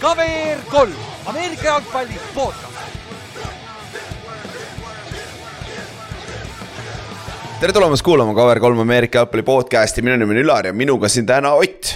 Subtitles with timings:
[0.00, 0.92] KVR kolm,
[1.26, 2.78] Ameerika jalgpalli podcast.
[7.60, 11.52] tere tulemast kuulama KVR3 Ameerika jalgpalli podcast'i, minu nimi on Ülar ja minuga siin täna
[11.58, 11.90] Ott.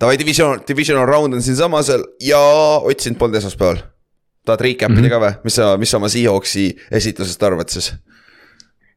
[0.00, 1.88] Davai, division, divisional round on siinsamas
[2.20, 2.38] ja
[2.82, 3.76] Ott sind polnud esmaspäeval.
[4.44, 5.10] tahad recap ida mm -hmm.
[5.10, 7.94] ka või, mis sa, mis sa oma Seahawksi esitlusest arvad siis?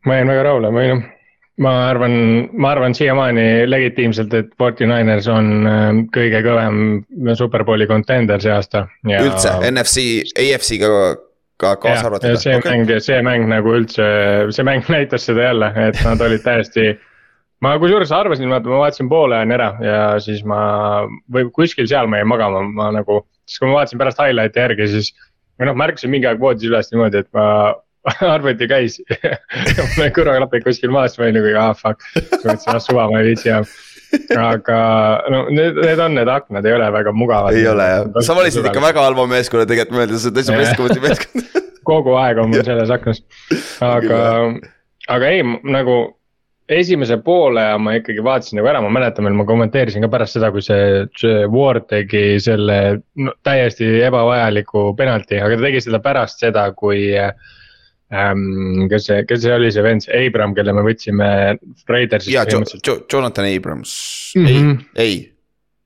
[0.06, 1.15] ma jäin väga rahule, ma ei noh
[1.64, 2.16] ma arvan,
[2.52, 6.80] ma arvan siiamaani legitiimselt, et Forty Niners on ähm, kõige kõvem
[7.40, 8.86] superbowli contender see aasta.
[9.08, 10.90] üldse NFC, AFC-ga
[11.62, 12.36] ka kaasa arvatud?
[12.42, 12.76] see okay.
[12.76, 14.08] mäng, see mäng nagu üldse,
[14.56, 16.96] see mäng näitas seda jälle, et nad olid täiesti.
[17.64, 20.60] ma kusjuures arvasin, vaata ma vaatasin poole ajani ära ja siis ma
[21.32, 23.24] või kuskil seal ma jäin magama, ma nagu.
[23.48, 25.14] siis kui ma vaatasin pärast highlight'i järgi, siis
[25.56, 27.48] või noh, märkasin mingi aeg voodis üles niimoodi, et ma
[28.36, 29.00] arvuti käis.
[29.96, 33.22] Mul olid kõrvaklapid kuskil maas, ma olin nagu ah fuck, siis mõtlesin ah suva, ma
[33.22, 33.70] ei viitsi enam.
[34.40, 34.80] aga
[35.34, 37.58] no need, need on need aknad, ei ole väga mugavad.
[37.58, 41.64] ei ole jah, sa valisid ikka väga halva meeskonna tegelikult mõeldes, et täitsa pestkõvasti meeskond
[41.90, 43.20] kogu aeg on mul selles aknas,
[43.84, 44.20] aga,
[45.12, 45.98] aga ei nagu
[46.72, 50.50] esimese poole ma ikkagi vaatasin nagu ära, ma mäletan veel, ma kommenteerisin ka pärast seda,
[50.54, 52.80] kui see, see Ward tegi selle
[53.22, 57.36] no, täiesti ebavajaliku penalti, aga ta tegi seda pärast seda, kui äh,
[58.14, 58.88] ähm,.
[58.92, 61.30] kes see, kes see oli see vend, see Abram, kelle me võtsime
[61.90, 62.34] Raidersist.
[62.34, 62.46] jaa,
[63.12, 63.96] Jonathan Abrams
[64.36, 64.86] mm, -hmm.
[64.96, 65.18] ei, ei.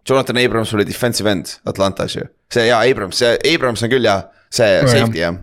[0.09, 4.21] Jonathan Abrams oli defensive end Atlantas ju, see jaa, Abrams, see Abrams on küll jaa,
[4.49, 5.33] see no, safety jah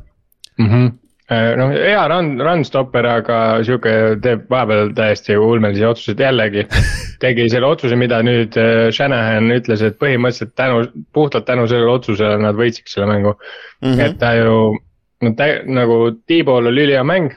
[0.59, 0.95] mm -hmm
[1.29, 6.67] noh, hea run, run stopper, aga sihuke teeb vahepeal täiesti ulmelisi otsuseid jällegi.
[7.23, 10.83] tegi selle otsuse, mida nüüd äh, Shanahan ütles, et põhimõtteliselt tänu,
[11.17, 13.89] puhtalt tänu sellele otsusele nad võitsiks selle mängu mm.
[13.89, 14.03] -hmm.
[14.05, 14.77] et ta ju
[15.23, 17.33] nagu T-ball oli ülihea mäng.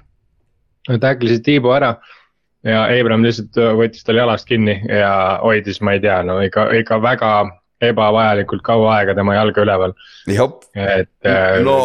[0.90, 1.94] Tacklesid T-ball ära
[2.68, 7.00] ja Abram lihtsalt võttis tal jalast kinni ja hoidis, ma ei tea, no ikka, ikka
[7.04, 7.32] väga
[7.90, 9.96] ebavajalikult kaua aega tema jalga üleval.
[10.76, 11.78] et äh, no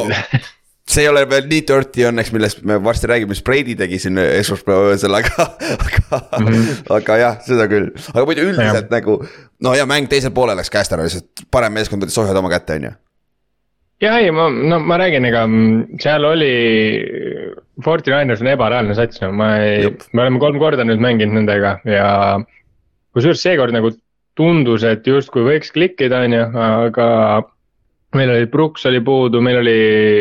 [0.91, 4.19] see ei ole veel nii dirty õnneks, millest me varsti räägime, mis Brady tegi siin
[4.19, 5.47] esmaspäeva öösel, aga,
[5.79, 6.03] aga
[6.41, 6.83] mm, -hmm.
[6.99, 7.93] aga jah, seda küll.
[8.13, 8.93] aga muidu üldiselt ja.
[8.93, 9.21] nagu,
[9.63, 12.81] no ja mäng teisel poolel läks käest ära, lihtsalt parem meeskond võttis ohjad oma kätte,
[12.81, 12.95] on ju
[14.05, 15.45] ja ei, ma, no ma räägin, ega
[16.03, 16.53] seal oli,
[17.85, 21.79] Forty Niners on ebareaalne sats, no ma ei, me oleme kolm korda nüüd mänginud nendega
[21.89, 22.09] ja.
[23.17, 23.95] kusjuures seekord nagu
[24.39, 27.09] tundus, et justkui võiks klikkida, on ju, aga
[28.19, 29.79] meil oli Brooks oli puudu, meil oli,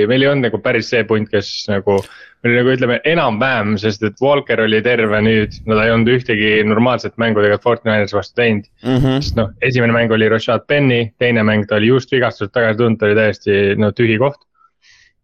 [0.09, 1.99] meil ei olnud nagu päris see punt, kes nagu.
[2.43, 6.11] meil oli nagu ütleme enam-vähem, sest et Walker oli terve nüüd, no ta ei olnud
[6.11, 8.97] ühtegi normaalset mängu tegelikult Fortnine'is vastu teinud mm.
[8.97, 9.21] -hmm.
[9.23, 12.99] sest noh, esimene mäng oli Rashad Penny, teine mäng ta oli just vigastusest tagasi tulnud,
[12.99, 14.41] ta oli täiesti no tühi koht.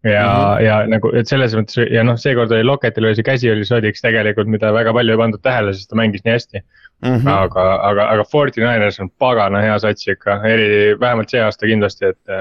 [0.04, 0.62] Ja mm, -hmm.
[0.64, 4.02] ja nagu, et selles mõttes ja noh, seekord oli Locketil oli see käsi oli sodiks
[4.02, 6.64] tegelikult, mida väga palju ei pandud tähele, sest ta mängis nii hästi
[7.00, 7.30] Mm -hmm.
[7.30, 12.06] aga, aga, aga Forty Niners on pagana hea sats ikka, eri, vähemalt see aasta kindlasti,
[12.06, 12.34] et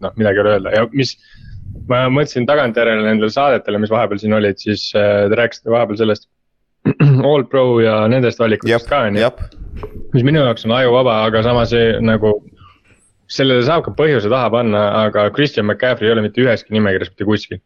[0.00, 1.16] noh, midagi ei ole öelda ja mis.
[1.88, 6.28] ma mõtlesin tagantjärele nendele saadetele, mis vahepeal siin olid, siis äh, te rääkisite vahepeal sellest.
[7.28, 9.30] All Pro ja nendest valikutest ka on ju.
[10.14, 12.32] mis minu jaoks on ajuvaba, aga samas nagu
[13.28, 17.28] sellele saab ka põhjuse taha panna, aga Christian McCaffrey ei ole mitte üheski nimekirjas mitte
[17.28, 17.62] kuskil.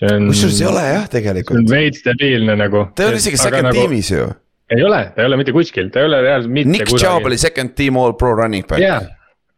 [0.00, 1.70] kusjuures ei ole jah, tegelikult.
[1.70, 2.88] veits debiilne nagu.
[2.94, 4.28] ta ei ole isegi second nagu, tiimis ju
[4.70, 7.06] ei ole, ta ei ole mitte kuskil, ta ei ole reaalselt mitte Nick kusagil.
[7.06, 8.82] Chubb oli second team all pro running back.
[8.82, 9.00] ja,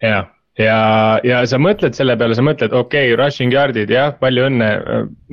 [0.03, 0.23] ja,
[0.59, 0.79] ja,
[1.25, 4.71] ja sa mõtled selle peale, sa mõtled, okei okay,, rushing yard'id jah, palju õnne.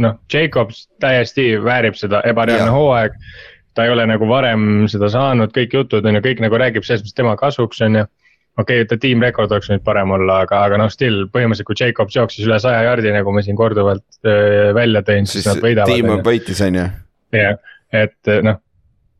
[0.04, 3.16] noh, Jacobs täiesti väärib seda ebareaalne hooaeg.
[3.78, 7.06] ta ei ole nagu varem seda saanud, kõik jutud on ju, kõik nagu räägib selles
[7.06, 8.08] mõttes tema kasuks on ju
[8.58, 12.16] okei okay,, et tiimrekord oleks nüüd parem olla, aga, aga noh, still põhimõtteliselt, kui Jacobs
[12.18, 14.08] jooksis üle saja jardi, nagu ma siin korduvalt
[14.76, 15.94] välja tõin, siis nad võidavad.
[15.94, 16.88] tiim võitis, on ju.
[17.38, 17.62] jah,
[17.96, 18.60] et noh,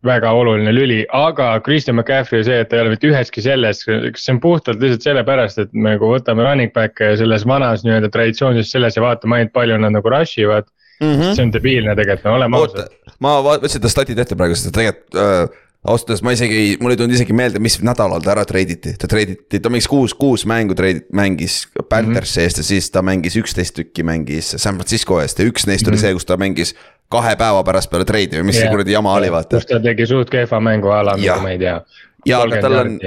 [0.06, 4.34] väga oluline lüli, aga Christian McCaffrey see, et ta ei ole mitte üheski selles, see
[4.34, 8.96] on puhtalt lihtsalt sellepärast, et me nagu võtame running back'e selles vanas nii-öelda traditsioonilises selles
[8.96, 10.70] ja vaatame ainult palju nad nagu rush ivad
[11.02, 11.12] mm.
[11.12, 11.34] -hmm.
[11.36, 12.96] see on debiilne tegelikult, no oleme ausad.
[13.20, 17.00] ma võtsin ta statid ette praegu, sest tegelikult äh, ausalt öeldes ma isegi, mul ei
[17.00, 20.76] tulnud isegi meelde, mis nädalal ta ära treiditi, ta treiditi, ta mängis kuus, kuus mängu
[20.76, 22.44] treidit-, mängis Panthersi mm -hmm.
[22.44, 25.88] eest ja siis ta mängis üksteist tükki mängis San Francisco eest ja üks neist mm
[25.88, 25.90] -hmm.
[25.90, 26.02] oli mhm.
[26.02, 26.76] see, kus ta mängis
[27.10, 28.68] kahe päeva pärast peale treidi või mis yeah.
[28.68, 29.56] see kuradi jama oli, vaata.
[29.56, 31.82] kus ta tegi suht kehva mängu ala, mida ma ei tea.
[32.26, 33.00] ja, aga tal on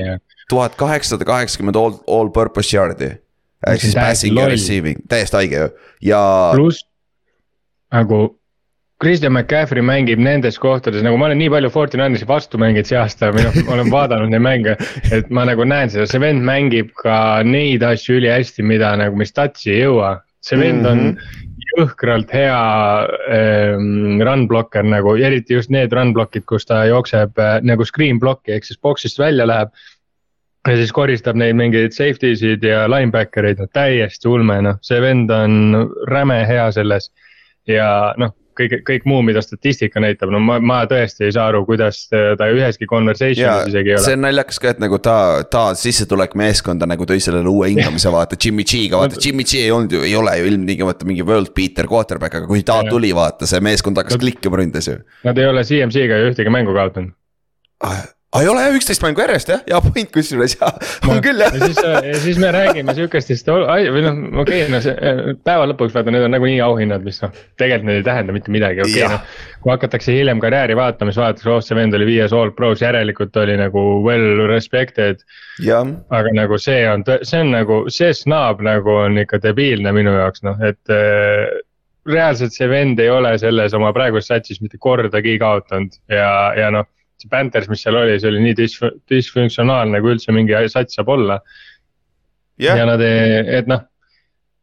[0.48, 3.12] tuhat kaheksasada kaheksakümmend all, all purpose yard'i.
[3.66, 5.68] ehk siis passing ja receiving, täiesti haige ju,
[6.00, 6.22] ja.
[6.54, 6.86] pluss
[7.92, 8.41] nagu
[9.02, 13.32] Christian McCaffrey mängib nendes kohtades, nagu ma olen nii palju Fortinandisi vastu mänginud see aasta
[13.34, 14.76] ma olen vaadanud neid mänge.
[15.10, 19.34] et ma nagu näen seda, see vend mängib ka neid asju ülihästi, mida nagu, mis
[19.34, 20.20] tatsi ei jõua.
[20.42, 21.08] see vend mm -hmm.
[21.08, 22.58] on jõhkralt hea
[23.34, 28.20] ähm, run blocker nagu, eriti just need run block'id, kus ta jookseb äh, nagu screen
[28.20, 29.72] block'i ehk siis box'ist välja läheb.
[30.68, 35.00] ja siis koristab neid mingeid safety sid ja linebacker eid, no täiesti ulme, noh, see
[35.00, 37.10] vend on räme hea selles.
[37.66, 38.30] ja noh,
[38.62, 42.48] kõik, kõik muu, mida statistika näitab, no ma, ma tõesti ei saa aru, kuidas ta
[42.52, 44.04] üheski conversation'is isegi ei ole.
[44.06, 45.16] see on naljakas ka, et nagu ta,
[45.50, 49.72] ta sissetulek meeskonda nagu tõi sellele uue hingamise vaata Jimmy G-ga, vaata Jimmy G ei
[49.74, 52.90] olnud ju, ei ole ju ilmtingimata mingi world beater quarterback, aga kui ta ja.
[52.92, 55.00] tuli, vaata see meeskond hakkas klikkima ründes ju.
[55.26, 57.16] Nad ei ole CMC-ga ju ühtegi mängu kaotanud
[57.82, 58.02] ah,
[58.40, 60.70] ei ole jah, üksteist mängu järjest jah, hea point kusjuures ja
[61.10, 61.52] on küll jah.
[61.52, 65.92] ja siis, ja siis me räägime sihukestest või noh, okei okay,, no see päeva lõpuks
[65.92, 69.18] vaata, need on nagunii auhinnad, mis noh, tegelikult need ei tähenda mitte midagi, okei okay,
[69.18, 69.42] noh.
[69.64, 73.36] kui hakatakse hiljem karjääri vaatama, siis vaadatakse, oh see vend oli viies all pros, järelikult
[73.42, 75.20] oli nagu well respected.
[76.08, 80.46] aga nagu see on, see on nagu, see snaab nagu on ikka debiilne minu jaoks
[80.48, 81.52] noh, et äh,
[82.08, 86.88] reaalselt see vend ei ole selles oma praeguses satsis mitte kordagi kaotanud ja, ja noh
[87.22, 88.80] see Panthers, mis seal oli, see oli nii dis-,
[89.10, 91.40] disfunktsionaalne, kui üldse mingi sats saab olla.
[92.60, 92.76] Yeah..
[92.78, 93.80] ja nad ei, et noh,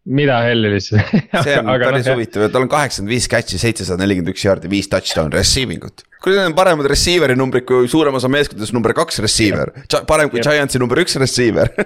[0.09, 1.09] mida helli lihtsalt
[1.45, 1.56] see?
[1.59, 4.71] On aga päris no, huvitav ja tal on kaheksakümmend viis catch'i, seitsesada nelikümmend üks jaardi,
[4.71, 6.03] viis touchdown receiving ut.
[6.19, 9.73] kuule, need on paremad receiver'i numbrid kui suurem osa meeskondades number kaks receiver,
[10.09, 11.71] parem kui Giantsi number üks receiver.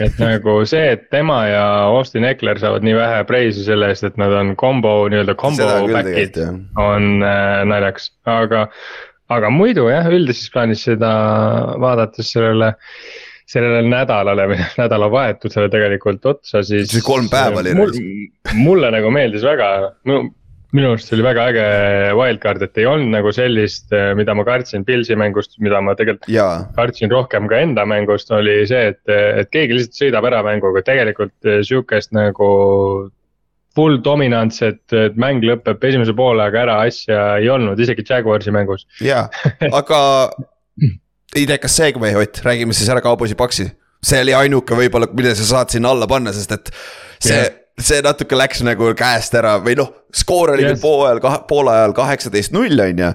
[0.00, 4.16] Et nagu see, et tema ja Austin Eckler saavad nii vähe preisi selle eest, et
[4.20, 6.38] nad on combo nii-öelda combo back'id
[6.78, 8.68] on äh, naljakas, aga
[9.30, 11.10] aga muidu jah, üldises plaanis seda
[11.82, 12.74] vaadates sellele
[13.50, 16.90] sellele nädalale või nädalavahetusele tegelikult otsa, siis.
[16.92, 17.96] see kolm päeva oli mul,.
[18.60, 19.70] mulle nagu meeldis väga,
[20.06, 21.66] minu arust oli väga äge
[22.18, 26.48] wildcard, et ei olnud nagu sellist, mida ma kartsin Pilsi mängust, mida ma tegelikult ja.
[26.76, 31.50] kartsin rohkem ka enda mängust, oli see, et, et keegi lihtsalt sõidab ära mänguga, tegelikult
[31.66, 32.50] sihukest nagu
[33.76, 38.86] full dominantset, et mäng lõpeb esimese poolega ära, asja ei olnud, isegi Jaguarsi mängus.
[39.04, 39.28] jaa,
[39.70, 40.00] aga
[41.38, 43.70] ei tea, kas see, kui Ott, räägime siis ära Cowboysi paksi.
[44.02, 46.74] see oli ainuke võib-olla, mille sa saad sinna alla panna, sest et
[47.20, 50.74] see yeah see natuke läks nagu käest ära või noh, skoor oli yes.
[50.74, 53.10] küll poolajal, poole ajal kaheksateist null on ju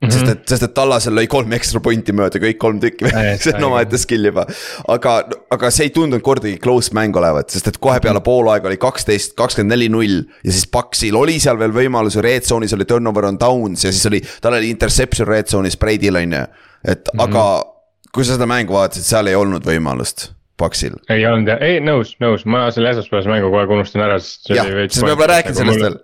[0.00, 0.12] Mm -hmm.
[0.12, 3.10] sest et, sest et Tallasel lõi kolm ekstra pointi mööda, kõik kolm tükki
[3.42, 4.46] see on omaette skill juba.
[4.88, 5.16] aga,
[5.50, 9.34] aga see ei tundunud kordagi close mäng olevat, sest et kohe peale poolaega oli kaksteist,
[9.36, 10.22] kakskümmend neli, null.
[10.44, 14.06] ja siis Paxil oli seal veel võimalus, red zone'is oli turnover on downs ja siis
[14.06, 16.44] oli, tal oli interception red zone'is Brady'l on ju.
[16.84, 17.22] et mm -hmm.
[17.22, 17.64] aga
[18.12, 20.96] kui sa seda mängu vaatasid, seal ei olnud võimalust Paksil.
[21.12, 24.52] ei olnud jah, ei nõus, nõus, ma selle esmaspäevase mängu kogu aeg unustan ära, sest.
[24.54, 25.84] jah, sest me pole rääkinud sellest.
[25.84, 25.98] veel.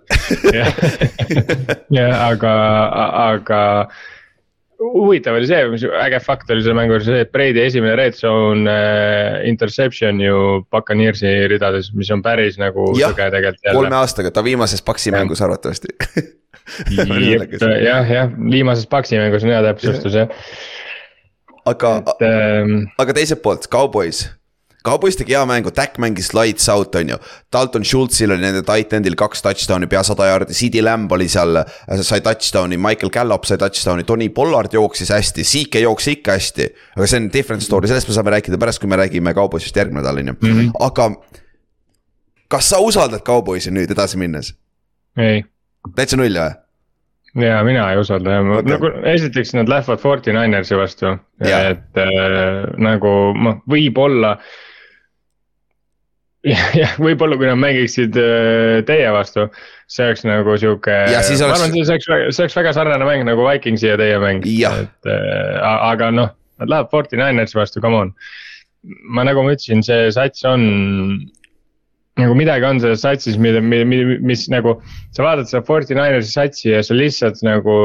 [1.93, 2.53] jah, aga,
[3.27, 3.63] aga
[4.77, 8.17] huvitav oli see, mis äge fakt oli selle mängu juures see, et Brady esimene red
[8.17, 13.15] zone äh, interception ju Buccaneersi ridades, mis on päris nagu jah,
[13.71, 15.93] kolme aastaga, ta viimases Paxi mängus arvatavasti.
[16.67, 20.33] Jah, jah, viimases Paxi mängus on hea täpsustus jah.
[21.67, 21.93] Aga,
[22.23, 22.89] ähm...
[22.99, 24.25] aga teiselt poolt, Cowboys
[24.85, 27.17] Cowboys tegi hea mängu, Dak mängis lights out, on ju.
[27.53, 31.59] Dalton Schultzil oli nende tight end'il kaks touchdown'i, pea sada jaardi, CD Lamb oli seal,
[32.05, 36.69] sai touchdown'i, Michael Gallop sai touchdown'i, Tony Pollard jooksis hästi, Zeke jooksis ikka hästi.
[36.95, 40.03] aga see on different story, sellest me saame rääkida pärast, kui me räägime Cowboysist järgmine
[40.03, 40.69] nädal, on ju, mhm.
[40.79, 41.09] aga.
[42.47, 44.53] kas sa usaldad Cowboysi nüüd edasi minnes?
[45.17, 45.43] ei.
[45.97, 46.53] täitsa null või?
[47.43, 52.63] ja mina ei usalda jah okay., nagu esiteks nad lähevad Forty Ninersi vastu, et äh,
[52.77, 54.37] nagu noh, võib-olla
[56.81, 59.47] jah, võib-olla kui nad mängiksid äh, teie vastu,
[59.91, 60.97] see oleks nagu sihuke.
[61.09, 61.31] Oleks...
[61.41, 64.45] ma arvan, see oleks, see oleks väga sarnane mäng nagu Vikingsi ja teie mäng.
[64.85, 68.13] et äh, aga noh, nad lähevad Forty Ninersi vastu, come on.
[69.03, 70.63] ma nagu ma ütlesin, see sats on
[72.17, 74.77] nagu midagi on selles satsis, mida, mis nagu,
[75.15, 77.77] sa vaatad seda Forty Ninersi satsi ja sa lihtsalt nagu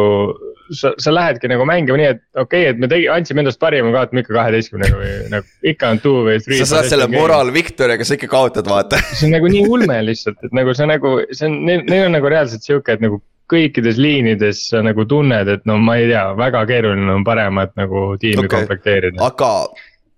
[0.72, 3.92] sa, sa lähedki nagu mängima nii, et okei okay,, et me tegi, andsime endast parima,
[3.94, 6.62] kaotame ikka kaheteistkümnega või nagu ikka on two või three.
[6.62, 9.00] sa saad selle moraal victory'ga, sa ikka kaotad, vaata.
[9.18, 12.16] see on nagu nii ulme lihtsalt, et nagu sa nagu, see on, neil, neil on
[12.18, 13.20] nagu reaalselt sihuke, et nagu
[13.52, 18.12] kõikides liinides sa nagu tunned, et no ma ei tea, väga keeruline on paremat nagu
[18.22, 18.62] tiimi okay.
[18.62, 19.20] komplekteerida.
[19.26, 19.52] aga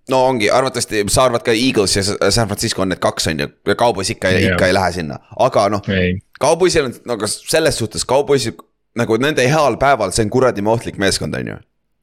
[0.09, 3.49] no ongi, arvatavasti sa arvad ka Eagles ja San Francisco on need kaks, on ju,
[3.73, 5.81] Cowboys ikka, ikka ei lähe sinna, aga noh.
[6.41, 8.53] Cowboysil on, no aga selles suhtes Cowboysi
[8.95, 11.57] nagu nende heal päeval, see on kuradi ohtlik meeskond, on ju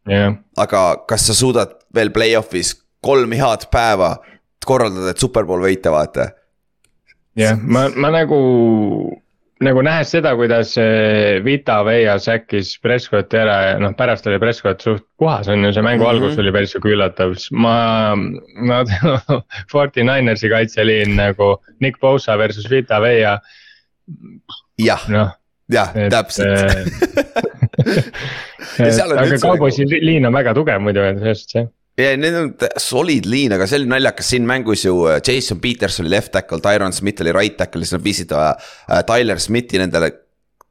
[0.09, 0.35] yeah..
[0.57, 4.17] aga kas sa suudad veel play-off'is kolm head päeva
[4.67, 6.31] korraldada, et superbowl võita, vaata.
[7.39, 8.39] jah yeah., ma, ma nagu,
[9.65, 10.75] nagu nähes seda, kuidas
[11.45, 15.83] Vita Veia säkkis Prescotti ära ja noh, pärast oli Prescott suht puhas, on ju, see
[15.85, 16.25] mängu mm -hmm.
[16.25, 18.15] algus oli päris sihuke üllatav, siis ma,
[18.69, 18.83] no
[19.73, 23.39] Forty Ninersi kaitseliin nagu Nick Bosa versus Vita Veia.
[24.79, 25.31] jah noh
[25.71, 26.49] jah, täpselt
[29.19, 30.01] aga Cowboysi nagu...
[30.01, 33.83] liin on väga tugev muidu, selles suhtes jah ja need on solid liin, aga see
[33.83, 37.57] oli naljakas, siin mängus ju äh, Jason Peters oli left tackle, Tyron Smith oli right
[37.59, 38.53] tackle, siis nad viisid äh,
[38.89, 40.19] äh Tyler Smithi nendele.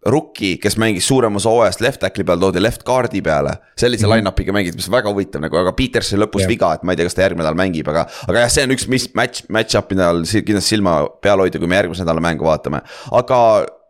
[0.01, 3.51] Rookie, kes mängis suurem osa hooajast left tackle'i peal, toodi left guard'i peale.
[3.77, 4.15] sellise mm -hmm.
[4.15, 6.49] line-up'iga mängiti, mis on väga huvitav nagu, aga Peters sai lõpus yeah.
[6.49, 8.07] viga, et ma ei tea, kas ta järgmine nädal mängib, aga.
[8.27, 11.75] aga jah, see on üks mis match, match-up, mida kindlasti silma peal hoida, kui me
[11.75, 13.37] järgmise nädala mängu vaatame, aga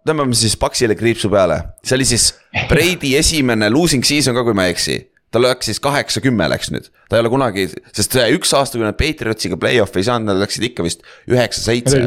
[0.03, 2.33] tõmbame siis Paxile kriipsu peale, see oli siis
[2.67, 6.91] Brady esimene losing season ka, kui ma ei eksi tal läks siis kaheksa-kümme läks nüüd,
[7.09, 10.41] ta ei ole kunagi, sest see üks aasta, kui nad Patriotsiga play-off'i ei saanud, nad
[10.43, 12.03] läksid ikka vist üheksa-seitse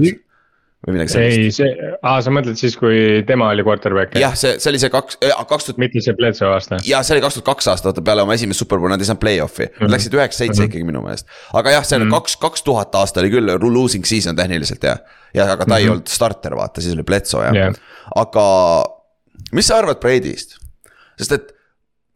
[0.84, 1.38] või midagi sellist.
[1.38, 4.16] ei, see, aa, sa mõtled siis, kui tema oli quarterback?
[4.20, 5.80] jah, see, see oli see kaks, kaks tuhat.
[5.80, 6.80] mitte see Bledsoe aasta.
[6.84, 9.22] ja see oli kaks tuhat kaks aasta, vaata peale oma esimest superbowli, nad ei saanud
[9.22, 9.94] play-off'i mm, -hmm.
[9.94, 10.72] läksid üheksa-seitse mm -hmm.
[10.72, 11.28] ikkagi minu meelest.
[11.56, 12.20] aga jah, see on mm -hmm.
[12.20, 15.00] kaks, kaks tuhat aasta oli küll losing season tehniliselt jah.
[15.34, 15.78] ja aga ta mm -hmm.
[15.78, 17.80] ei olnud starter, vaata, siis oli Bledsoe jah yeah.,
[18.14, 18.46] aga
[19.52, 20.58] mis sa arvad Brady'st?
[21.16, 21.54] sest et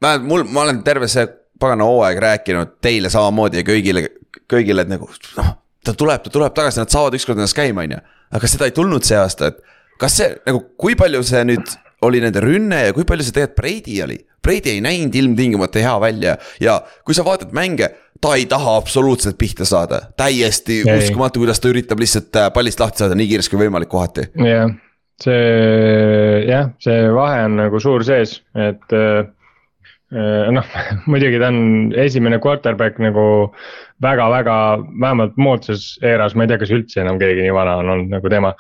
[0.03, 1.27] vähemalt mul, ma olen terve see
[1.61, 4.05] pagana hooaeg rääkinud teile samamoodi ja kõigile,
[4.51, 5.51] kõigile, et nagu noh.
[5.85, 8.01] ta tuleb, ta tuleb tagasi, nad saavad ükskord ennast käima, on ju.
[8.39, 9.61] aga seda ei tulnud see aasta, et
[10.01, 11.77] kas see nagu, kui palju see nüüd
[12.07, 14.19] oli nende rünne ja kui palju see tegelikult Brady oli?
[14.45, 17.91] Brady ei näinud ilmtingimata hea välja ja kui sa vaatad mänge,
[18.23, 20.01] ta ei taha absoluutselt pihta saada.
[20.17, 20.99] täiesti ei.
[20.99, 24.29] uskumatu, kuidas ta üritab lihtsalt äh, pallist lahti saada nii kiiresti kui võimalik kohati.
[24.47, 24.71] jah,
[25.25, 29.27] see jah, see vahe on nagu suur sees, et Äh,
[30.11, 30.77] noh,
[31.11, 33.25] muidugi ta on esimene quarterback nagu
[34.05, 34.59] väga-väga,
[35.01, 38.33] vähemalt moodsas eeras, ma ei tea, kas üldse enam keegi nii vana on olnud nagu
[38.33, 38.55] tema.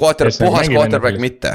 [0.00, 1.54] Quarter, puhas quarterback mitte.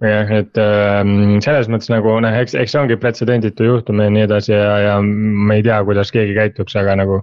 [0.00, 1.02] jah, et äh,
[1.44, 4.98] selles mõttes nagu noh, eks, eks see ongi pretsedenditu juhtum ja nii edasi ja, ja
[5.04, 7.20] ma ei tea, kuidas keegi käituks, aga nagu.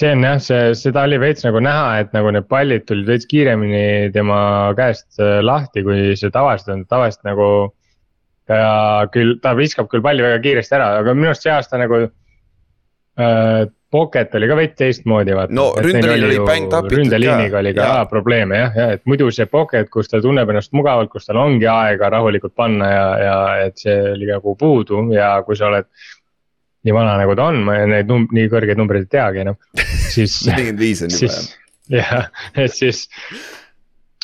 [0.00, 3.28] see on jah, see, seda oli veits nagu näha, et nagu need pallid tulid veits
[3.30, 7.48] kiiremini tema käest äh, lahti, kui see tavaliselt on, tavaliselt nagu
[8.48, 12.04] ja küll ta viskab küll palli väga kiiresti ära, aga minu arust see aasta nagu
[12.04, 13.64] äh,.
[13.94, 15.54] Pocket oli ka veits teistmoodi vaata.
[15.54, 18.00] no ründeliin oli bäng tapitud ründeliiniga oli ka ja.
[18.10, 21.68] probleeme jah, ja et muidu see pocket, kus ta tunneb ennast mugavalt, kus tal ongi
[21.70, 23.36] aega rahulikult panna ja, ja
[23.68, 25.86] et see oli nagu puudu ja kui sa oled
[26.84, 29.60] nii vana nagu ta on, ma neid num-, nii kõrgeid numbreid ei teagi enam,
[30.10, 31.46] siis nelikümmend viis on juba jah.
[32.00, 32.26] jah,
[32.64, 33.06] et siis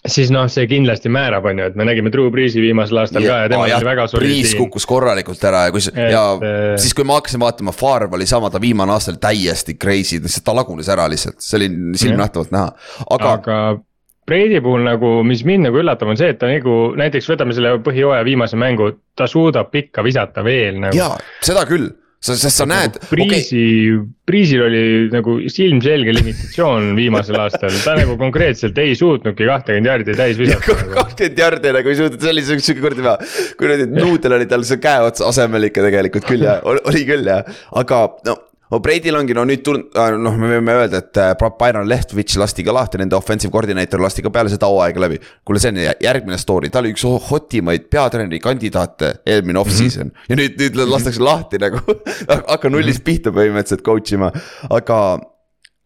[0.09, 3.35] siis noh, see kindlasti määrab, on ju, et me nägime Drew Breesi viimasel aastal ja,
[3.35, 4.33] ka ja temal oh, oli väga soliid.
[4.33, 7.75] Brees kukkus korralikult ära ja kui see et, ja äh, siis, kui ma hakkasin vaatama,
[7.77, 11.61] Favre oli sama, ta viimane aasta oli täiesti crazy, lihtsalt ta lagunes ära lihtsalt, see
[11.61, 12.73] oli silmnähtavalt näha,
[13.11, 13.37] aga.
[13.37, 13.61] aga
[14.31, 17.75] Brady puhul nagu, mis mind nagu üllatab, on see, et ta nagu näiteks võtame selle
[17.85, 20.97] põhijooaja viimase mängu, ta suudab pikka visata veel nagu.
[20.97, 22.99] jaa, seda küll sa, sest sa näed.
[23.11, 23.61] Priisi
[23.97, 30.15] okay., Priisil oli nagu ilmselge limitatsioon viimasel aastal, ta nagu konkreetselt ei suutnudki kahtekümmend jardi
[30.19, 30.93] täis visata nagu.
[30.99, 33.17] kakskümmend jardi nagu ei suutnud, see oli sihuke kord juba.
[33.59, 37.41] kuradi nuudel oli tal see käe otsa asemel ikka tegelikult küll ja oli küll ja,
[37.83, 38.39] aga no
[38.71, 42.65] no Breidil ongi no nüüd äh, noh, me võime öelda, et äh, Byron Lehtwich lasti
[42.67, 45.21] ka lahti, nende offensive coordinator lasti ka peale seda hooaega läbi.
[45.47, 50.15] kuule, see on järgmine story, ta oli üks hotimaid peatreeneri kandidaate eelmine off-season mm.
[50.15, 50.31] -hmm.
[50.31, 51.83] ja nüüd, nüüd lastakse lahti nagu
[52.53, 54.31] hakka nullist pihta põhimõtteliselt coach ima,
[54.71, 55.01] aga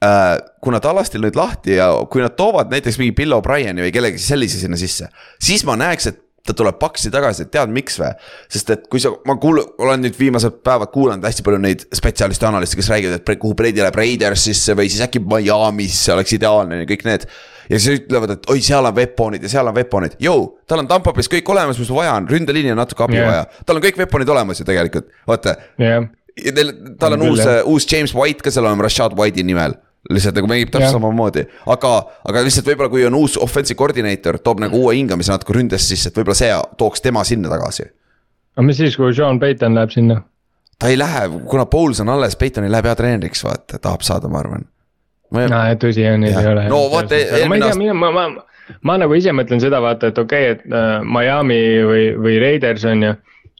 [0.04, 3.94] äh, kuna ta lasti nüüd lahti ja kui nad toovad näiteks mingi Bill O'Brieni või
[3.94, 5.08] kellegi sellise sinna sisse,
[5.40, 8.10] siis ma näeks, et ta tuleb paksi tagasi, et tead, miks või?
[8.52, 12.46] sest et kui sa, ma kuul-, olen nüüd viimased päevad kuulanud hästi palju neid spetsialiste,
[12.48, 16.88] analiste, kes räägivad, et kuhu Brady läheb Raidersisse või siis äkki Miami'sse oleks ideaalne ja
[16.90, 17.24] kõik need.
[17.70, 20.90] ja siis ütlevad, et oi, seal on weapon'id ja seal on weapon'id, jõu, tal on
[20.90, 23.30] Tampa Bay's kõik olemas, mis vaja on, ründeliini on natuke abi yeah.
[23.30, 23.64] vaja.
[23.64, 26.04] tal on kõik weapon'id olemas ju tegelikult, vaata yeah..
[26.36, 29.78] ja teil, tal on, on uus, uus James White ka seal olema Rashad White'i nimel
[30.10, 31.92] lihtsalt nagu mängib täpselt samamoodi, aga,
[32.28, 36.12] aga lihtsalt võib-olla, kui on uus offensive coordinator, toob nagu uue hingamise natuke ründesse sisse,
[36.12, 37.88] et võib-olla see tooks tema sinna tagasi.
[38.56, 40.20] aga mis siis, kui Sean Payton läheb sinna?
[40.78, 44.42] ta ei lähe, kuna Pouls on alles, Payton ei lähe peatreeneriks, vaata, tahab saada, ma
[44.42, 44.66] arvan.
[45.32, 46.68] no tõsi on, ei ole.
[46.68, 47.22] no vaata.
[47.48, 48.26] ma ei tea, mina, ma, ma,
[48.82, 52.84] ma nagu ise mõtlen seda vaata, et okei okay,, et uh, Miami või, või Raiders
[52.90, 53.14] on ju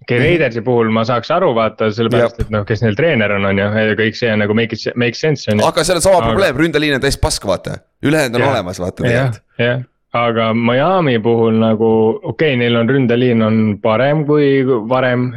[0.04, 3.48] okei okay, Raidersi puhul ma saaks aru vaata, sellepärast et noh, kes neil treener on,
[3.48, 5.66] on ju, ja kõik see on nagu make it, make sense on ju.
[5.66, 6.30] aga seal on sama aga...
[6.30, 8.52] probleem, ründeliin on täis pask, vaata, ülejäänud on ja.
[8.52, 9.42] olemas, vaata tegelikult.
[9.62, 9.82] jah,
[10.20, 15.30] aga Miami puhul nagu okei okay,, neil on ründeliin on parem kui varem.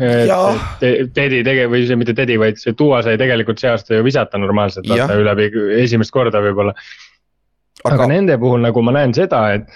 [1.16, 4.40] Teddy tege- või see mitte Teddy, vaid see Duo sai tegelikult see aasta ju visata
[4.42, 6.76] normaalselt, vaata üle esimest korda võib-olla.
[7.84, 9.72] aga, aga nende puhul nagu ma näen seda, et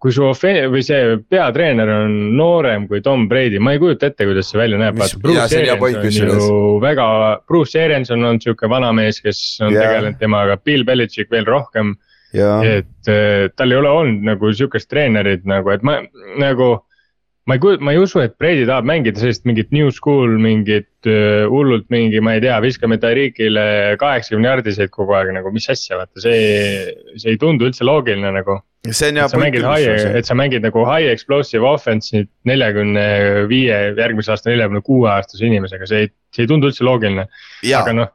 [0.00, 4.48] kui su või see peatreener on noorem kui Tom Brady, ma ei kujuta ette, kuidas
[4.48, 7.08] see välja näeb, vaata Bruce Arians on ju väga,
[7.48, 9.84] Bruce Arians on olnud sihuke vanamees, kes on yeah.
[9.84, 11.98] tegelenud temaga, Bill Belichik veel rohkem.
[12.32, 15.98] et äh, tal ei ole olnud nagu sihukest treenerit nagu, et ma
[16.38, 16.76] nagu
[17.50, 21.08] ma ei kujuta, ma ei usu, et Brady tahab mängida sellist mingit new school, mingit
[21.10, 25.98] uh, hullult mingi, ma ei tea, viskame Tariqile kaheksakümne jardiseid kogu aeg nagu, mis asja,
[25.98, 28.60] vaata see, see ei tundu üldse loogiline nagu.
[28.88, 33.04] See on mängid high, et sa mängid nagu high explosive offense'i neljakümne
[33.50, 37.26] viie, järgmise aasta neljakümne kuue aastase inimesega, see ei, see ei tundu üldse loogiline.
[37.82, 38.14] aga noh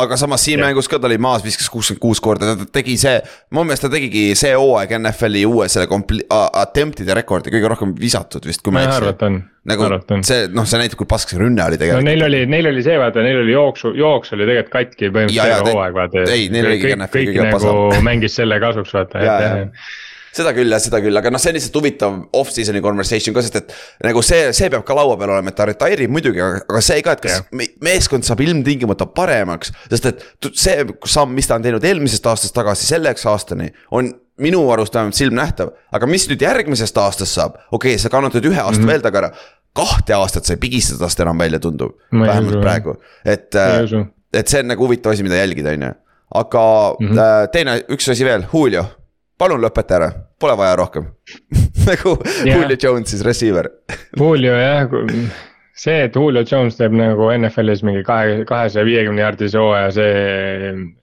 [0.00, 0.68] aga samas siin ja.
[0.68, 3.16] mängus ka ta oli maas, viskas kuuskümmend kuus korda, ta tegi see,
[3.54, 8.46] mu meelest ta tegigi see hooaeg NFL-i uue selle kompli-, attempt'ide rekordi kõige rohkem visatud
[8.48, 9.34] vist, kui ma ei eksi.
[9.70, 9.90] nagu
[10.26, 12.04] see, noh, see näitab, kui pask see rünne oli tegelikult.
[12.04, 15.54] no neil oli, neil oli see, vaata, neil oli jooksu, jooks oli tegelikult katki põhimõtteliselt
[15.54, 16.26] terve hooaeg, vaata.
[16.34, 19.70] ei, neil oli kõik, kõik, kõik nagu mängis selle kasuks, vaata, et
[20.34, 23.60] seda küll jah, seda küll, aga noh, see on lihtsalt huvitav off-season'i conversation ka, sest
[23.60, 23.76] et.
[24.06, 27.04] nagu see, see peab ka laua peal olema, et ta retire ib muidugi, aga see
[27.06, 27.72] ka, et kas yeah.
[27.84, 29.72] meeskond saab ilmtingimata paremaks.
[29.92, 34.12] sest et see samm, mis ta on teinud eelmisest aastast tagasi selleks aastani, on
[34.42, 35.74] minu arust vähemalt silmnähtav.
[35.94, 38.92] aga mis nüüd järgmisest aastast saab, okei okay,, sa kannatad ühe aasta mm -hmm.
[38.92, 39.34] veel taga ära.
[39.74, 43.54] kahte aastat sa ei pigista tast enam välja, tundub, vähemalt praegu, et.
[44.34, 45.92] et see on nagu huvitav asi, mida jälgida, on ju
[46.34, 47.48] aga mm -hmm.
[47.52, 48.84] teine, üks asi veel, Julio
[49.38, 50.10] palun lõpeta ära,
[50.40, 51.08] pole vaja rohkem.
[51.88, 52.14] Nagu
[52.44, 52.54] yeah.
[52.54, 53.68] Julio Jones siis receiver.
[54.20, 54.92] Julio jah,
[55.76, 60.12] see, et Julio Jones teeb nagu NFL-is mingi kahe, kahesaja viiekümne jaardise hooaja, see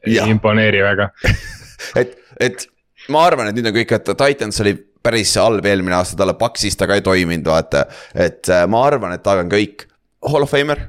[0.07, 1.11] ei imponeeri väga.
[1.97, 2.61] Et, et
[3.09, 6.77] ma arvan, et nüüd on kõik, et Titans oli päris halb eelmine aasta, talle Paxis
[6.77, 7.87] ta ka ei toiminud, vaata.
[8.13, 9.87] et äh, ma arvan, et ta on kõik.
[10.29, 10.83] Hall of Famer,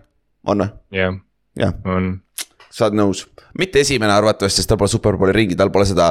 [0.44, 0.68] on või?
[0.98, 1.16] jah,
[1.56, 2.10] jah, on.
[2.68, 3.24] sa oled nõus,
[3.58, 6.10] mitte esimene arvatavasti, sest tal pole superbowli ringi, tal pole seda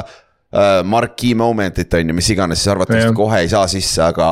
[0.84, 4.26] marquee moment'it on ju, mis iganes, siis arvatavasti kohe ei saa sisse, aga.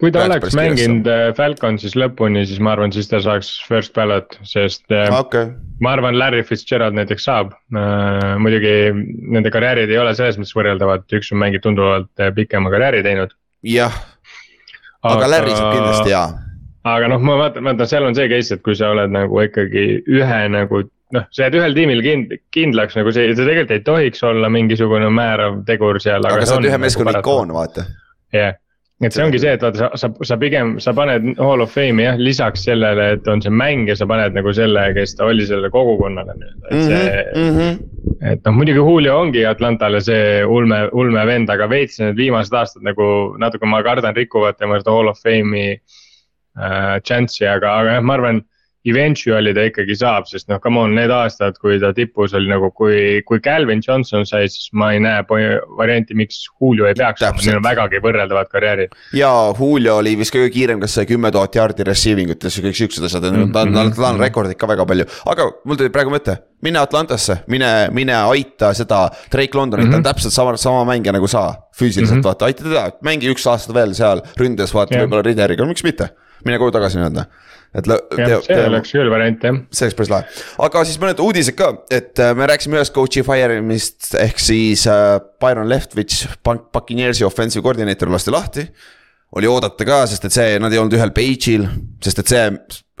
[0.00, 4.38] kui ta oleks mänginud äh, Falconsis lõpuni, siis ma arvan, siis ta saaks first ballot,
[4.48, 5.12] sest uh,.
[5.20, 5.50] Okay.
[5.84, 7.52] ma arvan, Larry Fitzgerald näiteks saab
[8.40, 8.72] muidugi
[9.34, 13.36] nende karjäärid ei ole selles mõttes võrreldavad, üks on mänginud tunduvalt pikema karjääri teinud.
[13.68, 14.00] jah,
[15.02, 16.26] aga, aga Larry saab kindlasti jaa
[16.88, 20.02] aga noh, ma vaatan, vaata seal on see case, et kui sa oled nagu ikkagi
[20.10, 20.82] ühe nagu
[21.16, 25.10] noh, sa jääd ühel tiimil kind, kindlaks nagu see, see tegelikult ei tohiks olla mingisugune
[25.12, 26.24] määrav tegur seal.
[26.28, 27.86] aga sa oled ühe meeskonna nagu ikoon, vaata.
[28.32, 28.58] jah yeah.,
[29.02, 32.04] et see ongi see, et vaata, sa, sa, sa pigem, sa paned Hall of Fame'i
[32.06, 35.46] jah, lisaks sellele, et on see mäng ja sa paned nagu selle, kes ta oli
[35.48, 37.56] sellele kogukonnale nii-öelda, et see mm.
[37.56, 37.80] -hmm.
[38.30, 42.86] et noh, muidugi Julio ongi Atlantale see ulme, ulme vend, aga veits need viimased aastad
[42.86, 43.08] nagu
[43.42, 48.18] natuke ma kardan rikuvad tema seda Hall of Fame'i äh, chance'i, aga, aga jah, ma
[48.20, 48.44] arvan
[48.84, 52.72] eventually ta ikkagi saab, sest noh, come on, need aastad, kui ta tipus oli nagu,
[52.74, 55.22] kui, kui Calvin Johnson sai, siis ma ei näe
[55.78, 58.96] varianti, miks Julio ei peaks olema, neil on vägagi võrreldavad karjäärid.
[59.18, 62.80] ja Julio oli vist kõige kiirem, kas sai kümme tuhat jaardi receiving ut ja kõik
[62.80, 63.52] siuksed asjad -hmm.
[63.54, 66.40] ta on, tal on rekordid ka väga palju, aga mul tuli praegu mõte.
[66.62, 69.92] mine Atlantasse, mine, mine aita seda Drake Londonit mm, -hmm.
[69.92, 70.10] ta on mhm.
[70.10, 71.54] täpselt sama, sama mängija nagu sa.
[71.78, 72.24] füüsiliselt mm -hmm.
[72.24, 75.06] vaata, aita teda, mängi üks aasta veel seal ründes, vaata yeah.
[75.06, 76.08] võib-olla Rideriga, miks mitte.
[76.44, 77.26] mine koju tagasi nii-öelda
[77.74, 77.90] et.
[78.46, 79.60] see oleks küll variant jah.
[79.72, 83.24] see oleks päris lahe, aga siis mõned uudised ka, et äh, me rääkisime ühest coach'i
[83.26, 88.66] fire imist ehk siis äh, Byron Leftwich, Buccaneers'i offensive koordineeter lasti lahti
[89.36, 91.64] oli oodata ka, sest et see, nad ei olnud ühel page'il,
[92.04, 92.42] sest et see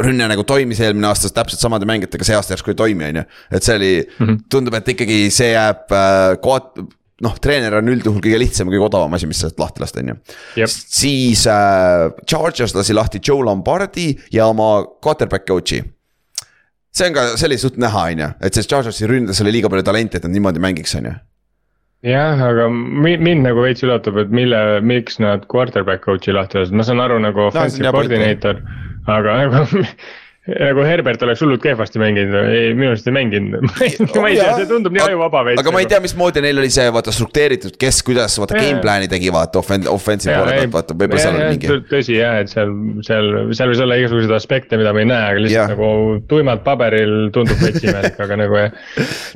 [0.02, 3.24] rünne nagu toimis eelmine aasta täpselt samade mängijatega, see aasta järsku ei toimi, on ju.
[3.52, 4.38] et see oli mm, -hmm.
[4.50, 6.80] tundub, et ikkagi see jääb äh, koht,
[7.22, 10.68] noh, treener on üldjuhul kõige lihtsam, kõige odavam asi, mis sealt lahti lasta, on ju.
[10.68, 15.82] siis äh, Chargers lasi lahti Joe Lombardi ja oma quarterback coach'i.
[16.92, 19.70] see on ka, see oli suht näha, on ju, et selles Chargersi ründes oli liiga
[19.72, 21.18] palju talenti, et nad niimoodi mängiks, on ju
[22.02, 26.86] jah, aga mind nagu veits üllatab, et mille, miks nad quarterback coach'i lahti lasid, ma
[26.86, 28.58] saan aru nagu offensive no, coordinator,
[29.10, 29.62] aga nagu
[30.42, 33.84] nagu Herbert oleks hullult kehvasti mänginud, ei minu arust ei mänginud ma
[34.26, 35.62] ei tea, see tundub nii ajuvaba veits.
[35.62, 39.10] aga ma ei tea, mismoodi neil oli see vaata struktureeritud, kes, kuidas vaata game plan'i
[39.12, 41.78] tegi vaata offen-, offensive poole pealt, vaata võib-olla seal oli mingi.
[41.92, 42.74] tõsi jah, et seal,
[43.06, 45.70] seal, seal võis olla igasuguseid aspekte, mida me ei näe, aga lihtsalt ja.
[45.76, 48.78] nagu tuimalt paberil tundub veits imelik, aga nagu jah.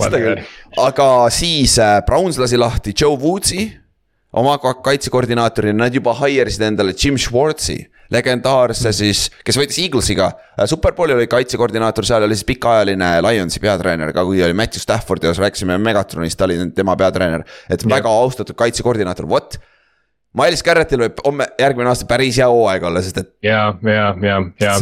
[0.03, 0.47] seda küll,
[0.91, 3.69] aga siis äh, Browns lasi lahti Joe Woodsi
[4.37, 10.31] oma kaitsekoordinaatorina, nad juba hire isid endale Jim Schwartzi legendaarse siis, kes võitis Eaglesiga.
[10.57, 15.25] Äh, Superbowli oli kaitsekoordinaator, seal oli siis pikaajaline Lionsi peatreener ka, kui oli Matthew Stafford
[15.25, 17.47] ja rääkisime Megatronist, ta oli tema peatreener.
[17.71, 17.95] et ja.
[17.97, 19.59] väga austatud kaitsekoordinaator, vot.
[20.37, 23.29] Miles Garrettil võib homme, järgmine aasta päris hea hooaeg olla, sest et.
[23.47, 24.75] ja, ja, ja, ja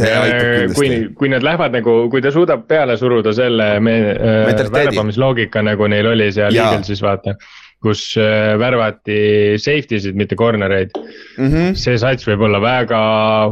[0.75, 5.87] kui, kui need lähevad nagu, kui ta suudab peale suruda selle me, äh, värbamisloogika, nagu
[5.93, 7.37] neil oli seal Eaglesis vaata
[7.85, 9.19] kus äh, värvati
[9.61, 11.47] safety sid, mitte corner eid mm.
[11.47, 11.75] -hmm.
[11.79, 13.01] see sats võib olla väga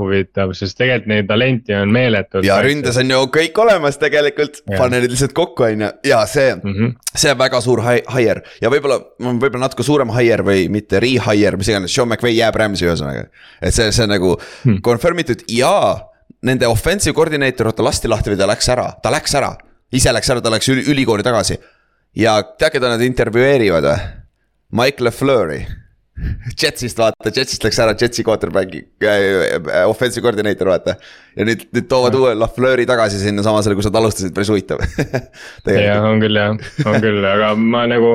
[0.01, 2.47] huvitav, sest tegelikult neid talenti on meeletult.
[2.47, 6.55] ja ründes on ju kõik olemas tegelikult, pane need lihtsalt kokku, on ju, ja see
[6.55, 6.95] mm, -hmm.
[7.15, 11.69] see on väga suur hire ja võib-olla, võib-olla natuke suurem hire või mitte re-hire, mis
[11.69, 13.29] iganes, Sean McVay jääb Rams'i ühesõnaga.
[13.61, 14.81] et see, see on nagu hmm.
[14.85, 15.75] confirm itud ja
[16.43, 19.53] nende offensive koordineeter, ta lasti lahti või ta läks ära, ta läks ära.
[19.93, 21.59] ise läks ära, ta läks ülikooli tagasi.
[22.17, 24.22] ja tead, keda nad intervjueerivad või?
[24.73, 25.63] Mike LeFleuri.
[26.61, 30.95] Jetsist vaata, Jetsist läks ära Jetsi quarterback'i äh,, offensive coordinator vaata.
[31.37, 34.85] ja nüüd, nüüd toovad uue LaFleuri tagasi sinnasamasele, kus nad alustasid, päris huvitav
[35.73, 36.53] jah, on küll jah,
[36.85, 38.13] on küll, aga ma nagu.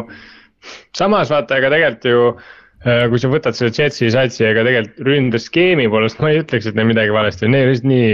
[0.96, 5.90] samas vaata, ega tegelikult ju äh, kui sa võtad selle Jetsi satsi, ega tegelikult ründeskeemi
[5.90, 8.08] poolest ma ei ütleks, et neil midagi valesti neil lihtsalt nii.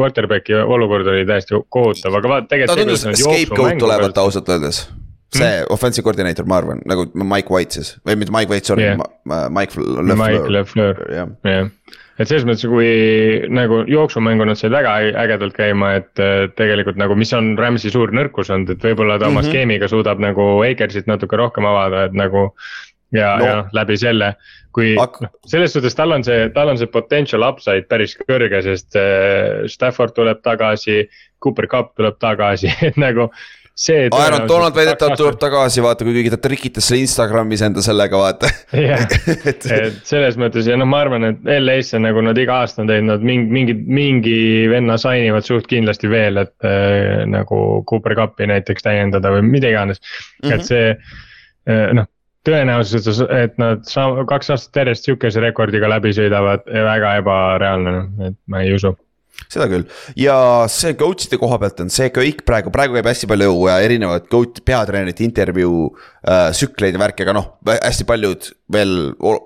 [0.00, 2.80] Quarterback'i olukord oli täiesti kohutav, aga vaata tegelikult.
[2.80, 4.86] ta tundus scapegoat tulevat ausalt öeldes
[5.32, 5.72] see mm.
[5.72, 9.74] offensive coordinator, ma arvan, nagu Mike White siis või mitte Mike White, sorry yeah., Mike
[9.78, 10.18] LeFleur.
[10.20, 11.32] Mike LeFleur, jah.
[12.20, 12.90] et selles mõttes, kui
[13.52, 16.24] nagu jooksumängu nad said väga ägedalt käima, et
[16.58, 19.52] tegelikult nagu, mis on Rams'i suur nõrkus olnud, et võib-olla ta oma mm -hmm.
[19.52, 22.50] skeemiga suudab nagu Akersit natuke rohkem avada, et nagu.
[23.12, 24.34] ja no., ja läbi selle,
[24.72, 28.62] kui Ak noh, selles suhtes tal on see, tal on see potential upside päris kõrge,
[28.62, 28.96] sest
[29.68, 31.08] Stafford tuleb tagasi.
[31.42, 33.28] Cooper Cup tuleb tagasi, et nagu
[33.74, 34.08] see.
[34.12, 38.50] Aaron Donald väidetavalt tuleb tagasi, vaata, kui keegi ta trikitas selle Instagramis enda sellega, vaata.
[38.76, 39.04] jah,
[39.50, 39.66] et
[40.08, 43.50] selles mõttes ja noh, ma arvan, et LA-sse nagu nad iga aasta on teinud mingi,
[43.58, 44.38] mingi, mingi
[44.72, 49.72] venna sign ivad suht kindlasti veel, et äh, nagu Cooper Cupi näiteks täiendada või mida
[49.72, 50.56] iganes mm, -hmm.
[50.56, 52.10] et see äh, noh
[52.46, 58.38] tõenäosus, et nad saa-, kaks aastat järjest sihukese rekordiga läbi sõidavad, väga ebareaalne, noh, et
[58.50, 58.96] ma ei usu
[59.50, 59.86] seda küll
[60.18, 60.36] ja
[60.72, 65.24] see coach'ide koha pealt on see kõik praegu, praegu käib hästi palju erinevaid coach, peatreenerite
[65.26, 65.86] intervjuu
[66.22, 66.50] äh,.
[66.52, 68.92] tsükleid ja värki, aga noh, hästi paljud veel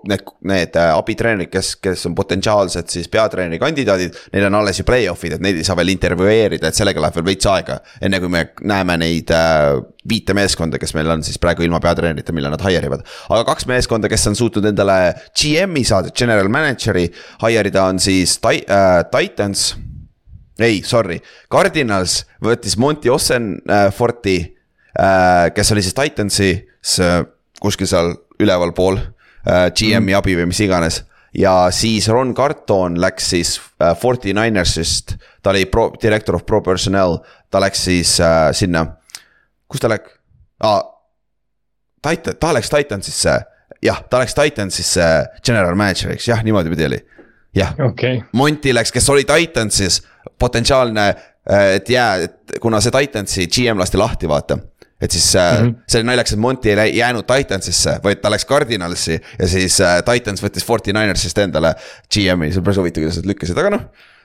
[0.09, 4.17] need, need äh, abitreenerid, kes, kes on potentsiaalsed siis peatreeneri kandidaadid.
[4.35, 7.29] Neil on alles ju play-off'id, et neid ei saa veel intervjueerida, et sellega läheb veel
[7.31, 7.81] veits aega.
[8.03, 12.35] enne kui me näeme neid äh, viite meeskonda, kes meil on siis praegu ilma peatreenerita,
[12.37, 13.05] millal nad hire ivad.
[13.29, 15.01] aga kaks meeskonda, kes on suutnud endale
[15.35, 17.09] GM-i saada, general manager'i
[17.43, 19.73] hire ida, on siis äh, Titans
[20.61, 21.19] ei, sorry,
[21.53, 24.37] Cardinals võttis Monty Ossenforti
[24.97, 27.21] äh,, kes oli siis Titansis äh,
[27.61, 29.69] kuskil seal ülevalpool äh,.
[29.73, 30.19] GM-i mm.
[30.19, 31.03] abi või mis iganes.
[31.37, 36.63] ja siis Ron Carton läks siis äh, Forty Ninersist, ta oli pro, director of pro
[36.63, 37.19] personnel,
[37.51, 38.87] ta läks siis äh, sinna,
[39.69, 40.17] kus ta läks
[40.65, 40.83] ah,?
[42.07, 43.33] Titan, ta läks Titansisse,
[43.83, 45.05] jah, ta läks Titansisse
[45.43, 47.01] general manager'iks, jah, niimoodi pidi oli
[47.57, 50.03] jah okay., Monty läks, kes oli Titansis,
[50.39, 54.59] potentsiaalne, äh, et jää, et kuna see Titansi GM lasti lahti, vaata
[55.01, 55.75] et siis mm -hmm.
[55.89, 60.03] see oli naljakas, et Monty ei jäänud Titansisse, vaid ta läks Cardinalisse ja siis äh,
[60.05, 61.75] Titans võttis Forty Ninersist endale
[62.15, 63.83] GM-i, see on päris huvitav, kuidas nad lükkasid, aga noh.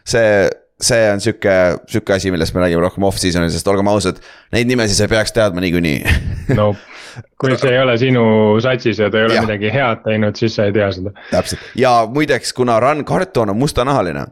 [0.07, 0.49] see,
[0.81, 4.95] see on sihuke, sihuke asi, millest me räägime rohkem off-season'il, sest olgem ausad, neid nimesid
[4.95, 5.99] sa ei peaks teadma niikuinii
[6.59, 6.71] no
[7.41, 8.23] kui see ei ole sinu
[8.63, 9.43] satsis ja ta ei ole ja.
[9.43, 11.11] midagi head teinud, siis sa ei tea seda.
[11.31, 14.25] täpselt ja muideks, kuna Run Carton on mustanahaline,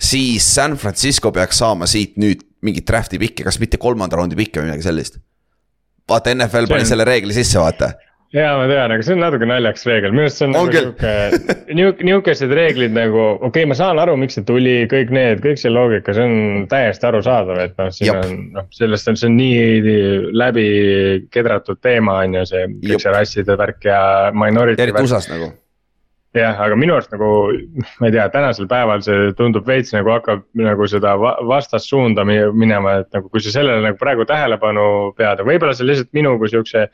[0.00, 4.60] siis San Francisco peaks saama siit nüüd mingit draft'i pikke, kas mitte kolmanda raundi pikke
[4.60, 5.18] või midagi sellist.
[6.08, 6.92] vaata, NFL pani on...
[6.92, 7.92] selle reegli sisse, vaata
[8.34, 10.80] ja ma tean, aga see on natuke naljakas reegel, minu arust see on, on nagu
[10.82, 15.60] sihuke, nihukesed reeglid nagu, okei okay,, ma saan aru, miks see tuli, kõik need, kõik
[15.60, 18.20] see loogika, see on täiesti arusaadav, et noh, siin Jop.
[18.26, 19.94] on noh, sellest on, see on nii
[20.36, 20.66] läbi
[21.32, 24.02] kedratud teema, on ju, see kõik see rasside värk ja
[24.36, 24.84] minority.
[24.84, 25.50] eriti USA-s nagu
[26.38, 27.28] jah, aga minu arust nagu,
[28.00, 33.12] ma ei tea, tänasel päeval see tundub veits nagu hakkab nagu seda vastassuunda minema, et
[33.14, 36.88] nagu kui sa sellele nagu praegu tähelepanu pead, võib-olla see on lihtsalt minu kui siukse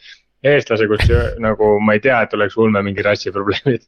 [0.44, 1.08] eestlase, kus
[1.42, 3.86] nagu ma ei tea, et oleks ulme mingi rassiprobleemid.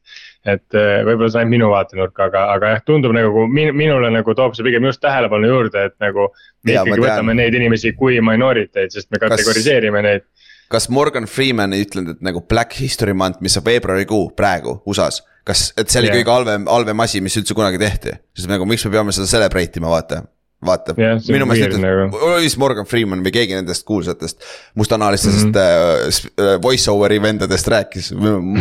[0.53, 4.11] et äh, võib-olla see on ainult minu vaatenurk, aga, aga jah, tundub nagu min, minule
[4.15, 6.31] nagu toob see pigem just tähelepanu juurde, et nagu.
[6.65, 10.09] me ja, ikkagi võtame neid inimesi kui minoriteid, sest me kategoriseerime Kas...
[10.09, 10.27] neid.
[10.73, 15.25] kas Morgan Freeman ei ütlenud, et nagu Black History Month, mis on veebruarikuu praegu USA-s
[15.47, 16.21] kas, et see oli yeah.
[16.21, 19.81] kõige halvem, halvem asi, mis üldse kunagi tehti, sest nagu miks me peame seda celebrate
[19.81, 20.25] ima, vaata
[20.67, 24.45] vaata yeah,, minu meelest ütles oli vist Morgan Freeman või keegi nendest kuulsatest
[24.79, 26.31] mustanahalistest mm -hmm.
[26.43, 28.13] uh, voice over'i vendadest rääkis.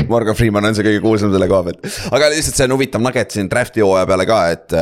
[0.08, 3.32] Morgan Freeman on see kõige kuulsam selle koha pealt, aga lihtsalt see on huvitav nugget
[3.32, 4.78] siin draft'i hooaja peale ka, et.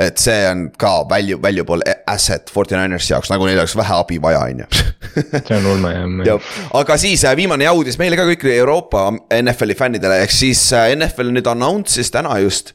[0.00, 4.20] et see on ka value, valuable asset Forty Ninersi jaoks, nagu neil oleks vähe abi
[4.22, 4.68] vaja, on ju.
[5.48, 5.92] see on ulme
[6.26, 6.52] jah.
[6.80, 9.08] aga siis äh, viimane uudis meile ka kõigile Euroopa
[9.40, 12.74] NFL-i fännidele, ehk siis äh, NFL nüüd announce'is täna just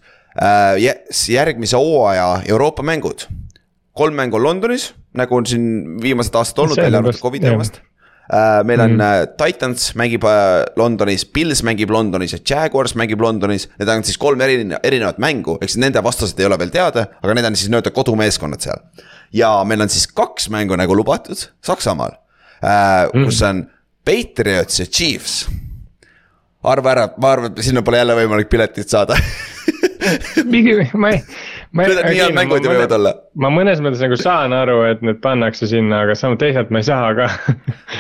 [1.32, 3.24] järgmise hooaja Euroopa mängud
[3.96, 5.68] kolm mängu on Londonis, nagu on siin
[6.04, 7.80] viimased aastad olnud, välja arvatud Covidi omast.
[8.26, 13.68] Uh, meil on uh, Titans mängib uh, Londonis, Pils mängib Londonis ja Jaguars mängib Londonis.
[13.78, 17.06] Need on siis kolm erine, erinevat mängu, ehk siis nende vastased ei ole veel teada,
[17.22, 18.82] aga need on siis nii-öelda kodumeeskonnad seal.
[19.34, 23.66] ja meil on siis kaks mängu nagu lubatud Saksamaal uh,, kus on
[24.06, 25.46] Patriots ja Chiefs.
[26.64, 29.18] arva ära, ma arvan, et sinna pole jälle võimalik piletit saada
[30.50, 31.22] mingi, ma ei
[31.74, 33.12] On nii head mängud ju võivad olla.
[33.42, 36.88] ma mõnes mõttes nagu saan aru, et need pannakse sinna, aga samas teisalt ma ei
[36.88, 37.30] saa ka.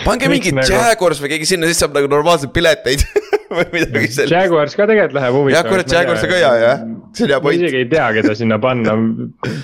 [0.05, 0.69] pange mingi nagu...
[0.69, 3.03] Jaguars või keegi sinna, siis saab nagu normaalseid pileteid
[3.57, 4.35] või midagi sellist.
[4.35, 5.57] Jaguars ka tegelikult läheb huvitavaks.
[5.57, 6.85] jah, kurat, Jaguars on ka hea jah,
[7.17, 7.65] see on hea point.
[7.65, 8.95] isegi ei tea, keda sinna panna,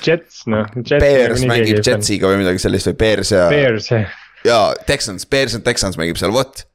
[0.07, 0.73] Jets noh.
[0.91, 3.45] Bears mängib Jetsiga või midagi sellist või Bears ja.
[3.51, 4.19] Bears jah.
[4.47, 4.59] ja
[4.89, 6.65] Texans, Bears and Texans mängib seal, vot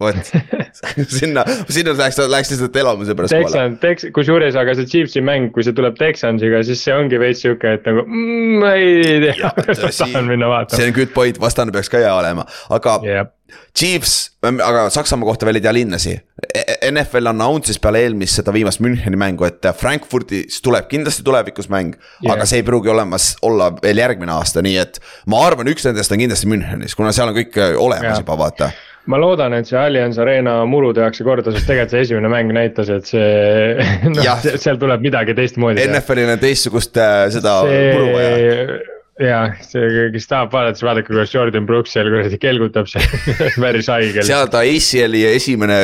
[0.00, 0.30] vot
[1.18, 5.66] sinna, sinna läheks, läheks lihtsalt elamise pärast Texan, Tex-, kusjuures, aga see Chiefsi mäng, kui
[5.66, 9.52] see tuleb Texansiga, siis see ongi veits sihuke, et nagu mm, ma ei tea,
[10.00, 10.78] tahan minna vaatama.
[10.78, 13.36] see on good point, vastane peaks ka hea olema, aga yep.
[13.74, 16.12] Chiefs, aga Saksamaa kohta veel ei tea linnasi.
[16.54, 21.96] E-, NFL announce'is peale eelmist seda viimast Müncheni mängu, et Frankfurdis tuleb kindlasti tulevikus mäng
[21.96, 22.36] yeah..
[22.36, 26.14] aga see ei pruugi olemas olla veel järgmine aasta, nii et ma arvan, üks nendest
[26.14, 28.22] on kindlasti Münchenis, kuna seal on kõik olemas yeah.
[28.22, 28.70] juba, vaata
[29.08, 32.92] ma loodan, et see Allianz Arena muru tehakse korda, sest tegelikult see esimene mäng näitas,
[32.92, 33.74] et see
[34.14, 35.84] noh, seal tuleb midagi teistmoodi.
[35.88, 37.84] NFL-il on teistsugust äh, seda see...
[37.96, 38.80] muru vaja
[39.20, 43.04] ja see, kes tahab vaadata, siis vaadake, kuidas Jordan Brooks seal kuradi kelgutab seal
[43.64, 44.24] päris haigel.
[44.26, 45.78] seal ta ACL-i esimene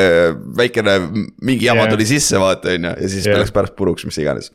[0.56, 0.96] väikene
[1.44, 1.92] mingi jama yeah.
[1.92, 3.40] tuli sisse, vaata on ju, ja siis yeah.
[3.42, 4.52] läks pärast puruks, mis iganes.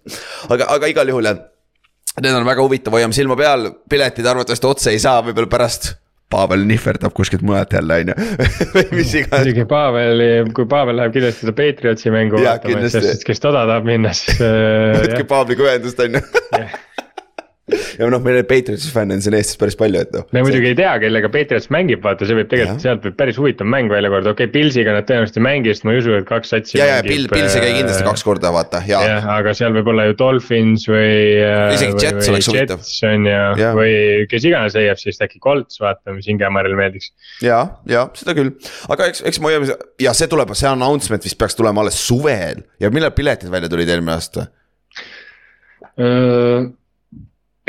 [0.49, 1.43] aga, aga igal juhul jah,
[2.21, 5.93] need on väga huvitav, hoiame silma peal, piletid arvatavasti otse ei saa, võib-olla pärast
[6.31, 8.29] Pavel nihverdab kuskilt mujalt jälle, on ju,
[8.75, 9.41] või mis iganes.
[9.41, 13.89] muidugi Paveli, kui Pavel läheb kindlasti seda Patriotsi mängu vaatama, et kes, kes toda tahab
[13.89, 15.01] minna, siis äh,.
[15.03, 16.23] võtke Pavliga ühendust, on ju
[18.01, 20.25] ja noh, meil Patriotsi fänne on siin Eestis päris palju, et noh.
[20.33, 23.69] me muidugi ei tea, kellega Patriots mängib, vaata, see võib tegelikult, sealt võib päris huvitav
[23.69, 26.27] mäng välja korda, okei okay,, Pilsiga nad tõenäoliselt ei mängi, sest ma ei usu, et
[26.29, 26.79] kaks satsi.
[26.79, 29.03] ja, ja Pil-, Pilsi käi kindlasti kaks korda, vaata, ja.
[29.05, 31.13] jah, aga seal võib olla ju Dolphins või.
[31.45, 32.89] Äh, isegi Jets oleks huvitav.
[33.11, 33.93] on ju, või
[34.31, 37.11] kes iganes EFC-st äkki Colts, vaata, mis Ingemaril meeldiks.
[37.45, 38.53] ja, ja seda küll,
[38.91, 42.65] aga eks, eks me hoiame, ja see tuleb, see announcement vist peaks tulema alles suvel
[42.81, 44.49] ja millal piletid välja tulid eelmine aasta?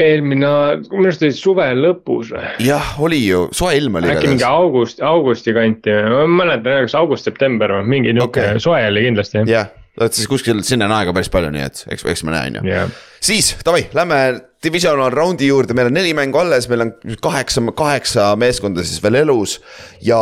[0.03, 0.49] Eelmine,
[0.89, 2.49] minu arust oli suve lõpus või?
[2.67, 4.11] jah, oli ju, soe ilm oli.
[4.13, 8.63] äkki mingi august, augusti kanti, ma mäletan, kas august-september või mingi nihuke okay.
[8.63, 9.45] soe oli kindlasti.
[9.51, 12.53] jah, et siis kuskil sinna on aega päris palju, nii et eks, eks me näe,
[12.53, 12.97] on ju yeah..
[13.23, 14.23] siis davai, lähme
[14.63, 19.23] divisional round'i juurde, meil on neli mängu alles, meil on kaheksa, kaheksa meeskonda siis veel
[19.25, 19.59] elus.
[20.05, 20.19] ja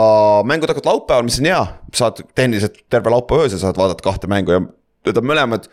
[0.49, 1.63] mängud hakkavad laupäeval, mis on hea,
[1.97, 4.65] saad tehniliselt terve laupäeva öösel saad vaadata kahte mängu ja
[5.07, 5.69] need on mõlemad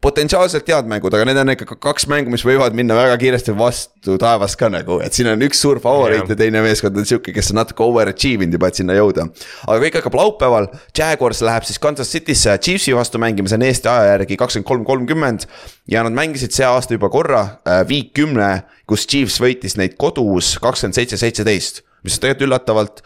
[0.00, 4.16] potentsiaalselt head mängud, aga need on ikka kaks mängu, mis võivad minna väga kiiresti vastu
[4.20, 7.52] taevast ka nagu, et siin on üks suur favoriit ja teine meeskond on sihuke, kes
[7.52, 9.28] on natuke overachieve inud juba, et sinna jõuda.
[9.66, 13.92] aga kõik hakkab laupäeval, Jaguars läheb siis Kansas City'sse Chiefsi vastu mängima, see on Eesti
[13.92, 15.48] aja järgi kakskümmend kolm, kolmkümmend.
[15.90, 20.56] ja nad mängisid see aasta juba korra äh,, viik kümne, kus Chiefs võitis neid kodus
[20.64, 23.04] kakskümmend seitse, seitseteist, mis on tegelikult üllatavalt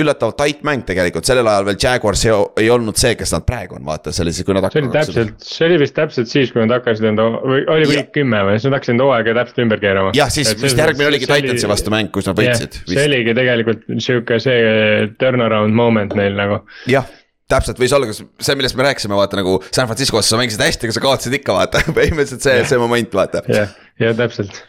[0.00, 2.32] üllatavalt tait mäng tegelikult, sellel ajal veel Jaguars ei,
[2.64, 4.92] ei olnud see, kes nad praegu on, vaata, see oli siis, kui nad see oli
[4.94, 8.56] täpselt, see oli vist täpselt siis, kui nad hakkasid enda, või oli week kümme või,
[8.56, 10.14] siis nad hakkasid enda hooaega täpselt ümber keerama.
[10.16, 12.80] jah, siis vist järgmine oligi Titansi vastu mäng, kus nad võitsid.
[12.90, 16.64] see oligi tegelikult sihuke see turnaround moment neil nagu.
[16.90, 17.06] jah
[17.50, 20.88] täpselt, võis olla ka see, millest me rääkisime, vaata nagu San Franciscos sa mängisid hästi,
[20.88, 23.44] aga sa kaotasid ikka, vaata põhimõtteliselt see, see moment, vaata.
[23.52, 24.62] jah, jah, täpselt.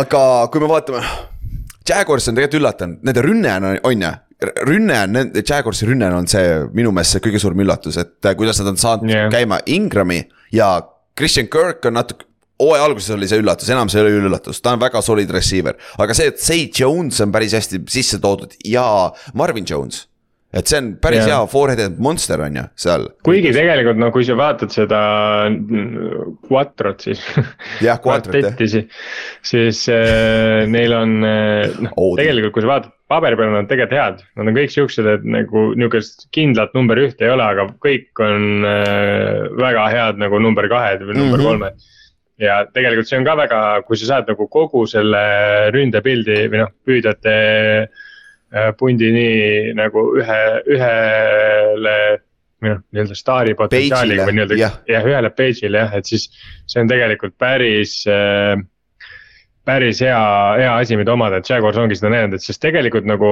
[0.00, 1.04] aga kui me vaatame,
[1.88, 4.12] Jaguars on tegelikult üllatanud, nende rünne on, on ju,
[4.68, 8.60] rünne on, Jaguarsi rünne on see minu meelest see kõige suurem üllatus, et äh, kuidas
[8.62, 9.30] nad on saanud yeah.
[9.32, 10.22] käima Ingrami
[10.54, 10.74] ja
[11.18, 12.28] Christian Kirk on natuke
[12.62, 15.78] hooaja alguses oli see üllatus, enam see ei ole üllatus, ta on väga solid receiver,
[15.98, 18.84] aga see, et Say Jones on päris hästi sisse toodud ja
[19.38, 20.06] Marvin Jones
[20.52, 21.32] et see on päris yeah.
[21.32, 23.06] hea four-headed monster on ju seal.
[23.24, 25.00] kuigi tegelikult no kui sa vaatad seda
[26.48, 27.22] Quattrot siis.
[27.86, 28.58] jah, Quattrot jah.
[28.60, 28.76] siis,
[29.48, 33.70] siis äh, neil on äh, noh oh, tegelikult, kui sa vaatad paberi peal on nad
[33.70, 37.68] tegelikult head, nad on kõik siuksed, et nagu nihukest kindlat number ühte ei ole, aga
[37.84, 41.50] kõik on äh, väga head nagu number kahed või number mm -hmm.
[41.50, 41.90] kolmed.
[42.42, 45.22] Ja tegelikult see on ka väga, kui sa saad nagu kogu selle
[45.74, 47.36] ründepildi või noh, püüdjate
[47.84, 50.42] äh, pundi nii nagu ühe,
[50.74, 51.96] ühele
[52.62, 54.76] või noh, nii-öelda staari potentsiaaliga või nii-öelda jah.
[54.88, 56.28] ja,, ühele page'ile jah, et siis
[56.66, 58.56] see on tegelikult päris äh,
[59.68, 60.20] päris hea,
[60.58, 63.28] hea asi, mida omada, et Jaguars ongi seda näidanud, et sest tegelikult nagu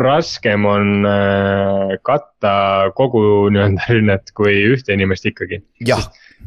[0.00, 2.54] raskem on äh, katta
[2.96, 5.60] kogu nii-öelda rünnet kui ühte inimest ikkagi.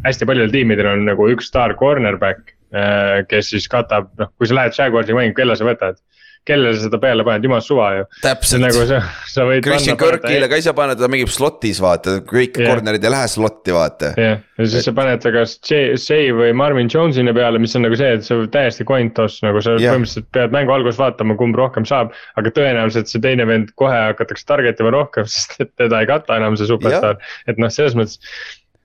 [0.06, 4.58] hästi paljudel tiimidel on nagu üks staar cornerback äh,, kes siis katab, noh, kui sa
[4.58, 6.02] lähed Jaguarsi mängu, kelle sa võtad.
[6.50, 8.06] Kellele sa seda peale paned, jumal suva ju.
[8.24, 8.64] täpselt.
[8.64, 9.64] nagu sa, sa võid.
[9.66, 12.70] Christian Kirkile ka ei saa panna, ta mängib slot'is vaata, kõik yeah.
[12.70, 14.14] corner'id ei lähe slot'i vaata.
[14.18, 17.86] jah yeah., ja siis sa paned ta kas Shea või Marvin Jones'ini peale, mis on
[17.88, 19.94] nagu see, et see täiesti coin toss, nagu sa yeah.
[19.94, 22.16] põhimõtteliselt pead mängu alguses vaatama, kumb rohkem saab.
[22.40, 26.40] aga tõenäoliselt see teine vend kohe hakatakse target ima rohkem, sest et teda ei kata
[26.42, 28.20] enam see superstaar yeah., et noh, selles mõttes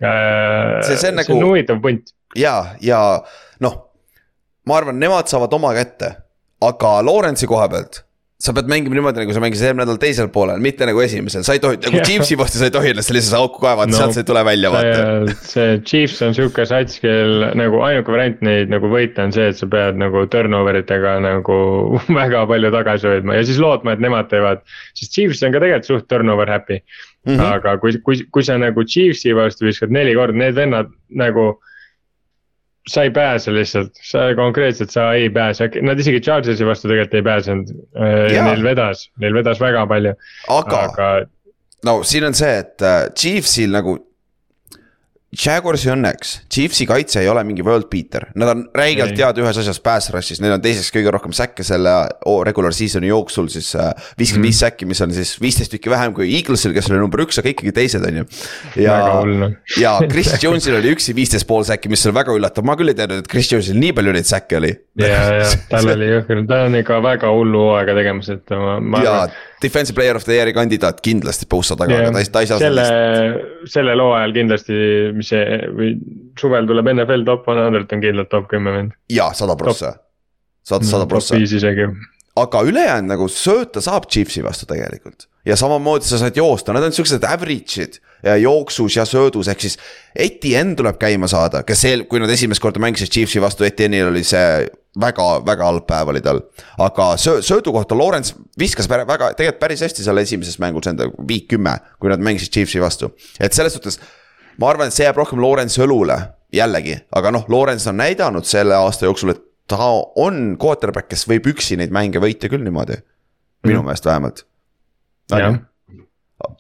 [0.03, 0.85] äh,.
[0.87, 1.33] see, see on nagu.
[1.33, 2.15] see on huvitav punt.
[2.39, 3.01] ja, ja
[3.65, 3.83] noh
[4.69, 6.15] ma arvan, nemad saavad oma kätte,
[6.63, 8.05] aga Lawrence'i koha pealt
[8.45, 11.55] sa pead mängima niimoodi, nagu sa mängisid eelmine nädal teisel poolel, mitte nagu esimesel, sa
[11.57, 14.21] ei tohi, nagu Chiefsi vastu sa ei tohi ennast sellisesse auku kaevata no,, sealt sa
[14.21, 15.37] ei tule välja vaata.
[15.49, 19.61] see Chiefs on sihuke sats, kel nagu ainuke variant neid nagu võita on see, et
[19.61, 21.59] sa pead nagu turnover itega nagu
[22.21, 24.65] väga palju tagasi hoidma ja siis lootma, et nemad teevad.
[24.99, 27.45] sest Chiefs on ka tegelikult suht turnover happy mm, -hmm.
[27.49, 31.55] aga kui, kui, kui sa nagu Chiefsi vastu viskad neli korda, need vennad nagu
[32.89, 37.23] sa ei pääse lihtsalt, sa konkreetselt, sa ei pääse, nad isegi Chargersi vastu tegelikult ei
[37.23, 37.71] pääsenud.
[37.97, 40.15] Äh, neil vedas, neil vedas väga palju.
[40.49, 41.13] aga, aga...
[41.85, 43.97] no siin on see, et äh, Chiefsil nagu
[45.35, 49.81] Jaguarsi õnneks, Chiefsi kaitse ei ole mingi world beater, nad on räigelt head ühes asjas
[49.83, 51.95] pass rush'is, neil on teiseks kõige rohkem säkke selle
[52.47, 56.31] regular season'i jooksul siis äh, viiskümmend viis säkki, mis on siis viisteist tükki vähem kui
[56.39, 58.27] Eaglesil, kes oli number üks, aga ikkagi teised, on ju.
[58.85, 58.99] ja,
[59.81, 62.99] ja Chris Jones'il oli üksi viisteist pool säkki, mis oli väga üllatav, ma küll ei
[62.99, 64.75] teadnud, et Chris Jones'il nii palju neid säkke oli.
[65.01, 69.03] Ja, ja tal oli jõhker, ta on ikka väga hullu hooaega tegemas, et ma, ma
[69.03, 72.51] arvan defensive player of the year'i kandidaat kindlasti Pussa taga aga ta ei, ta ei
[72.51, 72.61] saa.
[72.63, 72.87] selle,
[73.71, 74.81] sellel hooajal kindlasti,
[75.17, 75.93] mis see või
[76.41, 78.97] suvel tuleb NFL top one hundred on kindlalt top kümme vend.
[79.13, 79.95] jaa, sada prossa,
[80.63, 81.35] sada, sada prossa.
[81.35, 81.89] top viis isegi.
[82.45, 86.95] aga ülejäänud nagu sööta saab Chiefsi vastu tegelikult ja samamoodi sa saad joosta, nad on
[86.95, 88.01] siuksed average'id
[88.41, 89.75] jooksus ja söödus, ehk siis
[90.17, 94.25] Etienne tuleb käima saada, kes eel, kui nad esimest korda mängisid Chiefsi vastu, Etienne'il oli
[94.25, 94.65] see
[95.01, 96.41] väga-väga halb päev oli tal.
[96.79, 101.49] aga söö-, söödu kohta Lawrence viskas väga, tegelikult päris hästi seal esimeses mängus enda viik
[101.51, 103.11] kümme, kui nad mängisid Chiefsi vastu.
[103.41, 104.01] et selles suhtes
[104.59, 106.19] ma arvan, et see jääb rohkem Lawrence'i õlule
[106.55, 111.49] jällegi, aga noh, Lawrence on näidanud selle aasta jooksul, et ta on quarterback, kes võib
[111.55, 113.01] üksi neid mänge võita küll niimoodi.
[113.65, 113.87] minu mm.
[113.87, 114.45] meelest vähemalt.
[115.33, 115.63] jah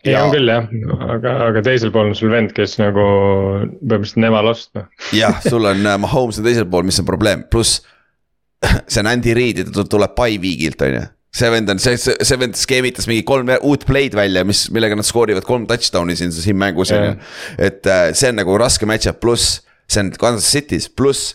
[0.04, 0.68] ei, on küll jah,
[1.12, 3.04] aga, aga teisel pool on sul vend, kes nagu
[3.82, 4.86] põhimõtteliselt never lost noh.
[5.16, 7.82] jah, sul on äh, Mahomes on teisel pool, mis on probleem, pluss
[8.90, 11.04] see on Andy Reid ja ta tuleb by week'ilt, on ju.
[11.34, 14.96] see vend on, see, see, see vend skeemitas mingi kolm uut play'd välja, mis, millega
[14.98, 17.14] nad skoorivad kolm touchdown'i siin, siin mängus on ju.
[17.70, 21.34] et äh, see on nagu raske match-up, pluss see on Kansas City's, pluss.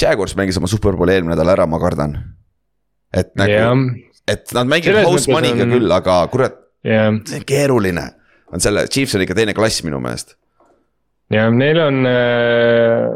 [0.00, 2.18] Jaguars mängis oma superbowli eelmine nädal ära, ma kardan.
[3.16, 3.94] et nagu,
[4.28, 5.72] et nad mängivad house money'ga on...
[5.72, 7.14] küll, aga kurat yeah..
[7.24, 8.02] see on keeruline,
[8.52, 10.34] on selle, Chiefs on ikka teine klass minu meelest.
[11.32, 13.06] jah, neil on äh,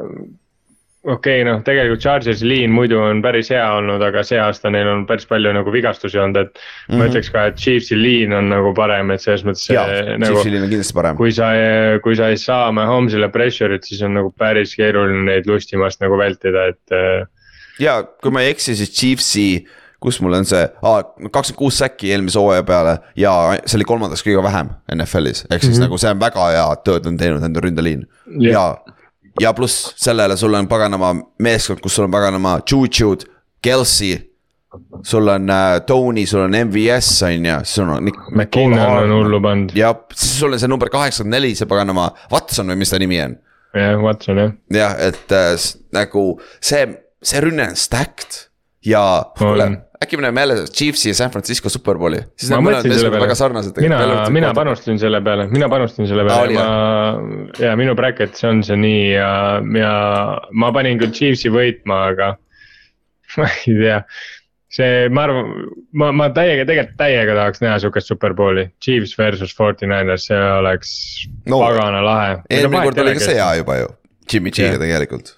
[1.05, 4.89] okei okay,, noh, tegelikult Chargersi liin muidu on päris hea olnud, aga see aasta neil
[4.91, 6.61] on päris palju nagu vigastusi olnud, et mm.
[6.61, 6.99] -hmm.
[6.99, 7.11] ma mhm.
[7.11, 9.67] ütleks ka, et Chiefsi liin on nagu parem, et selles mõttes.
[9.73, 11.17] Nagu, Chiefsi liin on kindlasti parem.
[11.17, 11.51] kui sa,
[12.05, 16.69] kui sa ei saa Mahomes'ile pressure'it, siis on nagu päris keeruline neid lustimast nagu vältida,
[16.75, 16.85] et.
[16.93, 17.27] Äh,
[17.81, 19.67] ja kui ma ei eksi, siis Chiefsi
[20.01, 23.33] kus mul on see kakskümmend kuus säkki eelmise hooaja peale ja
[23.67, 25.89] see oli kolmandaks kõige vähem NFL-is, ehk siis mm -hmm.
[25.89, 28.07] nagu see on väga hea tööd on teinud enda ründeliin
[28.41, 28.53] yeah.
[28.53, 28.95] ja.
[29.41, 33.27] Ja pluss sellele sul on paganama meeskond, kus sul on paganama Juju'd,
[33.63, 34.31] Kelsey
[35.03, 38.11] sul on äh, Tony, sul on MVS on ju, sul on.
[38.31, 39.73] McKinnon on hullu pannud.
[39.75, 43.21] ja siis sul on see number kaheksakümmend neli, see paganama Watson või mis ta nimi
[43.23, 43.37] on.
[43.75, 44.53] jah, Watson jah.
[44.75, 45.57] jah, et äh,
[45.97, 46.25] nagu
[46.61, 46.87] see,
[47.23, 48.50] see rünne on stacked
[48.87, 49.05] ja
[49.39, 49.71] kuule
[50.05, 53.37] äkki me näeme jälle Chiefsi ja San Francisco superbowli, siis need mõlemad meeskonnad on väga
[53.37, 53.81] sarnased.
[53.85, 54.01] mina,
[54.33, 56.57] mina panustasin selle peale, mina panustasin selle peale.
[56.57, 59.31] Ja ma, ja minu bracket'is on see nii ja,
[59.77, 59.95] ja
[60.53, 62.33] ma panin küll Chiefsi võitma, aga
[63.41, 64.01] ma ei tea.
[64.71, 65.53] See, ma arvan,
[65.99, 70.93] ma, ma täiega, tegelikult täiega tahaks näha sihukest superbowli, Chiefs versus Forty Niners, see oleks
[71.51, 72.37] no, pagana lahe.
[72.49, 73.95] eelmine kord oli ka see hea juba ju,
[74.31, 75.35] Jimmy G-ga tegelikult.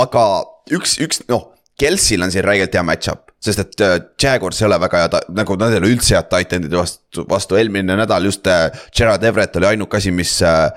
[0.00, 0.24] aga
[0.72, 4.80] üks, üks noh, Kelsil on siin räigelt hea match-up sest et äh, Jaguars ei ole
[4.80, 8.68] väga hea, nagu nad ei ole üldse head titan'ide vastu, vastu eelmine nädal just äh,
[8.96, 10.68] Gerard Everett oli ainuke asi, mis äh,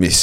[0.00, 0.18] mis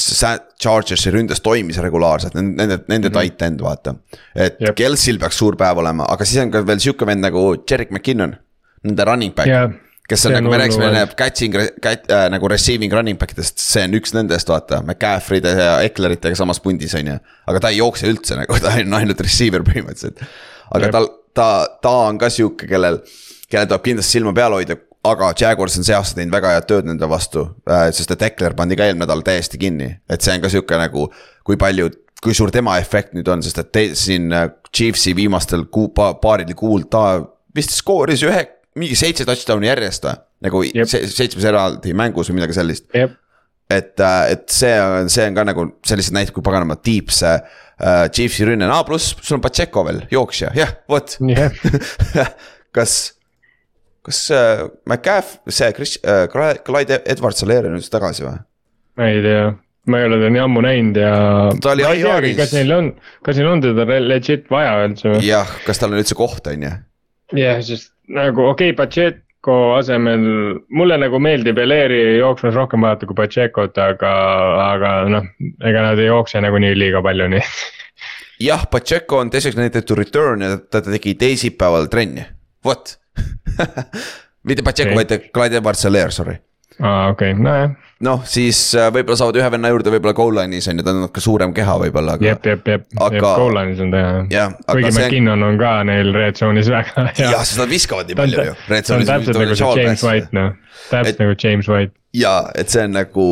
[0.63, 3.17] Chargersi ründes toimis regulaarselt, nende, nende, mm -hmm.
[3.17, 3.95] tight-end vaata.
[4.35, 4.75] et yep.
[4.75, 8.37] Kelsil peaks suur päev olema, aga siis on ka veel sihuke vend nagu Jerick McKinnon,
[8.83, 9.73] nende running back yeah
[10.07, 13.83] kes on, nagu me rääkisime enne catching cat, äh, nagu receiving running back idest, see
[13.87, 17.19] on üks nendest, vaata, McCaffrey'de ja Eckleritega samas pundis, on ju.
[17.51, 20.23] aga ta ei jookse üldse nagu, ta on ainult receiver põhimõtteliselt.
[20.77, 21.47] aga tal, ta,
[21.83, 23.01] ta on ka sihuke, kellel,
[23.51, 26.87] kellel tuleb kindlasti silma peal hoida, aga Jaguars on see aasta teinud väga head tööd
[26.89, 27.87] nende vastu äh,.
[27.95, 31.07] sest et Eckler pandi ka eelmine nädal täiesti kinni, et see on ka sihuke nagu,
[31.47, 31.91] kui palju
[32.23, 36.53] kui suur tema efekt nüüd on, sest et te, siin äh, Chiefsi viimastel kuu, paaril
[36.57, 37.21] kuul ta
[37.55, 38.41] vist skooris ühe,
[38.77, 40.17] mingi seitse touchdown'i järjest või?
[40.47, 40.89] nagu Jep.
[40.91, 42.85] se- seitsmes eraldi mängus või midagi sellist.
[42.93, 43.09] jah,
[43.73, 43.99] et,
[44.31, 48.45] et see on, see on ka nagu sellised näited, kui paganama tiip see uh, Chiefsi
[48.47, 51.17] rünne, aa pluss sul on Pacheco veel, jooksja, jah, vot.
[51.33, 51.57] jah,
[52.77, 52.97] kas,
[54.05, 56.27] kas uh, McCaff, see Chris uh,,
[56.65, 58.37] Clyde Edwards-Helaire on nüüd tagasi või?
[58.97, 59.41] ma ei tea,
[59.89, 61.11] ma ei ole teda nii ammu näinud ja.
[61.61, 62.37] Ta oli IR-is.
[62.39, 62.93] kas neil on,
[63.25, 65.25] kas neil on teda legit vaja üldse või?
[65.27, 66.73] jah, kas tal on üldse kohta, on ju?
[67.41, 70.23] jah, sest nagu okei okay,, Pacheco asemel,
[70.69, 74.13] mulle nagu meeldib Eleri jooksmas rohkem vaadata kui Pachecot, aga,
[74.67, 75.27] aga noh,
[75.65, 77.61] ega nad ei jookse nagunii liiga palju, nii et.
[78.49, 82.25] jah, Pacheco on designated to return ja ta, tegi teisipäeval trenni,
[82.65, 82.97] vot.
[84.47, 86.39] mitte Pacheco okay., vaid Clyde Edwards-Helaire, sorry.
[86.79, 87.71] aa, okei okay., nojah,
[88.05, 90.99] noh, siis äh, võib-olla saavad ühe venna juurde võib-olla goal line'is on ju, ta on
[91.05, 94.03] natuke suurem keha võib-olla, aga jep, jep, jep, Aga- jep, Golan'is on ta
[94.33, 94.53] jah.
[94.67, 95.07] kuigi see.
[95.07, 97.31] McKinnon on ka neil red zone'is väga hea.
[97.33, 98.59] jah, sest nad viskavad nii palju ju.
[98.69, 100.53] ta on täpselt nagu see James White noh,
[100.91, 101.97] täpselt nagu James White.
[102.17, 103.27] ja et see on nagu,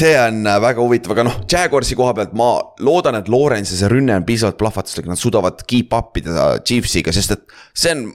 [0.00, 2.52] see on äh, väga huvitav, aga noh, Jaguarsi koha pealt ma
[2.84, 7.38] loodan, et Lawrence'i see rünne on piisavalt plahvatuslik, nad suudavad keep up ida Chiefsiga, sest
[7.38, 8.10] et see on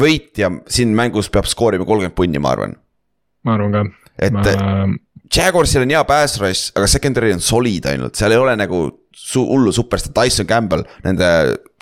[0.00, 2.76] võitja siin mängus peab skoorima kolmkümmend punni, ma arvan.
[3.46, 3.84] Ma arvan ka.
[4.18, 4.44] et ma
[5.30, 8.80] Jaguarsil on hea pass rush, aga secondary on solid ainult, seal ei ole nagu
[9.14, 11.28] su hullu superstaar, Tyson Campbell, nende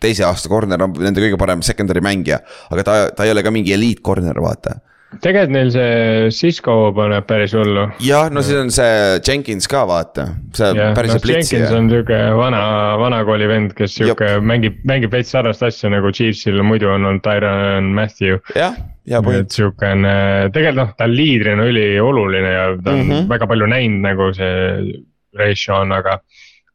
[0.01, 2.43] teise aasta corner on nende kõige parem secondary mängija.
[2.75, 4.79] aga ta, ta ei ole ka mingi eliit corner, vaata.
[5.23, 7.87] Tegelikult neil see Cisco paneb päris hullu.
[8.05, 11.75] jah, no siis on see Jenkins ka vaata, see jah, päris noh hea plits Jenkins
[11.75, 12.61] on sihuke vana,
[13.01, 17.89] vanakooli vend, kes sihuke mängib, mängib veits sarnast asja nagu Chiefsil muidu on olnud Tyron
[17.97, 18.39] Matthew.
[18.55, 18.77] jah,
[19.09, 20.15] hea et point, sihukene,
[20.53, 23.11] tegelikult noh, ta liidrina ülioluline ja ta on mm.
[23.11, 23.33] -hmm.
[23.33, 25.01] väga palju näinud nagu see
[25.39, 26.21] ratio on, aga.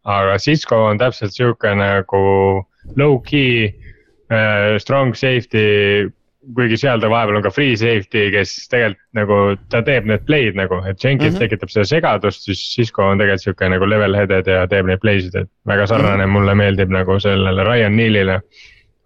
[0.04, 2.24] aga Cisco on täpselt sihuke nagu
[2.98, 3.70] low-key
[4.32, 6.10] äh, strong safety.
[6.56, 9.40] Kuigi seal ta vahepeal on ka free safety, kes tegelikult nagu
[9.72, 11.38] ta teeb need play'd nagu, et Jenkins mm.
[11.38, 11.46] -hmm.
[11.46, 15.24] tekitab seda segadust, siis Cisco on tegelikult sihuke nagu level headed ja teeb neid play
[15.24, 16.38] sid, et väga sarnane mm -hmm.
[16.40, 18.42] mulle meeldib nagu sellele Ryan Neal'ile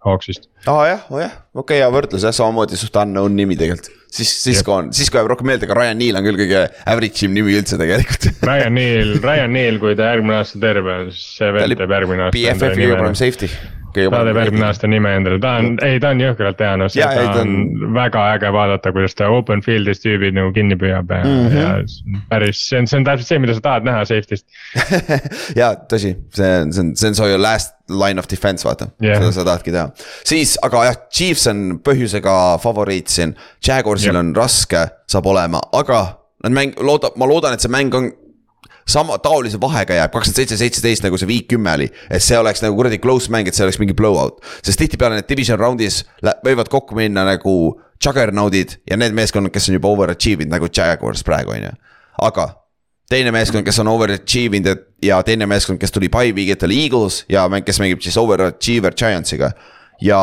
[0.06, 0.48] Hawksist.
[0.66, 3.90] aa jah, oh jah, okei okay,, hea võrdlus jah, samamoodi suht unknown nimi tegelikult.
[4.10, 7.34] siis, Cisco on, Cisco jääb rohkem meelde, aga Ryan Neal on küll kõige average im
[7.34, 8.30] nimi üldse tegelikult.
[8.50, 12.28] Ryan Neal, Ryan Neal, kui ta järgmine aasta terve on, siis see vend teeb järgmine
[12.28, 12.38] aasta.
[12.38, 13.50] BFF-i kõige parem safety.
[13.94, 16.94] Ta teeb järgmine aasta nime endale, ta on, ei ta on jõhkralt hea, noh, ei,
[16.96, 21.10] seda ta on on- väga äge vaadata, kuidas ta open field'is tüübid nagu kinni püüab
[21.14, 21.48] ja mm.
[21.48, 21.56] -hmm.
[21.56, 24.46] ja päris, see on, see on täpselt see, mida sa tahad näha safety'st.
[25.60, 29.18] ja tõsi, see on, see on, see on su last line of defense, vaata yeah.,
[29.18, 29.88] seda sa tahadki teha.
[30.28, 33.34] siis, aga jah, Chiefs on põhjusega favoriit siin,
[33.64, 34.20] Jaguarsil Jah.
[34.20, 36.04] on raske, saab olema, aga
[36.44, 38.10] nad mäng, looda-, ma loodan, et see mäng on
[38.88, 42.62] sama taolise vahega jääb kakskümmend seitse, seitseteist nagu see viik kümme oli, et see oleks
[42.64, 44.40] nagu kuradi close mäng, et see oleks mingi blowout.
[44.62, 46.02] sest tihtipeale need division round'is
[46.46, 47.54] võivad kokku minna nagu
[48.04, 51.74] juggernaut'id ja need meeskonnad, kes on juba overachieve inud nagu Jaguars praegu on ju,
[52.28, 52.48] aga
[53.10, 57.24] teine meeskond, kes on overachieve inud ja teine meeskond, kes tuli by week'it oli Eagles
[57.28, 59.52] ja mäng, kes mängib siis overachiever Giantsiga.
[60.00, 60.20] Ja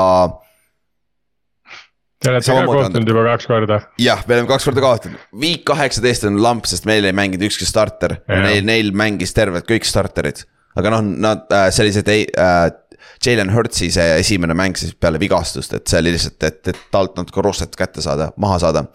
[2.26, 3.80] Te olete ka kohtunud juba kaks korda.
[4.01, 7.67] jah, me oleme kaks korda kaotanud, week kaheksateist on lamp, sest meil ei mänginud ükski
[7.69, 10.41] starter neil, neil mängis tervelt kõik starterid.
[10.76, 12.71] aga noh, nad äh, sellised ei äh,,
[13.26, 17.15] Jalen Hurtsi see esimene mäng siis peale vigastust, et see oli lihtsalt, et, et talt
[17.19, 18.86] natuke rostet kätte saada, maha saada.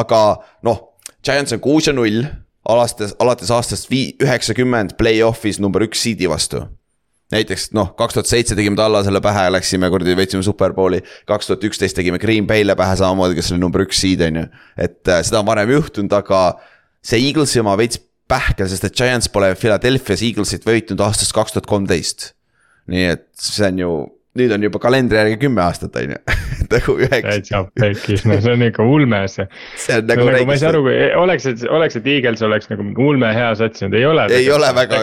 [0.00, 0.22] aga
[0.66, 0.82] noh,
[1.24, 2.24] Giants on kuus ja null,
[2.68, 6.64] alates, alates aastast vii-, üheksakümmend play-off'is number üks seed'i vastu
[7.34, 11.02] näiteks noh, kaks tuhat seitse tegime Tallasele pähe, läksime kuradi, võitsime superbowli.
[11.26, 14.46] kaks tuhat üksteist tegime Green Bay'le pähe samamoodi, kes oli number üks seed on ju.
[14.78, 16.42] et äh, seda on varem juhtunud, aga
[17.04, 18.00] see Eaglesi oma veits
[18.30, 22.32] pähkel, sest et Giants pole Philadelphia's Eaglesit võitnud aastast kaks tuhat kolmteist.
[22.90, 23.92] nii et see on ju,
[24.36, 26.18] nüüd on juba kalendri järgi kümme aastat on ju,
[26.74, 29.48] nagu üheksa, täitsa pekkis, no see on ikka ulme see.
[29.80, 32.44] see on nagu, nagu nagu ma ei saa aru, kui oleks, et oleks, et Eagles
[32.46, 34.28] oleks nagu mingi ulme hea sats, nad ei ole.
[34.36, 35.02] ei ole väga,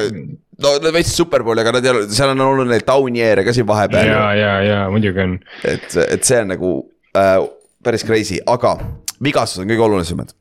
[0.64, 3.56] no nad võitsid superbowli, aga nad ei ole, seal on olnud neil down year'e ka
[3.56, 5.38] siin vahepeal ja, ja, ja muidugi on.
[5.62, 6.74] et, et see on nagu
[7.20, 7.38] äh,
[7.84, 8.78] päris crazy, aga
[9.24, 10.36] vigastused on kõige olulisemad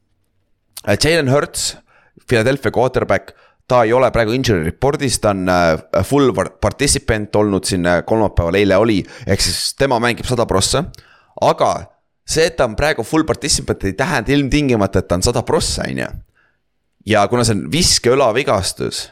[0.86, 0.97] äh,.
[0.97, 1.72] Jalen Hurts,
[2.28, 3.34] Philadelphia quarterback,
[3.68, 8.02] ta ei ole praegu injury report'is, ta on äh, full par- participant olnud siin äh,
[8.06, 10.84] kolmapäeval, eile oli, ehk siis tema mängib sada prossa.
[11.40, 11.72] aga
[12.26, 15.88] see, et ta on praegu full participant ei tähenda ilmtingimata, et ta on sada prossa,
[15.88, 16.12] on ju.
[17.06, 19.08] ja kuna see on viskeõlavigastus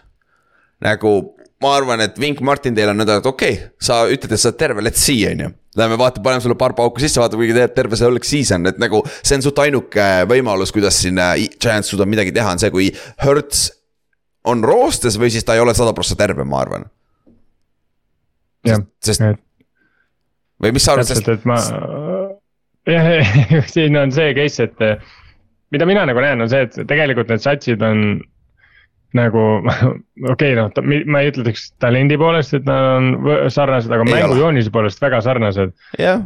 [0.85, 1.15] nagu
[1.61, 4.49] ma arvan, et Vink Martin teil on nüüd, et okei okay,, sa ütled, et sa
[4.49, 5.51] oled terve, let's see on ju.
[5.79, 8.81] Lähme vaatame, paneme sulle paar pauku sisse, vaatame, kui teed terve see oleks season, et
[8.83, 12.73] nagu see on suht ainuke võimalus, kuidas siin äh, Giants suudab midagi teha, on see,
[12.75, 12.89] kui
[13.23, 13.69] Hertz
[14.49, 16.89] on roostes või siis ta ei ole sada prossa terve, ma arvan.
[18.67, 19.41] jah, sest et
[20.61, 21.57] või mis sa arvad, sest et ma,
[22.89, 23.33] jah,
[23.75, 24.85] siin on see case, et
[25.73, 28.21] mida mina nagu näen, on see, et tegelikult need satsid on
[29.17, 29.43] nagu
[30.33, 30.71] okei okay,, noh,
[31.11, 35.75] ma ei ütleks talendi poolest, et nad on sarnased, aga mängujoonise poolest väga sarnased.
[35.99, 36.25] jah,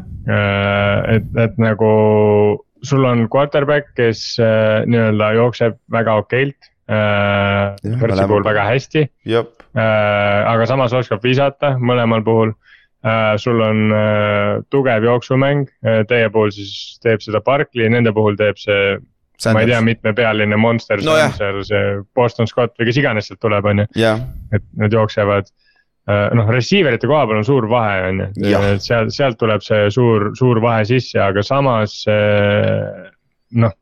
[1.15, 1.91] et, et nagu
[2.85, 7.74] sul on quarterback, kes äh, nii-öelda jookseb väga okeilt äh,.
[7.80, 9.07] Hertzi mõlemal puhul väga hästi
[9.72, 12.53] äh,, aga samas oskab visata mõlemal puhul
[13.05, 13.35] äh,.
[13.41, 18.61] sul on äh, tugev jooksumäng äh,, teie puhul siis teeb seda Barkley, nende puhul teeb
[18.61, 18.97] see,
[19.53, 23.64] ma ei tea, mitmepealine monster No seal see Boston Scott või kes iganes sealt tuleb,
[23.72, 23.91] on ju,
[24.53, 25.49] et nad jooksevad
[26.09, 29.64] äh, noh, receiver ite koha peal on suur vahe, on ju Jah., sealt, sealt tuleb
[29.64, 33.09] see suur, suur vahe sisse, aga samas äh,
[33.57, 33.74] noh.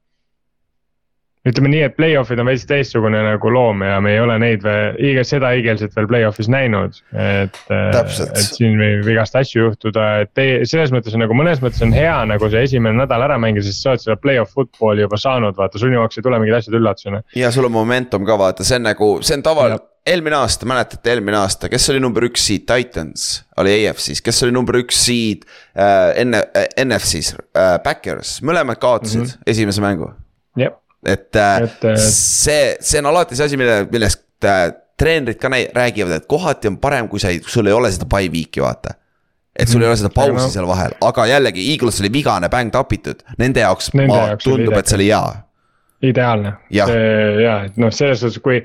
[1.48, 4.98] Ütleme nii, et play-off'id on veits teistsugune nagu loom ja me ei ole neid veel,
[5.10, 7.58] iga seda õigelselt veel play-off'is näinud, et.
[7.68, 8.34] Täpselt.
[8.38, 11.94] et siin võib igast asju juhtuda, et teie, selles mõttes on nagu mõnes mõttes on
[11.96, 15.56] hea nagu see esimene nädal ära mängida, sest sa oled seda play-off football'i juba saanud,
[15.58, 17.24] vaata sul jaoks ei tule mingid asjad üllatusena.
[17.38, 20.66] ja sul on momentum ka vaata, see on nagu, see on taval Jah., eelmine aasta,
[20.66, 24.98] mäletate eelmine aasta, kes oli number üks seed, Titans oli AFC-s, kes oli number üks
[25.06, 29.50] seed äh, enne äh, NFC-s äh,, Backers, mõlemad kaotasid mm -hmm.
[29.54, 30.10] esimese mängu.
[30.58, 30.74] jah,
[31.06, 35.48] et, äh, Et, äh, see, see on alati see asi, mille, millest äh, treenerid ka
[35.50, 38.62] näi- räägivad, et kohati on parem, kui sa ei, sul ei ole seda by week'i
[38.62, 38.94] vaata.
[39.58, 42.48] et sul ei ole seda Aga pausi no- seal vahel, aga jällegi Eagles oli vigane,
[42.48, 45.42] bäng tapitud, nende jaoks Nende ma, jaoks tundub, et see oli hea.
[46.02, 46.52] ideaalne.
[46.70, 46.88] Jah.
[47.42, 48.62] ja, et noh, selles suhtes, kui,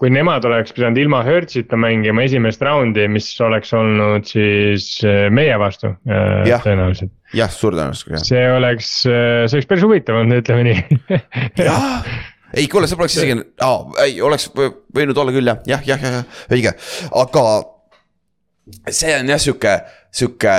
[0.00, 5.58] kui nemad oleks pidanud ilma Hertzita mängima esimest raundi, mis oleks olnud siis eh, meie
[5.60, 7.12] vastu tõenäoliselt.
[7.36, 8.26] jah, suur tõenäosus, jah.
[8.26, 11.18] see oleks, see oleks päris huvitav olnud, ütleme nii.
[11.66, 12.06] jah,
[12.54, 16.06] ei kuule, see poleks isegi oh,, ei oleks võ- võinud olla küll jah, jah, jah,
[16.08, 16.76] jah, õige,
[17.24, 17.44] aga.
[18.90, 19.76] see on jah sihuke,
[20.12, 20.56] sihuke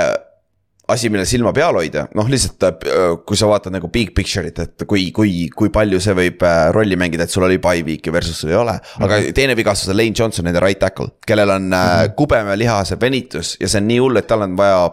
[0.88, 4.84] asi, mille silma peal hoida, noh lihtsalt äh, kui sa vaatad nagu big picture'it, et
[4.88, 8.42] kui, kui, kui palju see võib äh, rolli mängida, et sul oli by week'i versus
[8.42, 8.74] sul ei ole.
[9.06, 13.54] aga teine vigastus on Lane Johnson, nende right tackle, kellel on äh, kubeme lihase venitus
[13.62, 14.84] ja see on nii hull, et tal on vaja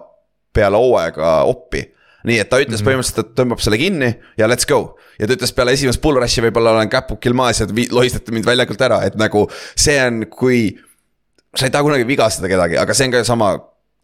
[0.54, 1.86] peale hooaega oppi
[2.28, 4.98] nii et ta ütles põhimõtteliselt, et tõmbab selle kinni ja let's go.
[5.20, 8.82] ja ta ütles peale esimest bull rush'i võib-olla olen käpukil maas ja lohistate mind väljakult
[8.86, 10.64] ära, et nagu see on, kui.
[11.58, 13.52] sa ei taha kunagi vigastada kedagi, aga see on ka sama,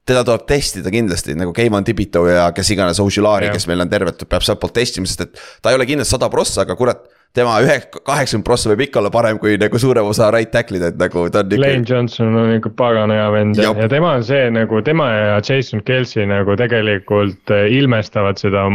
[0.08, 4.26] teda tuleb testida kindlasti nagu Keivan Tibito ja kes iganes Ožilari, kes meil on tervelt,
[4.30, 7.06] peab sealtpoolt testima, sest et ta ei ole kindlasti sada prossa, aga kurat.
[7.36, 7.75] Tema ühe,
[8.07, 11.43] kaheksakümmend prossa võib ikka olla parem kui nagu suurem osa right tackle'id, et nagu ta
[11.43, 11.93] on Lane ikka.
[11.93, 15.84] Johnson on ikka pagana hea vend ja, ja tema on see nagu tema ja Jason
[15.88, 18.67] Kelsey nagu tegelikult eh, ilmestavad seda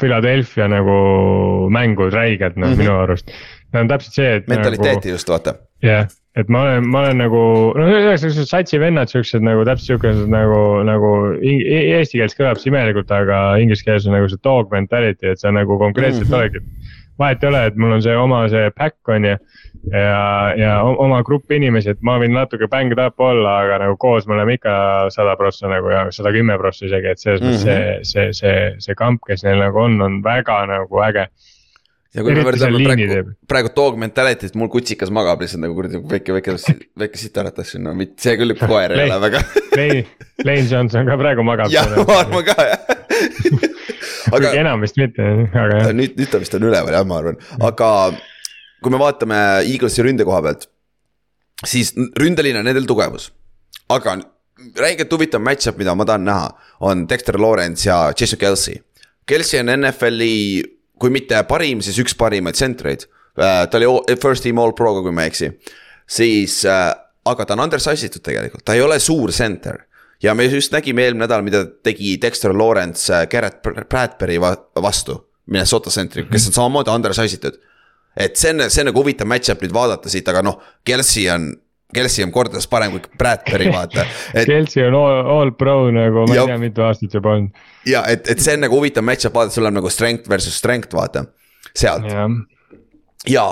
[0.00, 0.98] Philadelphia nagu
[1.74, 2.84] mängu räigelt noh mm -hmm.
[2.84, 3.32] minu arust.
[3.72, 5.54] Nad on täpselt see, et mentaliteeti nagu, just vaata.
[5.82, 6.06] jah,
[6.38, 7.40] et ma olen, ma olen nagu
[7.78, 12.60] noh, ühesõnaga satsi vennad siuksed nagu täpselt siukesed nagu, nagu ing- e- eesti keeles kõlab
[12.60, 16.34] see imelikult, aga inglise keeles on nagu see dog mentality, et sa nagu konkreetselt mm
[16.34, 16.38] -hmm.
[16.38, 16.92] oledki.
[17.18, 19.36] Vahet ei ole, et mul on see oma see back on ju
[19.92, 24.26] ja, ja oma grupp inimesi, et ma võin natuke bänged up olla, aga nagu koos
[24.26, 24.74] me oleme ikka
[25.14, 27.64] sada prossa nagu ja sada kümme prossa isegi, et selles mõttes Mhm.
[27.64, 31.26] see, see, see, see kamp, kes neil nagu on, on väga nagu äge.
[32.14, 36.32] ja kui me võrdleme praegu praegu dog mentality't, mul kutsikas magab lihtsalt nagu kuradi väike,
[36.36, 36.56] väike,
[37.04, 39.40] väike sitaratas siin, no mitte, see küll koer ei ole väga.
[39.76, 40.04] Lane,
[40.46, 41.70] Lane Johnson ka praegu magab.
[41.74, 42.78] jah, ma arvan ka jah.
[44.28, 45.90] kuigi aga enam vist mitte, aga jah.
[45.96, 47.88] nüüd, nüüd ta vist on üleval jah, ma arvan, aga
[48.84, 50.68] kui me vaatame Eaglesi ründe koha pealt,
[51.64, 53.30] siis ründeliin on nendel tugevus,
[53.92, 54.18] aga
[54.78, 56.50] räigelt huvitav match-up, mida ma tahan näha,
[56.86, 58.80] on Dexter Lawrence ja Jason Kelsey.
[59.26, 60.34] Kelsey on NFL-i,
[61.00, 63.08] kui mitte parim, siis üks parimaid tsentreid.
[63.34, 63.88] ta oli
[64.22, 65.48] first team all pro'ga, kui ma ei eksi,
[66.06, 66.92] siis äh,
[67.26, 69.80] aga ta on undersize itud tegelikult, ta ei ole suur center
[70.24, 75.20] ja me just nägime eelmine nädal, mida tegi Dexter Lawrence äh, Garrett Bradbury va vastu.
[75.44, 77.58] Minnesota centriga, kes on samamoodi undersize itud.
[78.16, 80.56] et see on, see on nagu huvitav match-up nüüd vaadata siit, aga noh,
[80.86, 81.50] Kelsey on,
[81.94, 84.06] Kelsey on kordades parem kui Bradbury, vaata.
[84.38, 87.60] et Kelsey on all, all pro nagu ma ei tea, mitu aastat juba olnud.
[87.90, 90.96] ja et, et see on nagu huvitav match-up vaadata, sul on nagu strength versus strength,
[90.96, 91.26] vaata.
[91.76, 92.08] sealt
[93.28, 93.44] ja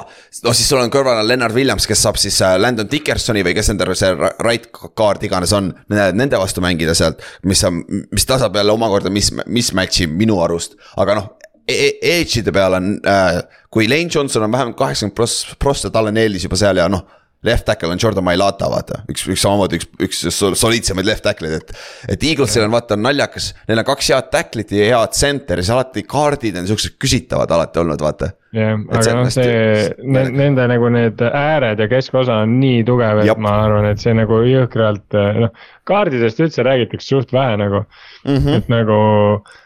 [0.45, 3.55] no siis sul on kõrval on Lennart Williams, kes saab siis äh, Landon Dickersoni või
[3.57, 7.23] kes nende see ra- right guard iganes on, nende vastu mängida sealt.
[7.49, 11.33] mis on, mis tasab jälle omakorda mis, mismatch'i minu arust, aga noh
[11.69, 11.93] e.
[12.03, 13.41] Edge'ide peal on äh,,
[13.73, 16.89] kui Lane Johnson on vähemalt kaheksakümmend pross, pross ja tal on eelis juba seal ja
[16.93, 17.07] noh.
[17.43, 19.89] Left tackle on Jordan Mailata, vaata, üks, üks samamoodi üks,
[20.29, 21.73] üks soliidsemaid left tackle'id, et.
[22.15, 25.75] et Eaglesil on vaata naljakas, neil on kaks head tackle'it ja head center ja siis
[25.75, 28.31] alati kaardid on siuksed küsitavad alati olnud, vaata.
[28.55, 33.43] jah, aga noh, see nende nagu need ääred ja keskosa on nii tugev, et Jab.
[33.43, 35.65] ma arvan, et see nagu jõhkralt noh.
[35.89, 38.59] kaardidest üldse räägitakse suht vähe nagu mm, -hmm.
[38.61, 38.99] et nagu.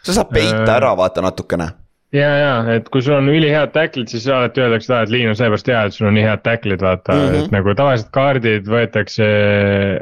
[0.02, 1.74] sa saad peita äh, ära vaata natukene
[2.16, 5.70] ja, ja et kui sul on ülihead tackle'id, siis alati öeldakse, et liin on sellepärast
[5.70, 7.44] hea, et sul on nii head tackle'id, vaata mm, -hmm.
[7.44, 9.28] et nagu tavaliselt kaardid võetakse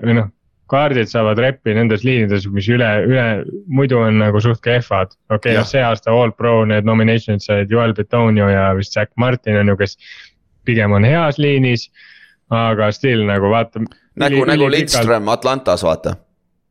[0.04, 0.30] või noh.
[0.72, 3.26] kaardid saavad rep'i nendes liinides, mis üle, üle
[3.68, 5.12] muidu on nagu suht kehvad.
[5.28, 9.12] okei okay,, noh see aasta All Pro need nomination'id said Joel Betonio ja vist Zack
[9.16, 9.98] Martin on ju, kes
[10.64, 11.90] pigem on heas liinis.
[12.50, 13.80] aga still nagu vaata.
[14.16, 16.16] nagu, nagu Lindström Atlantas vaata,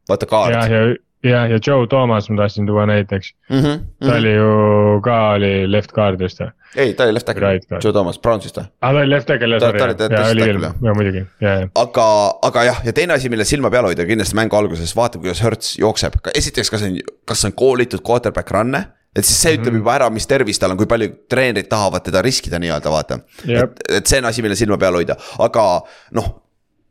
[0.09, 0.53] vaata kaart.
[0.53, 3.59] jah, ja jah, ja Joe Thomas ma tahtsin tuua näiteks mm.
[3.59, 4.17] -hmm, ta mm -hmm.
[4.17, 6.49] oli ju ka oli left guard vist või?
[6.75, 8.65] ei, ta oli left tackle right, Joe Thomas, Brownsist või?
[8.81, 11.69] aa, ta oli left tackle sorry, jaa, oli küll, jaa muidugi, jaa, jaa.
[11.75, 12.07] aga,
[12.41, 15.77] aga jah, ja teine asi, mille silma peal hoida kindlasti mängu alguses, vaata kuidas Hertz
[15.79, 18.83] jookseb, esiteks, kas on, kas on koolitud quarterback run'e
[19.15, 19.83] et siis see ütleb mm -hmm.
[19.85, 23.19] juba ära, mis tervis tal on, kui palju treenerid tahavad teda riskida nii-öelda vaata.
[23.47, 26.43] et, et see on asi, mille silma peal hoida, aga noh,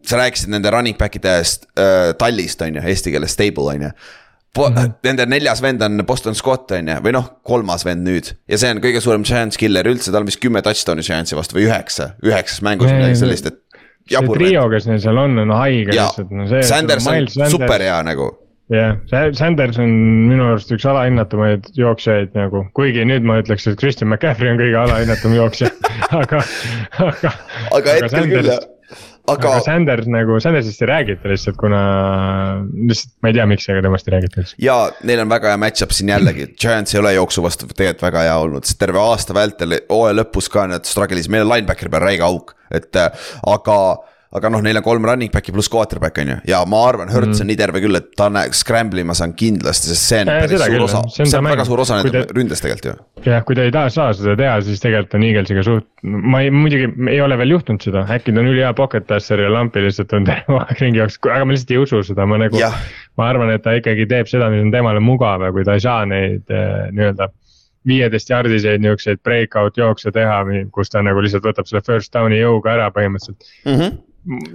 [0.07, 3.91] sa rääkisid nende running back'ide eest äh, tallist on ju, eesti keeles stable on ju
[4.59, 4.92] Mm -hmm.
[5.03, 8.68] Nende neljas vend on Boston Scott on ju, või noh, kolmas vend nüüd ja see
[8.74, 12.11] on kõige suurem chance killer üldse, tal on vist kümme touchdown'i chance'i vastu või üheksa,
[12.20, 13.57] üheksas mängus või midagi sellist, et.
[14.11, 16.62] see trio, kes neil seal on, on haige lihtsalt, no see.
[16.68, 18.28] Sanders on super hea nagu.
[18.68, 19.96] jah yeah., Sanders on
[20.28, 24.76] minu arust üks alahinnatumaid jooksjaid nagu, kuigi nüüd ma ütleks, et Christian McCaffrey on kõige
[24.84, 25.72] alahinnatum jooksja
[26.20, 26.44] aga,
[27.09, 27.32] aga.
[27.72, 28.72] aga hetkel küll jah
[29.31, 31.83] aga, aga Sanders nagu, Sandersist ei räägita lihtsalt, kuna
[32.91, 34.57] lihtsalt ma ei tea, miks, aga temast ei räägita üldse.
[34.62, 34.77] ja
[35.09, 38.39] neil on väga hea match-up siin jällegi, Giants ei ole jooksu vastu tegelikult väga hea
[38.45, 42.27] olnud, sest terve aasta vältel, hooaja lõpus ka nad struggle'is, meil on linebackeri peal räige
[42.27, 43.79] auk, et aga
[44.33, 47.37] aga noh, neil on kolm running back'i pluss quarterback on ju ja ma arvan, Hertz
[47.37, 47.43] mm.
[47.45, 50.62] on nii terve küll, et ta scramble imas on kindlasti, sest see on ja, päris
[50.62, 52.95] suur küll, osa, see on, see on väga suur osa nende ründest tegelikult ju.
[53.28, 56.53] jah, kui ta ei taha saa seda teha, siis tegelikult on Eaglesiga suht, ma ei,
[56.55, 60.16] muidugi ei ole veel juhtunud seda, äkki ta on ülihea pocket passer ja lampi lihtsalt
[60.16, 62.64] on aeg ringi jooksnud, aga ma lihtsalt ei usu seda, ma nagu.
[63.20, 65.85] ma arvan, et ta ikkagi teeb seda, mis on temale mugav ja kui ta ei
[65.85, 67.28] saa neid äh, nii-öelda
[67.89, 70.39] viieteist jardiseid niukseid breakout jookse teha,
[70.72, 73.76] kus ta nagu lihtsalt võtab selle first down'i jõuga ära põhimõtteliselt mm.
[73.76, 74.01] -hmm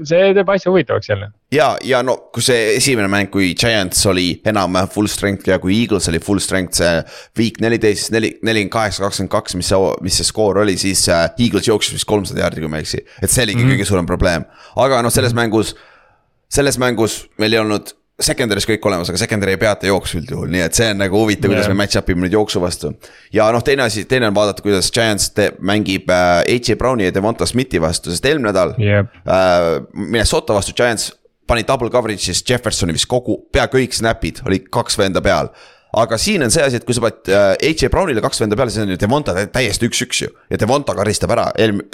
[0.08, 1.28] see teeb asja huvitavaks jälle.
[1.52, 5.76] ja, ja no kui see esimene mäng, kui Giants oli enam-vähem full strength ja kui
[5.82, 7.04] Eagles oli full strength, see
[7.40, 11.28] week neliteist, neli, nelikümmend kaheksa, kakskümmend kaks, mis see, mis see skoor oli, siis äh,
[11.36, 13.04] Eagles jooksis vist kolmsada jaardi, kui ma ei eksi.
[13.22, 13.76] et see oligi mm -hmm.
[13.76, 15.44] kõige suurem probleem, aga noh, selles -hmm.
[15.44, 15.76] mängus,
[16.50, 20.64] selles mängus meil ei olnud secondary's kõik olemas, aga secondary ei peata jooksu üldjuhul, nii
[20.66, 22.92] et see on nagu huvitav yeah., kuidas me match-up ime nüüd jooksu vastu.
[23.34, 27.14] ja noh, teine asi, teine on vaadata, kuidas Giants te, mängib äh, AJ Browni ja
[27.14, 29.14] Devonta Smithi vastu, sest eelmine nädal yep.
[29.22, 29.70] äh,.
[29.94, 31.12] Minnesota vastu Giants
[31.48, 35.52] pani double coverage'is Jeffersoni vist kogu, pea kõik snap'id, oli kaks venda peal
[35.98, 38.74] aga siin on see asi, et kui sa paned äh, AJ Brownile kaks venda peale,
[38.74, 41.86] siis on ju Devonta täiesti üks-üks ju ja Devonta karistab ära, eelm-,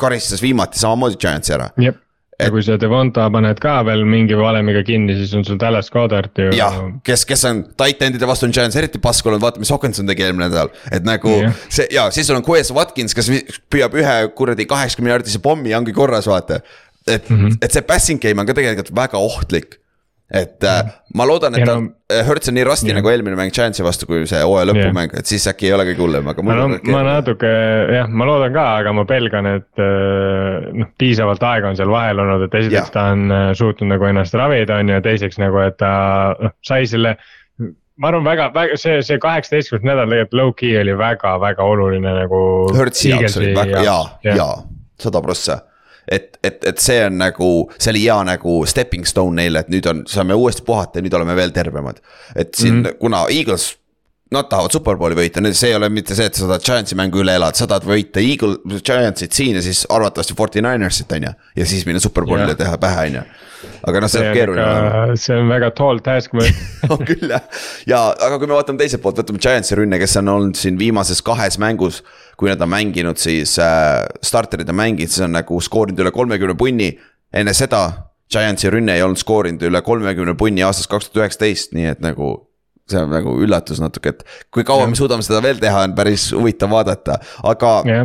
[0.00, 2.00] karistas viimati samamoodi Giantsi ära yep
[2.42, 6.38] ja kui sa Devonta paned ka veel mingi valemiga kinni, siis on sul Dallas Goddard
[6.38, 6.52] ju.
[6.56, 10.26] jah, kes, kes on titan'ide vastu on Giants eriti pask olnud, vaata, mis Hawkinson tegi
[10.26, 10.72] eelmine nädal.
[10.92, 11.60] et nagu yeah.
[11.68, 13.30] see ja siis sul on Quez Watkins, kes
[13.72, 16.62] püüab ühe kuradi kaheksakümne jaardise pommi, ongi korras, vaata.
[17.06, 17.58] et mm, -hmm.
[17.62, 19.81] et see passing game on ka tegelikult väga ohtlik
[20.32, 22.96] et äh, ma loodan, et ta no,, Hertz on nii rasti yeah.
[22.98, 25.84] nagu eelmine mäng Giantsi vastu, kui see hooaja lõpumäng yeah., et siis äkki ei ole
[25.90, 26.44] kõige hullem, aga.
[26.46, 27.50] ma, no, ma natuke
[27.98, 32.22] jah, ma loodan ka, aga ma pelgan, et äh, noh, piisavalt aega on seal vahel
[32.24, 32.90] olnud, et esiteks yeah.
[32.94, 35.92] ta on äh, suutnud nagu ennast ravida, on ju, ja teiseks nagu, et ta
[36.40, 37.16] noh, sai selle
[38.00, 42.40] ma arvan, väga, väga see, see kaheksateistkümnes nädal tegelikult low-key oli väga-väga oluline nagu.
[42.76, 44.48] Hertzi jaoks oli väga ja, ja, ja
[45.02, 45.60] sada prossa
[46.08, 49.86] et, et, et see on nagu, see oli hea nagu stepping stone neile, et nüüd
[49.90, 52.00] on, saame uuesti puhata ja nüüd oleme veel tervemad.
[52.36, 52.98] et siin mm, -hmm.
[52.98, 53.78] kuna Eagles
[54.32, 57.34] Nad tahavad superbowli võita, see ei ole mitte see, et sa tahad Giantsi mängu üle
[57.36, 61.32] elada, sa tahad võita Eagle, Giantsit siin ja siis arvatavasti Forty Ninersit on ju.
[61.60, 63.24] ja siis minna superbowlile teha pähe, on ju.
[63.90, 65.16] aga noh, see on keeruline.
[65.20, 67.44] see on väga tall task ma ütlen on küll jah,
[67.86, 71.20] ja aga kui me vaatame teiselt poolt, võtame Giantsi rünne, kes on olnud siin viimases
[71.26, 72.00] kahes mängus
[72.40, 76.56] kui nad on mänginud siis äh,, starterid on mänginud, siis on nagu skoorinud üle kolmekümne
[76.58, 76.94] punni.
[77.32, 77.82] enne seda
[78.32, 82.32] Giantsi rünne ei olnud skoorinud üle kolmekümne punni aastast kaks tuhat üheksateist, nii et nagu
[82.90, 86.30] see on nagu üllatus natuke, et kui kaua me suudame seda veel teha, on päris
[86.36, 87.18] huvitav vaadata,
[87.48, 88.02] aga ja.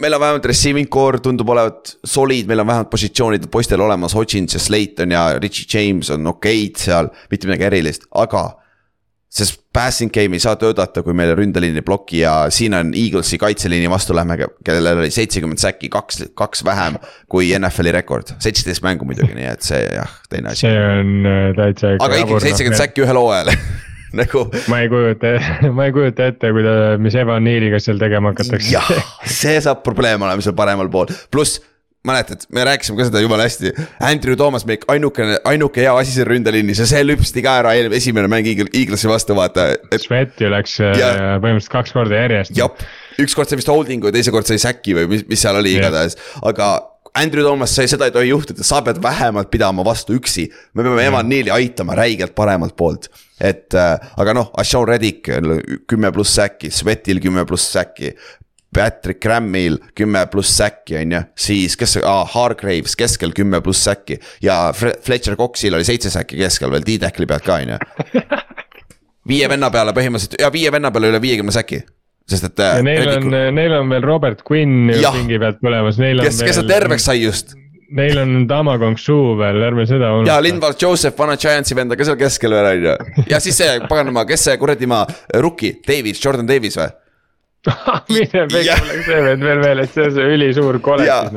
[0.00, 4.56] meil on vähemalt receiving core tundub olevat solid, meil on vähemalt positsioonid poistel olemas, Hodgins
[4.56, 8.48] ja Slayton ja Richie James on okeid seal, mitte midagi erilist, aga
[9.30, 13.90] sest passing game ei saa töötada, kui meil ründeliini ploki ja siin on Eaglesi kaitseliini
[13.90, 16.98] vastu lähme, kellel oli seitsekümmend säki, kaks, kaks vähem
[17.30, 18.34] kui NFL-i rekord.
[18.42, 20.66] seitseteist mängu muidugi, nii et see jah, teine asi.
[20.66, 21.94] see on äh, täitsa.
[21.98, 23.52] aga ikkagi seitsekümmend säkki ühel hooajal
[24.20, 24.44] nagu.
[24.72, 25.34] ma ei kujuta,
[25.78, 28.74] ma ei kujuta ette, kui ta, mis Evan Neiliga seal tegema hakatakse.
[28.74, 28.90] jah,
[29.22, 31.62] see saab probleem olema seal paremal pool, pluss
[32.06, 33.72] mäletad, me rääkisime ka seda jumala hästi.
[34.00, 38.00] Andrew Thomas, meie ainukene, ainuke hea asi seal ründeliinis ja see lüpsti ka ära eelmine,
[38.00, 39.98] esimene mäng Eaglesi vastu, vaata et....
[40.00, 42.56] Svet ju läks ja, äh, põhimõtteliselt kaks korda järjest.
[42.56, 42.86] jah,
[43.20, 46.18] ükskord sai vist holding'u ja teise kord sai säki või mis, mis seal oli igatahes,
[46.42, 46.78] aga.
[47.18, 50.44] Andrew Thomas, seda ei tohi juhtuda, sa pead vähemalt pidama vastu üksi.
[50.78, 53.08] me peame Evan Neili aitama räigelt paremalt poolt.
[53.40, 55.26] et äh, aga noh, Ashon Reddick
[55.90, 58.14] kümme pluss säki, Svetil kümme pluss säki.
[58.74, 64.20] Patrick Grammil kümme pluss säkki, on ju, siis kes ah,, Hargraves keskel kümme pluss säkki
[64.42, 68.22] ja Fletcher Coxil oli seitse säkki keskel veel D-tackli pealt ka, on ju.
[69.30, 71.82] viie venna peale põhimõtteliselt ja viie venna peale üle viiekümne säki
[72.30, 72.62] sest et.
[72.62, 73.32] ja neil Reddiku...
[73.32, 76.28] on, neil on veel Robert Quinn ju pingi pealt põlemas, neil on.
[76.28, 76.70] kes, kes veel...
[76.70, 77.56] terveks sai just.
[77.90, 80.30] Neil on Tama Kongsu veel, ärme seda unusta.
[80.30, 83.24] ja Lindval Joseph, vana Giantsi vend on ka seal keskel veel on ju.
[83.32, 85.02] ja siis see paganama, kes see kuradi maa,
[85.42, 86.92] rookie, Davis, Jordan Davis või?
[88.14, 91.34] mine pekki, mul läks see vend veel meelde, et see on see ülisuur koletis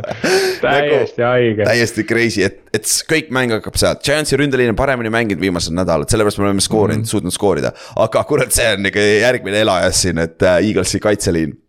[0.64, 1.66] täiesti nagu, haige.
[1.68, 6.08] täiesti crazy, et, et kõik mäng hakkab sealt, Giantsi ründeliin on paremini mänginud viimased nädalad,
[6.12, 7.12] sellepärast me oleme skoorinud mm, -hmm.
[7.12, 7.74] suutnud skoorida.
[8.06, 11.60] aga kurat, see on ikka järgmine elajas siin, et äh, Eaglesi kaitseliin mm.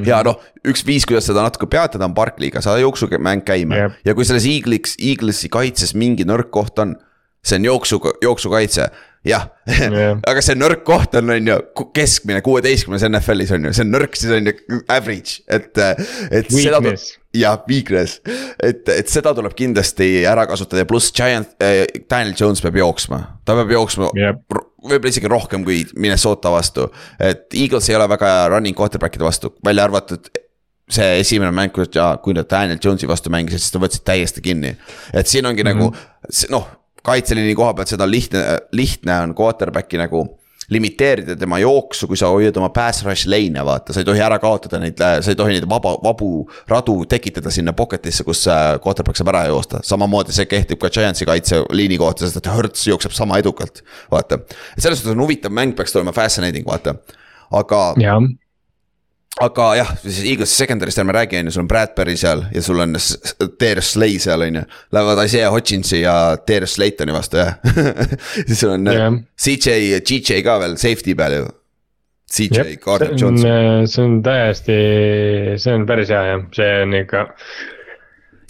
[0.00, 0.08] -hmm.
[0.08, 4.00] ja noh, üks viis, kuidas seda natuke peatada, on Barclay'ga, saada jooksumäng käima yep.
[4.04, 6.96] ja kui selles Eaglesi, Eaglesi kaitses mingi nõrk koht on
[7.44, 8.88] see on jooksu, jooksukaitse
[9.26, 10.18] jah yeah.
[10.26, 11.56] aga see nõrk koht on, on ju
[11.94, 16.50] keskmine kuueteistkümnes NFL-is on ju, see on nõrk, siis on ju average, et, et.
[16.50, 17.14] Weakness.
[17.38, 18.18] jah, weakness,
[18.58, 23.22] et, et seda tuleb kindlasti ära kasutada ja pluss Giant äh,, Daniel Jones peab jooksma,
[23.46, 24.42] ta peab jooksma yep.
[24.82, 26.90] võib-olla isegi rohkem kui Minnesota vastu.
[27.22, 30.32] et Eagles ei ole väga hea running quarterback'ide vastu, välja arvatud
[30.92, 34.74] see esimene mäng, kui nad Daniel Jones'i vastu mängisid, siis nad võtsid täiesti kinni.
[35.14, 36.00] et siin ongi mm -hmm.
[36.34, 36.70] nagu noh
[37.06, 40.26] kaitseliini koha pealt seda lihtne, lihtne on quarterback'i nagu
[40.72, 44.38] limiteerida tema jooksu, kui sa hoiad oma pass rush lane'e, vaata, sa ei tohi ära
[44.42, 48.44] kaotada neid, sa ei tohi neid vaba, vabu radu tekitada sinna pocket'isse, kus
[48.84, 49.82] quarterback saab ära joosta.
[49.86, 53.82] samamoodi see kehtib ka Giantsi kaitseliini kohta, sest et Hertz jookseb sama edukalt,
[54.12, 54.40] vaata.
[54.78, 56.96] selles suhtes on huvitav mäng, peaks tulema fascinating, vaata,
[57.50, 57.84] aga
[59.42, 62.82] aga jah, siis Eaglesi secondary'st ärme räägi, on ju, sul on Bradbury seal ja sul
[62.82, 62.94] on
[63.60, 64.62] Darius Slay seal, on ju.
[64.92, 66.14] Lähevad Isaiah Hodginsi ja
[66.48, 67.58] Darius Slaytoni vastu, jah
[68.46, 69.18] siis sul on yeah.
[69.40, 71.50] CJ, GJ ka veel safety peal ju.
[72.32, 73.42] CJ Gardner Jones.
[73.92, 74.76] see on täiesti,
[75.60, 77.26] see on päris hea jah, see on ikka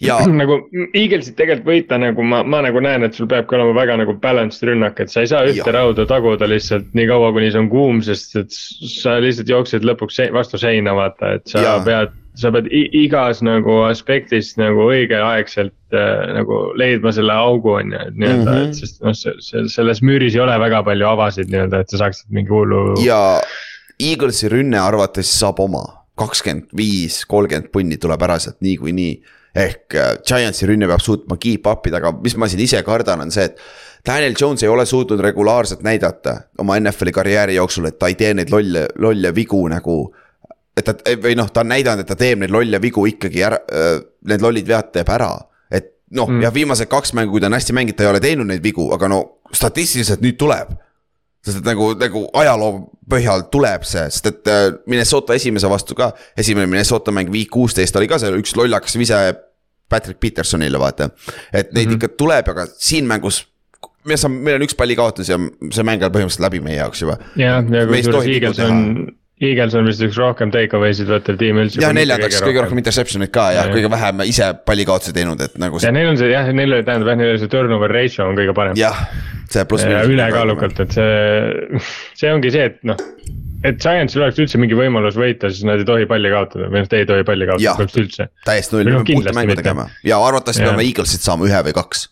[0.03, 0.59] ja nagu
[0.95, 4.67] Eaglesit tegelikult võita nagu ma, ma nagu näen, et sul peabki olema väga nagu balanced
[4.69, 5.77] rünnak, et sa ei saa ühte ja.
[5.77, 8.59] rauda taguda lihtsalt nii kaua, kuni see on kuum, sest et
[8.97, 11.79] sa lihtsalt jooksed lõpuks se vastu seina, vaata, et sa ja.
[11.87, 18.05] pead sa pead igas nagu aspektis nagu õigeaegselt äh, nagu leidma selle augu, on ju,
[18.09, 18.71] et nii-öelda mm, -hmm.
[18.71, 22.33] et sest noh, see, selles müüris ei ole väga palju avasid nii-öelda, et sa saaksid
[22.33, 22.97] mingi hullu.
[23.05, 23.21] ja
[24.01, 25.85] Eaglesi rünne arvates saab oma,
[26.19, 31.37] kakskümmend viis, kolmkümmend punni tuleb ära sealt niikuinii nii ehk äh, Giantsi rünne peab suutma
[31.41, 33.65] keep up ida, aga mis ma siin ise kardan, on see, et.
[34.03, 38.33] Daniel Jones ei ole suutnud regulaarselt näidata oma NFL-i karjääri jooksul, et ta ei tee
[38.35, 39.99] neid lolle, lolle vigu nagu.
[40.77, 43.61] et ta või noh, ta on näidanud, et ta teeb neid lolle vigu ikkagi ära,
[43.71, 45.31] äh, need lollid vead teeb ära.
[45.71, 48.25] et noh mm., jah, viimased kaks mängu, kui ta on hästi mänginud, ta ei ole
[48.25, 49.21] teinud neid vigu, aga no
[49.53, 50.75] statistiliselt nüüd tuleb
[51.43, 52.73] sest et nagu, nagu ajaloo
[53.11, 57.97] põhjal tuleb see, sest et äh, Minnesota esimese vastu ka, esimene Minnesota mäng viik kuusteist
[57.99, 59.19] oli ka seal üks lollakas vise
[59.93, 61.11] Patrick Petersonile, vaata.
[61.53, 61.95] et neid mm -hmm.
[61.97, 63.47] ikka tuleb, aga siin mängus
[64.05, 65.39] me saame, meil on üks palli kaotus ja
[65.71, 67.19] see mäng on põhimõtteliselt läbi meie jaoks juba.
[67.37, 69.13] jah, ja kusjuures Eagles on,
[69.43, 71.83] Eagles on vist üks rohkem take away sid võttev tiim üldse.
[71.83, 75.83] ja neljandaks kõige rohkem interception'id ka ja, ja kõige vähem ise pallikaotusi teinud, et nagu.
[75.83, 78.39] ja neil on see jah, neil oli tähendab jah, neil oli see turnover ratio on
[78.39, 78.79] kõige parem.
[78.79, 79.05] jah,
[79.51, 79.87] see pluss.
[79.87, 81.83] ülekaalukalt, et see,
[82.23, 83.01] see ongi see, et noh
[83.63, 86.89] et Giantsil oleks üldse mingi võimalus võita, siis nad ei tohi palli kaotada või noh,
[86.91, 88.31] te ei tohi palli kaotada põhimõtteliselt üldse.
[88.47, 92.09] täiesti null, me peame puhta mängu tegema ja arvatavasti peame Eaglesit saama ühe või kaks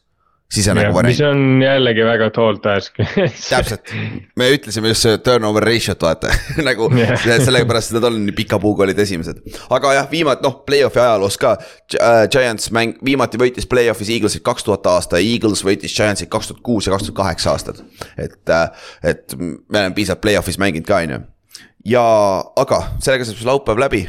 [0.50, 1.12] siis on nagu variant.
[1.12, 2.98] mis on jällegi väga tall task
[3.52, 3.92] täpselt,
[4.38, 6.32] me ütlesime just see turnover ratio't vaata
[6.68, 6.88] nagu
[7.46, 9.42] sellepärast nad on nii pika puuga olid esimesed.
[9.70, 12.24] aga jah, viimati noh, play-off'i ajaloos ka uh,.
[12.30, 16.88] Giants mäng, viimati võitis play-off'is Eaglesit kaks tuhat aasta, Eagles võitis Giantsit kaks tuhat kuus
[16.88, 17.82] ja kaks tuhat kaheksa aastat.
[18.18, 21.20] et, äh, et me oleme piisavalt play-off'is mänginud ka, on ju.
[21.94, 22.04] ja,
[22.64, 24.04] aga sellega saab siis laupäev läbi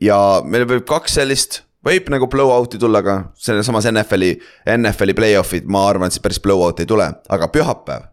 [0.00, 4.32] ja meil võib kaks sellist võib nagu blowout'i tulla, aga selles samas NFL-i,
[4.76, 8.10] NFL-i play-off'id, ma arvan, et see päris blowout ei tule, aga pühapäev.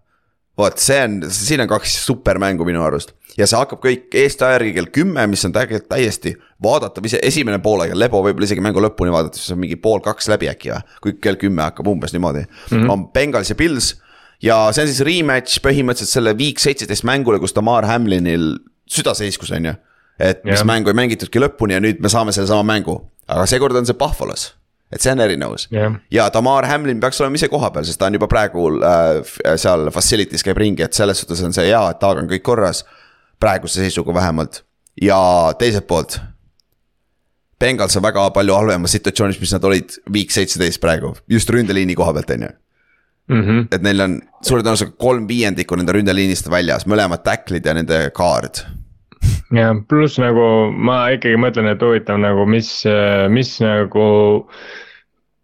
[0.57, 4.57] vot see on, siin on kaks supermängu minu arust ja see hakkab kõik Eesti aja
[4.57, 8.83] järgi kell kümme, mis on tegelikult täiesti vaadatav, ise esimene poolaeg, Lebo võib-olla isegi mängu
[8.83, 10.97] lõpuni vaadata, siis on mingi pool kaks läbi äkki või.
[11.03, 12.89] kui kell kümme hakkab umbes niimoodi mm, -hmm.
[12.91, 13.95] on Bengals ja Pils.
[14.41, 18.57] ja see on siis rematch põhimõtteliselt selle Week seitseteist mängule, kus Tamar Hamlinil
[18.89, 19.73] süda seiskus, on ju.
[20.19, 20.65] et mis yeah.
[20.67, 24.51] mängu ei mängitudki lõpuni ja nüüd me saame sellesama mängu, aga seekord on see Buffalo's
[24.91, 25.93] et see on erinevus yeah.
[26.11, 29.21] ja Tamar Hamlin peaks olema ise kohapeal, sest ta on juba praegu äh,
[29.61, 32.83] seal facility's käib ringi, et selles suhtes on see hea, et temaga on kõik korras.
[33.41, 34.59] praeguse seisuga vähemalt
[35.01, 35.17] ja
[35.57, 36.19] teiselt poolt.
[37.59, 42.13] Bengals on väga palju halvemas situatsioonis, mis nad olid week seitseteist praegu, just ründeliini koha
[42.13, 42.51] pealt, on ju.
[43.31, 43.67] Mhm.
[43.71, 48.65] et neil on suure tõenäosusega kolm viiendikku nende ründeliinist väljas, mõlemad tacklid ja nende kaard
[49.55, 52.69] jah, pluss nagu ma ikkagi mõtlen, et huvitav nagu, mis,
[53.33, 54.07] mis nagu.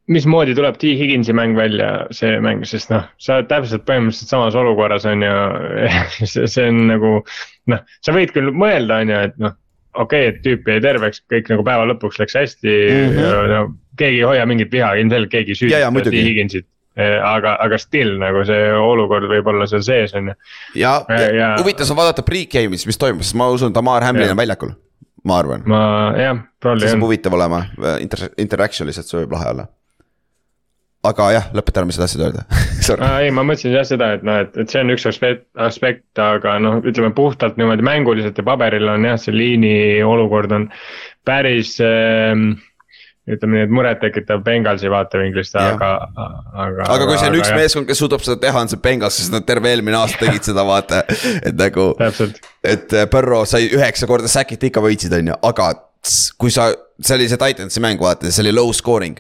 [0.08, 4.56] mismoodi tuleb T Higginsi mäng välja, see mäng, sest noh, sa oled täpselt põhimõtteliselt samas
[4.56, 5.34] olukorras on ju
[6.32, 7.18] see, see on nagu.
[7.68, 9.58] noh, sa võid küll mõelda, on ju, et noh,
[9.98, 13.18] okei okay,, et tüüp jäi terveks, kõik nagu päeva lõpuks läks hästi mm.
[13.18, 13.52] -hmm.
[13.52, 13.62] no
[14.00, 16.68] keegi ei hoia mingit viha, ilmselgelt keegi ei süüdista T Higginsit
[17.06, 20.36] aga, aga still nagu see olukord võib olla seal sees, on ju.
[20.82, 24.40] ja, ja, ja huvitav on vaadata pre-game'is, mis toimub, sest ma usun, Tamar Hamlin on
[24.40, 24.76] väljakul,
[25.28, 25.66] ma arvan.
[25.70, 25.82] ma
[26.18, 26.86] jah, probably on.
[26.88, 27.66] see saab huvitav olema,
[28.04, 29.68] inter-, interaction lihtsalt, see võib lahe olla
[31.08, 32.44] aga jah, lõpeta ära, mis sa tahtsid öelda
[33.06, 36.10] ah, ei, ma mõtlesin jah seda, et noh, et, et see on üks aspekt, aspekt,
[36.22, 39.76] aga noh, ütleme puhtalt niimoodi mänguliselt ja paberil on jah, see liini
[40.06, 40.68] olukord on
[41.28, 42.34] päris äh,
[43.28, 45.92] ütleme nii, et murettekitav Bengalsi vaatevinklist, aga,
[46.54, 46.88] aga.
[46.88, 47.60] aga kui see on aga, üks jah.
[47.60, 50.64] meeskond, kes suudab seda teha, on see Bengals, sest nad terve eelmine aasta tegid seda,
[50.68, 51.04] vaata,
[51.42, 51.90] et nagu.
[52.64, 55.72] et äh, Burrow sai üheksa korda säkit, ikka võitsid, on ju, aga
[56.40, 56.70] kui sa,
[57.02, 59.20] see oli see Titansi mäng, vaata, see oli low scoring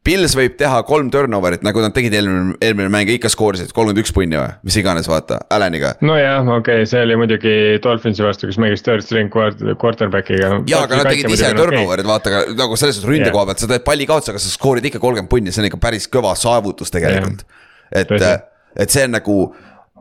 [0.00, 4.14] Pils võib teha kolm turnover'it, nagu nad tegid eelmine, eelmine mäng, ikka skoorisid kolmkümmend üks
[4.16, 5.90] punni või, mis iganes, vaata, Alaniga.
[6.00, 7.52] nojah, okei okay,, see oli muidugi
[7.84, 10.54] Dolphinsi vastu, kes mängis third string quarterback'iga.
[10.70, 13.34] jaa, aga nad tegid ise turnover'id okay., vaata, aga nagu selles suhtes ründe yeah.
[13.36, 15.82] koha pealt, sa teed palli kaotuse, aga sa skoorid ikka kolmkümmend punni, see on ikka
[15.84, 18.00] päris kõva saavutus tegelikult yeah..
[18.00, 18.48] et,
[18.86, 19.36] et see on nagu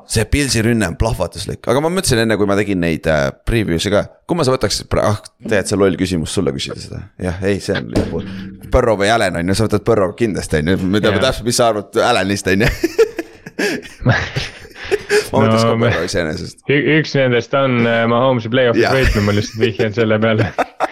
[0.10, 3.92] see Pilsi rünne on plahvatuslik, aga ma mõtlesin enne, kui ma tegin neid äh, preview'e
[3.94, 7.78] ka, kumma sa võtaks, ah tegelikult see loll küsimus sulle küsida seda, jah, ei, see
[7.78, 8.26] on Liverpool.
[8.74, 11.60] Põrro või Allan on ju, sa võtad Põrro kindlasti on ju, me teame täpselt, mis
[11.62, 12.72] sa arvad Allanist on ju.
[15.30, 16.64] Ma mõtleks no, ka Põrro iseenesest.
[16.74, 20.50] üks nendest on äh, Mahomes'i play-off'is võitnud, ma lihtsalt vihjan selle peale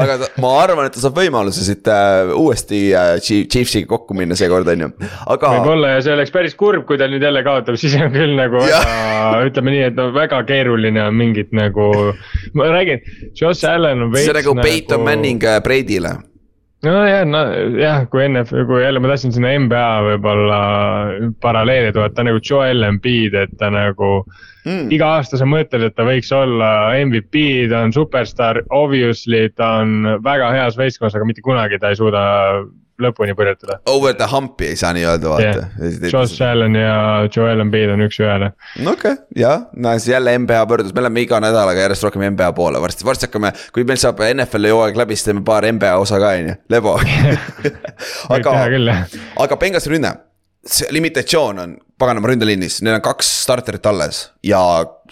[0.00, 4.36] aga ta, ma arvan, et ta saab võimaluse siit äh, uuesti äh, Chiefsiga kokku minna
[4.38, 4.90] seekord, on ju,
[5.34, 5.54] aga.
[5.58, 8.60] võib-olla ja see oleks päris kurb, kui ta nüüd jälle kaotab, siis on küll nagu
[8.62, 11.90] väga, ütleme nii, et no väga keeruline on mingit nagu,
[12.58, 13.02] ma räägin,
[13.32, 14.28] Josh Allan on veits.
[14.28, 15.10] see on nagu Peyton nagu...
[15.10, 16.16] Manning äh, Brady'le
[16.86, 17.40] nojah, no
[17.80, 20.58] jah, kui enne, kui jälle ma tahtsin sinna NBA võib-olla
[21.42, 24.10] paralleeli tuua, et ta nagu Joel Embiid, et ta nagu
[24.64, 24.92] mm..
[24.94, 26.70] iga aasta sa mõtled, et ta võiks olla
[27.00, 32.00] MVP, ta on superstaar, obviously ta on väga heas võistkonnas, aga mitte kunagi ta ei
[32.00, 32.24] suuda
[33.02, 33.78] lõpuni purjetada.
[33.90, 35.64] Over the hump'i ei saa nii-öelda vaata.
[35.78, 36.10] Yeah..
[36.12, 36.96] Josh Allan ja
[37.36, 38.52] Joel Embiid on üks-ühele.
[38.80, 42.52] okei okay,, jah, no siis jälle NBA pöördus, me läheme iga nädalaga järjest rohkem NBA
[42.56, 46.20] poole, varsti, varsti hakkame, kui meil saab NFL-i hooaeg läbi, siis teeme paar NBA osa
[46.22, 46.94] ka, on ju, lebo
[48.36, 48.54] aga,
[49.46, 50.14] aga Benghazi rünne.
[50.64, 54.30] See limitatsioon on paganama ründeliinis, neil on kaks starterit alles.
[54.46, 54.60] Ja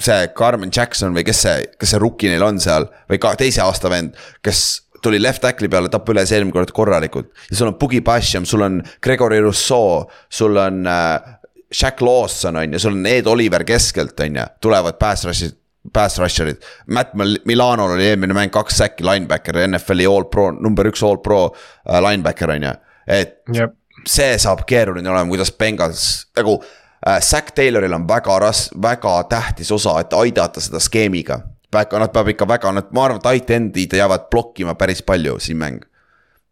[0.00, 2.88] see Carmen Jackson või kes see, kes see rookie neil on seal?
[3.10, 4.62] Või ka teise aasta vend, kes
[5.02, 7.32] tuli left tackle'i peale, tapp üles eelmine kord korralikult.
[7.50, 11.32] ja sul on Boogie Basham, sul on Gregory Rousseau, sul on äh,
[11.72, 15.58] Shaq Lawson on ju, sul on Ed Oliver keskelt, on ju, tulevad pass rush'id
[15.92, 16.62] pass rusher'id.
[16.86, 21.48] Matt Milanol oli eelmine mäng kaks säkki, linebacker, NFL-i all pro, number üks all pro
[21.48, 22.76] äh, linebacker on ju,
[23.06, 23.74] et yep.
[24.06, 26.06] see saab keeruline olema, kuidas Bengals
[26.38, 27.18] nagu äh,.
[27.20, 31.40] Zack Tayloril on väga ras-, väga tähtis osa, et aidata seda skeemiga
[31.72, 35.58] väga, nad peavad ikka väga, nad, ma arvan, tight end'id jäävad blokkima päris palju siin
[35.60, 35.82] mäng.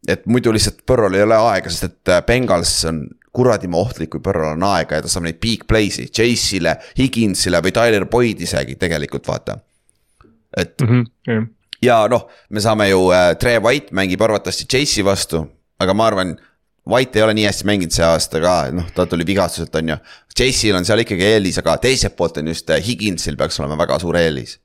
[0.08, 3.02] et muidu lihtsalt Põrrol ei ole aega, sest et äh, Bengals on
[3.36, 7.74] kuradimaa ohtlik, kui Põrrol on aega ja ta saab neid big play'si, Chase'ile, Higginsile või
[7.76, 9.58] Tyler Boyd isegi tegelikult vaata.
[10.56, 11.44] et mm -hmm, yeah.
[11.82, 15.46] ja noh, me saame ju äh,, Tre White mängib arvatavasti Chase'i vastu,
[15.78, 16.38] aga ma arvan.
[16.90, 19.96] White ei ole nii hästi mänginud see aasta ka, noh, ta tuli vigastuselt, on ju.
[20.34, 23.98] Chase'il on seal ikkagi eelis, aga teiselt poolt on just äh, Higginsil peaks olema väga
[23.98, 24.58] suur eelis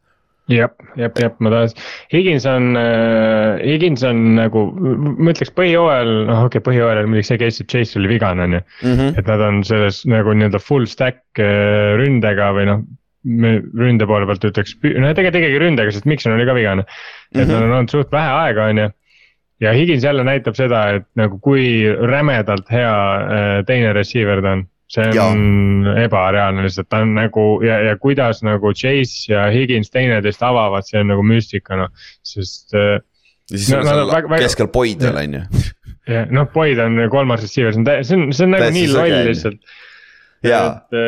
[0.52, 0.70] jah,
[1.00, 6.62] jah, jah, ma tahan, Higins on äh,, Higins on nagu, ma ütleks põhijooajal, noh okei
[6.62, 8.62] okay,, põhijooajal muidugi see case, et Chase oli vigane, on ju.
[8.84, 9.16] Mhm.
[9.20, 12.86] et nad on selles nagu nii-öelda full stack äh, ründega või noh,
[13.26, 16.86] ründe poole pealt ütleks, no tegelikult ikkagi ründega, sest Mikson oli ka vigane.
[16.86, 17.54] et mm -hmm.
[17.54, 18.90] nad on olnud suht vähe aega, on ju.
[19.60, 24.68] ja Higins jälle näitab seda, et nagu kui rämedalt hea äh, teine receiver ta on
[24.92, 25.40] see on
[25.88, 25.96] ja.
[26.06, 31.02] ebareaalne lihtsalt, ta on nagu ja, ja kuidas nagu Chase ja Higins teineteist avavad, see
[31.02, 31.94] on nagu müstika noh,
[32.26, 32.76] sest.
[32.76, 33.00] ja
[33.50, 35.64] siis no, on seal väga, keskel Boyd veel on ju.
[36.16, 39.18] jah, noh Boyd on kolmas receiver, see on, see on, see on nagu nii loll
[39.30, 39.74] lihtsalt.
[40.46, 41.02] et,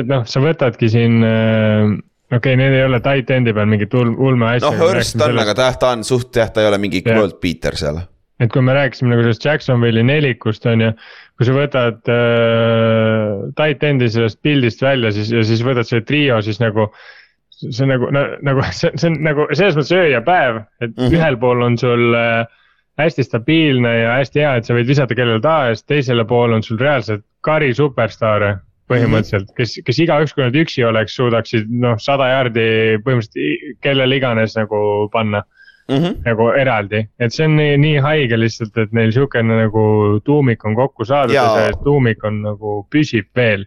[0.00, 1.98] et noh, sa võtadki siin äh,
[2.30, 4.70] okei okay,, need ei ole tight end'i peal mingit ulme asja.
[4.70, 7.78] noh, Hurst on, aga ta, ta on suht jah, ta ei ole mingi world beater
[7.80, 7.98] seal.
[8.40, 10.90] Et kui me rääkisime nagu sellest Jacksonville'i nelikust on ju,
[11.38, 16.40] kui sa võtad äh, tight end'i sellest pildist välja, siis ja siis võtad selle trio,
[16.44, 16.90] siis nagu.
[17.60, 18.08] see on nagu,
[18.40, 21.18] nagu see, see on nagu selles mõttes öö ja päev, et mm -hmm.
[21.18, 22.46] ühel pool on sul äh,
[23.00, 26.80] hästi stabiilne ja hästi hea, et sa võid visata kellele tahes, teisele poole on sul
[26.80, 28.56] reaalselt kari superstaare
[28.90, 32.64] põhimõtteliselt, kes, kes igaüks, kui nad üksi oleks, suudaksid noh, sada jaardi
[33.04, 35.44] põhimõtteliselt kellele iganes nagu panna
[35.88, 35.96] mm.
[35.96, 36.18] -hmm.
[36.24, 39.84] nagu eraldi, et see on nii, nii haige lihtsalt, et neil sihukene nagu
[40.24, 43.66] tuumik on kokku saadud ja, see tuumik on nagu püsib veel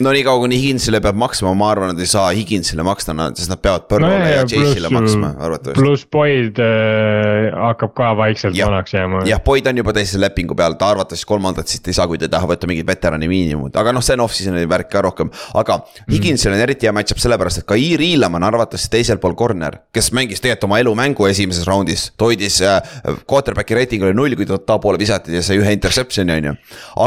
[0.00, 3.60] no niikaua kuni Higginsile peab maksma, ma arvan, nad ei saa Higginsile maksta, sest nad
[3.64, 5.80] peavad Burrow'le no, ja, Chase'ile maksma arvatavasti.
[5.80, 8.68] pluss Boyd äh, hakkab ka vaikselt ja.
[8.68, 9.22] vanaks jääma.
[9.28, 12.28] jah, Boyd on juba teise lepingu peal, ta arvatavasti kolmandat siit ei saa, kui ta
[12.28, 15.32] ei taha võtta mingit veterani miinimumit, aga noh, see on off-season'i värk ka rohkem.
[15.56, 16.12] aga mm.
[16.12, 19.80] Higginsil on eriti hea match-up sellepärast, et ka Iir Iilam on arvatavasti teisel pool corner,
[19.96, 22.10] kes mängis tegelikult oma elu mängu esimeses raundis.
[22.18, 22.82] ta hoidis äh,,
[23.24, 26.54] quarterback'i reiting oli null, kui ta ta poole visati ja sai ühe interception'i on ju.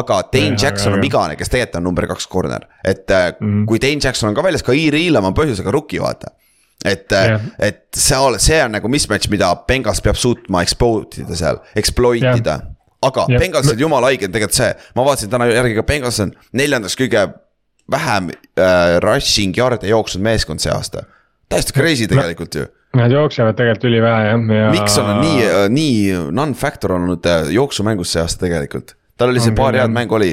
[0.01, 3.65] aga Dane ja, Jackson ja, on vigane, kes tegelikult on number kaks corner et mm.
[3.67, 6.31] kui Dane Jackson on ka väljas, ka Iiri Illam on põhjusega rookie, vaata.
[6.85, 11.59] et yeah., et seal, see on nagu mismatch, mida Bengals peab suutma exploit ida seal,
[11.75, 12.71] exploit ida yeah.
[13.03, 13.41] aga yeah.
[13.41, 17.27] Bengalsil jumala haige on tegelikult see, ma vaatasin täna järgi ka Bengals on neljandaks kõige
[17.91, 21.03] vähem äh, rushing yard'e jooksnud meeskond see aasta.
[21.49, 22.67] täiesti crazy tegelikult ju
[22.97, 24.69] Nad jooksevad tegelikult ülivähe jah ja....
[24.73, 29.77] Mikson on nii, nii non-factor olnud äh, jooksumängus see aasta tegelikult, tal oli see paar
[29.77, 30.31] head mängu oli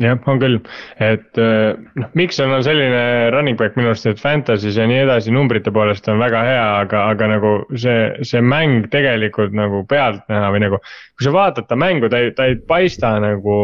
[0.00, 0.58] jah, on küll,
[1.02, 5.34] et äh, noh, Mikson on selline running back minu arust, et Fantasy's ja nii edasi
[5.34, 10.64] numbrite poolest on väga hea, aga, aga nagu see, see mäng tegelikult nagu pealtnäha või
[10.64, 10.82] nagu.
[11.16, 13.56] kui sa vaatad ta mängu, ta ei, ta ei paista nagu.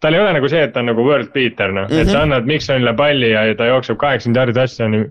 [0.00, 2.00] tal ei ole nagu see, et ta on nagu world beater noh mm, -hmm.
[2.00, 2.22] et sa mhm.
[2.22, 5.06] annad Miksonile palli ja ta jookseb kaheksakümmend jaardi touchdown'i.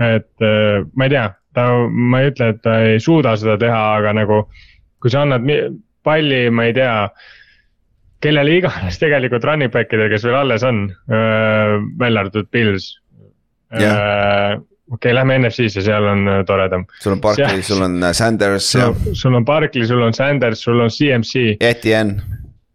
[0.00, 3.82] et äh, ma ei tea, ta, ma ei ütle, et ta ei suuda seda teha,
[3.96, 4.46] aga nagu
[5.00, 5.44] kui sa annad
[6.04, 7.10] palli, ma ei tea
[8.20, 10.88] kellele iganes tegelikult running back idel, kes veel alles on,
[12.00, 12.92] välja arvatud Pils
[13.72, 14.58] yeah..
[14.58, 16.86] okei okay,, lähme NFC-sse, seal on toredam.
[17.00, 18.72] sul on Barkley, sul on äh, Sanders.
[19.12, 21.56] sul on Barkley, sul on Sanders, sul on CMC.
[21.60, 22.22] Etienne.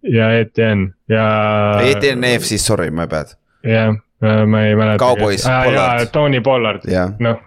[0.04, 1.28] ja Etienne ja.
[1.84, 3.36] Etienne EFC-s, sorry, my bad.
[3.64, 5.06] jah, ma ei mäleta.
[5.06, 5.46] Cowboys.
[5.46, 7.42] ja Tony Pollard yeah., noh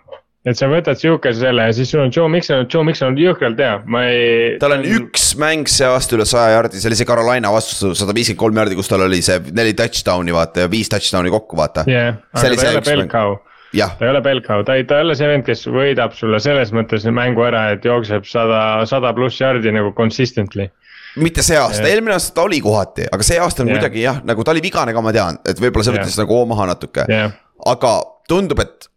[0.49, 3.61] et sa võtad sihukese selle ja siis sul on Joe Mixon, Joe Mixon on jõhkralt
[3.63, 4.55] hea, ma ei.
[4.63, 8.17] tal on üks mäng see aasta üle saja jardi, see oli see Carolina vastu sada
[8.17, 11.85] viiskümmend kolm jardi, kus tal oli see neli touchdown'i vaata ja viis touchdown'i kokku vaata.
[11.91, 13.39] jah, aga ta ei ole Belkau.
[13.75, 16.73] ta ei ole Belkau, ta ei, ta ei ole see vend, kes võidab sulle selles
[16.77, 20.71] mõttes mängu ära, et jookseb sada, sada pluss jardi nagu consistently
[21.19, 23.81] mitte see aasta, eelmine aasta ta oli kohati, aga see aasta on yeah.
[23.81, 26.23] kuidagi jah, nagu ta oli vigane ka, ma tean, et võib-olla see võttis yeah.
[26.25, 27.33] nagu maha natuke yeah..
[27.67, 27.95] aga
[28.31, 28.89] tundub, et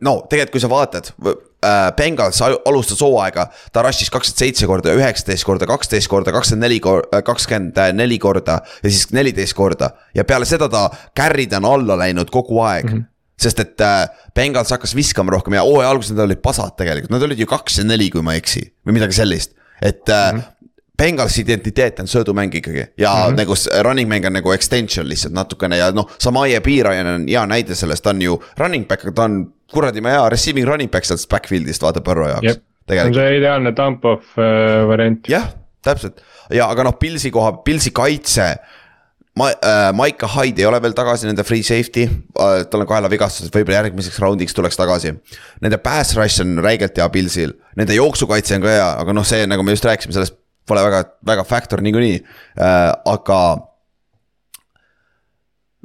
[0.00, 5.46] no tegelikult, kui sa vaatad äh,, Bengals alustas hooaega, ta rush'is kakskümmend seitse korda, üheksateist
[5.46, 9.90] korda, kaksteist korda, kakskümmend neli korda, kakskümmend neli korda ja siis neliteist korda.
[10.14, 12.98] ja peale seda ta carry'd on alla läinud kogu aeg mm.
[12.98, 17.12] -hmm sest et äh, Bengals hakkas viskama rohkem ja hooaja alguses nad olid pasad tegelikult,
[17.14, 19.54] nad olid ju kaks ja neli, kui ma ei eksi, või midagi sellist.
[19.82, 20.54] et äh, mm -hmm.
[20.98, 23.36] Bengalsi identiteet on söödumäng ikkagi ja mm -hmm.
[23.36, 27.74] nagu running mäng on nagu extension lihtsalt natukene ja noh, Samaje Piirajan on hea näide
[27.74, 31.26] sellest, ta on ju running back, ta on kuradi ma hea receiving running back sealt
[31.30, 32.64] backfield'ist vaata Põrro jaoks yep..
[32.88, 35.28] see on see ideaalne dump off äh, variant.
[35.28, 35.50] jah,
[35.84, 36.22] täpselt
[36.54, 38.54] ja aga noh, Pilsi koha, Pilsi kaitse.
[39.38, 43.52] Ma- äh,, Maika Hyde ei ole veel tagasi, nende free safety äh,, tal on kaelavigastus,
[43.54, 45.14] võib-olla järgmiseks raundiks tuleks tagasi.
[45.62, 49.46] Nende pass rush on räigelt hea Pilsil, nende jooksukaitse on ka hea, aga noh, see
[49.46, 50.38] nagu me just rääkisime, sellest
[50.68, 53.40] pole väga, väga factor niikuinii äh,, aga.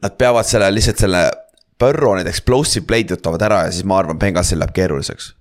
[0.04, 1.20] Nad peavad selle lihtsalt selle
[1.80, 5.34] Burrow need explosive play'd võtavad ära ja siis ma arvan, Bengalsil läheb keeruliseks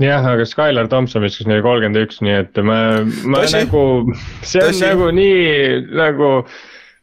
[0.00, 2.78] jah, aga Skylar Thompson viskas neile kolmkümmend üks, nii et ma,
[3.28, 3.60] ma Tõsi?
[3.60, 3.82] nagu,
[4.42, 4.84] see on Tõsi?
[4.86, 6.30] nagu nii nagu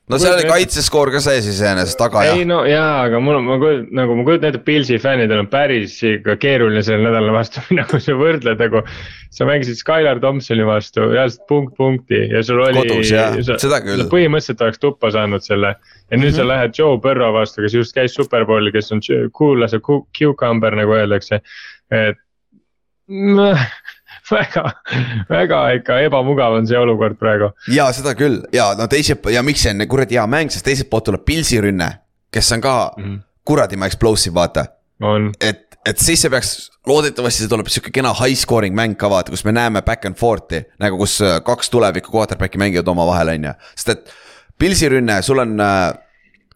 [0.07, 2.35] no seal oli kaitseskoor ka sees iseenesest taga ja.
[2.37, 5.49] ei no jaa, aga mul on, ma kujutan, nagu ma kujutan ette, Pilsi fännidel on
[5.51, 8.83] päris ikka keeruline sellel nädalal vastu minna, kui sa võrdled nagu.
[9.37, 12.85] sa mängisid Skylar Thompsoni vastu reaalselt punkt punkti ja sul oli.
[12.87, 14.05] kodus jah, seda küll.
[14.11, 16.35] põhimõtteliselt oleks tuppa saanud selle ja nüüd mm -hmm.
[16.35, 16.51] sa mhm.
[16.53, 19.03] lähed Joe Burrow vastu, kes just käis superbowlil, kes on
[19.35, 21.41] cool as a cucumber nagu öeldakse,
[21.91, 22.17] et.
[24.37, 24.63] väga,
[25.29, 27.51] väga ikka ebamugav on see olukord praegu.
[27.73, 30.89] ja seda küll ja no teiselt ja miks see on kuradi hea mäng, sest teiselt
[30.91, 31.89] poolt tuleb Pilsi rünne,
[32.33, 33.21] kes on ka mm -hmm.
[33.45, 34.65] kuradi explosive, vaata.
[35.41, 39.31] et, et siis see peaks, loodetavasti see tuleb sihuke kena high scoring mäng ka vaata,
[39.31, 43.43] kus me näeme back and forth'i nagu kus äh, kaks tuleviku quarterback'i mängivad omavahel, on
[43.43, 44.13] ju, sest et.
[44.57, 45.93] Pilsi rünne, sul on äh,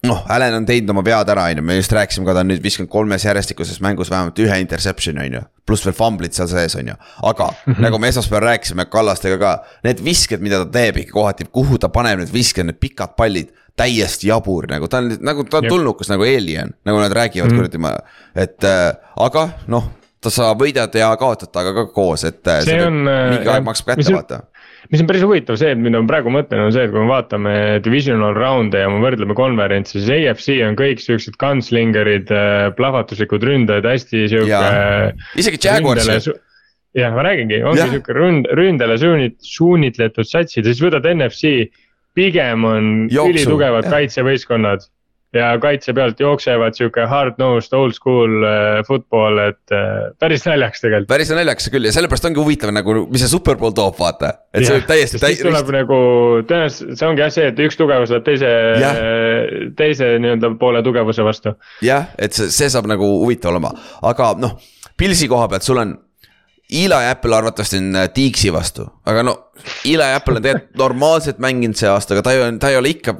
[0.06, 2.50] noh, Allan on teinud oma vead ära, on ju, me just rääkisime ka, ta on
[2.50, 5.42] nüüd viskanud kolmes järjestikuses mängus vähemalt ühe interception'i, on ju.
[5.66, 6.96] pluss veel fumblit seal sees, on ju,
[7.30, 7.86] aga mm -hmm.
[7.86, 9.52] nagu me esmaspäeval rääkisime Kallastega ka,
[9.84, 13.52] need visked, mida ta teeb ikka kohati, kuhu ta paneb need visked, need pikad pallid.
[13.76, 17.52] täiesti jabur nagu ta on nagu ta on tulnukas nagu alien, nagu nad räägivad mm
[17.52, 17.56] -hmm.
[17.56, 17.96] kuradi ma,
[18.36, 19.88] et äh, aga noh
[20.20, 22.46] ta sa võidad ja kaotad temaga ka koos, et.
[22.46, 22.92] Äh, see on.
[23.30, 24.40] mingi aeg maksab kätte, vaata
[24.92, 27.08] mis on päris huvitav see, et mida ma praegu mõtlen, on see, et kui me
[27.08, 33.44] vaatame divisional round'e ja me võrdleme konverentsi, siis AFC on kõik siuksed gunslingerid, äh, plahvatuslikud
[33.48, 34.64] ründajad, hästi sihuke.
[35.40, 36.28] isegi Jaguars
[36.96, 41.70] jah, ma räägingi, ongi sihuke ründ, ründele suunit-, suunitletud satsid ja siis võtad NFC.
[42.12, 44.84] pigem on ülitugevad kaitsevõistkonnad
[45.32, 51.08] ja kaitse pealt jooksevad sihuke hard-nosed old school äh, football, et äh, päris naljakas tegelikult.
[51.08, 54.34] päris naljakas küll ja sellepärast ongi huvitav nagu, mis see superbowl toob, vaata.
[54.52, 55.22] et see võib täiesti.
[55.22, 55.78] siis tuleb rist...
[55.78, 55.98] nagu
[56.50, 58.52] tõenäoliselt, see ongi jah see, et üks tugevus läheb teise,
[59.80, 61.56] teise nii-öelda poole tugevuse vastu.
[61.84, 63.72] jah, et see, see saab nagu huvitav olema,
[64.12, 64.56] aga noh,
[65.00, 65.96] Pilsi koha pealt sul on
[66.72, 69.36] Eli Apple arvatavasti on äh, vastu, aga no
[69.88, 72.92] Eli Apple on tegelikult normaalselt mänginud see aasta, aga ta ei ole, ta ei ole
[72.92, 73.16] ikka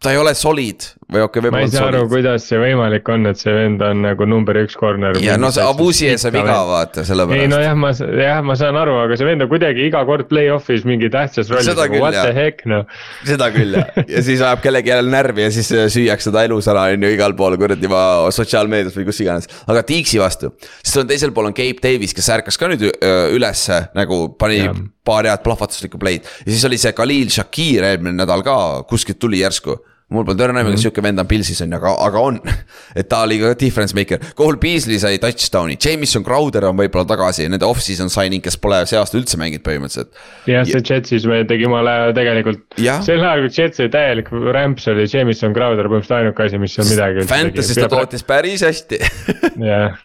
[0.00, 1.66] ta ei ole solid või okei okay,, võib-olla.
[1.66, 4.76] ma ei saa aru, kuidas see võimalik on, et see vend on nagu number üks
[4.78, 5.18] corner.
[5.22, 7.44] ja no see Abusi ees saab viga vaata, sellepärast.
[7.44, 7.90] ei nojah, ma,
[8.22, 11.70] jah, ma saan aru, aga see vend on kuidagi iga kord play-off'is mingi tähtsas rollis,
[11.74, 12.28] nagu what jah.
[12.28, 12.86] the heck noh.
[13.26, 16.70] seda küll jah, ja siis ajab kellegi jälle närvi ja siis äh, süüakse ta elus
[16.70, 17.90] ära, on ju, igal pool kuradi
[18.36, 19.50] sotsiaalmeedias või kus iganes.
[19.66, 20.54] aga Tiiksi vastu,
[20.84, 24.62] siis on teisel pool on Gabe Davis, kes ärkas ka nüüd äh, ülesse nagu pani
[24.62, 24.74] ja.
[25.06, 26.26] paar head plahvatuslikku play'd.
[26.46, 28.56] ja siis oli see Khalil Shakir eelmine nädal ka
[28.90, 29.80] kuskilt tuli järsku
[30.10, 30.84] mul polnud õrna aimu, kas mhm.
[30.84, 32.40] sihuke vend on Pilsis on ju, aga, aga on.
[32.98, 37.46] et ta oli ka difference maker, Cole Beasley sai touchdown'i, Jameson Crowder on võib-olla tagasi,
[37.50, 40.12] nende off-season signing, kes pole see aasta üldse mänginud põhimõtteliselt.
[40.50, 45.56] jah, see Jetsis tegi jumala tegelikult, sel ajal kui Jets oli täielik rämps, oli Jameson
[45.56, 47.26] Crowder põhimõtteliselt ainuke asi, mis seal midagi.
[47.30, 49.02] Fantasy's ta tootis päris hästi
[49.70, 49.98] jah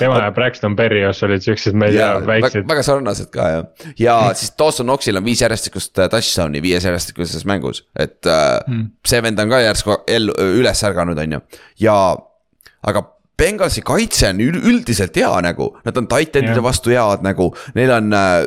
[0.00, 2.68] tema ja Braxton Berrios olid siuksed, ma ei tea, väiksed.
[2.68, 7.44] väga sarnased ka jah, ja siis Dawson Knoxil on viis järjestikust äh, touchdown'i viies järjestikuses
[7.48, 8.88] mängus, et hmm.
[9.06, 11.44] see vend on ka järsku ellu, üles ärganud, on ju,
[11.88, 11.98] ja
[12.86, 13.04] aga
[13.36, 18.46] Bengalsi kaitse on üldiselt hea nagu, nad on titan'ide vastu head nagu, neil on äh,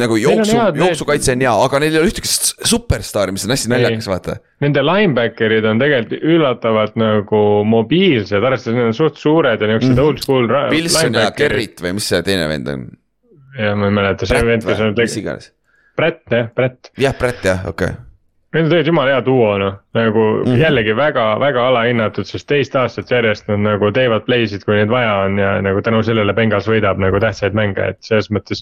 [0.00, 2.30] nagu jooksu, jooksukaitse on hea, aga neil ei ole ühtegi
[2.68, 4.36] superstaari, mis on hästi naljakas, vaata.
[4.64, 10.04] Nende linebacker'id on tegelikult üllatavalt nagu mobiilsed, arvestades need on suht suured ja niuksed mm.
[10.04, 10.48] old school.
[10.72, 12.86] Wilson ja Gerrit või mis see teine vend on?
[13.58, 14.96] jah, ma ei mäleta, see vend, kes on.
[14.96, 15.52] mis iganes.
[15.98, 16.88] Brett jah, Brett.
[16.96, 18.08] jah, Brett jah, okei okay.
[18.52, 22.74] Need on tegelikult jumala hea duo noh, nagu mm jällegi väga, väga alahinnatud, sest teist
[22.76, 26.68] aastat järjest nad nagu teevad play'sid, kui neid vaja on ja nagu tänu sellele Bengals
[26.68, 28.60] võidab nagu tähtsaid mänge, et selles mõttes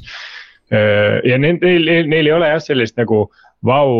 [0.71, 3.25] ja neil, neil, neil ei ole jah sellist nagu
[3.67, 3.91] vau,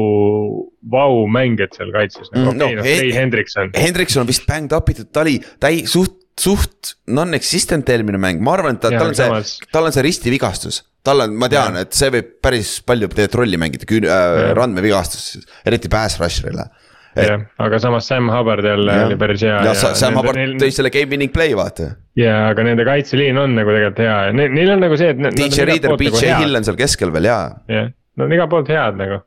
[0.93, 2.55] vau mängijat seal kaitses nagu.
[2.55, 3.73] Mm, okei okay, no, Hendrikson.
[3.77, 8.57] Hendrikson on vist banged up itud, ta oli täi-, suht, suht non-existent eelmine mäng, ma
[8.57, 10.85] arvan, et ta, tal on see, tal on see ristivigastus.
[11.05, 15.39] Tal on, ma tean, et see võib päris palju tegelikult rolli mängida, küün- äh,, randmevigastus,
[15.69, 16.69] eriti pass rusher'ile
[17.17, 17.27] et....
[17.27, 19.57] jah, aga samas Sam Hubbard jälle oli päris hea.
[19.65, 20.57] ja, ja Sam Hubbard neil...
[20.61, 21.93] tõi selle game winning play vaata.
[22.19, 25.25] ja, aga nende kaitseliin on nagu tegelikult hea ja neil, neil on nagu see, et.
[25.39, 27.41] DJ Reader, BJ nagu Hill on seal keskel veel ja.
[27.71, 29.25] jah, nad on igalt poolt head nagu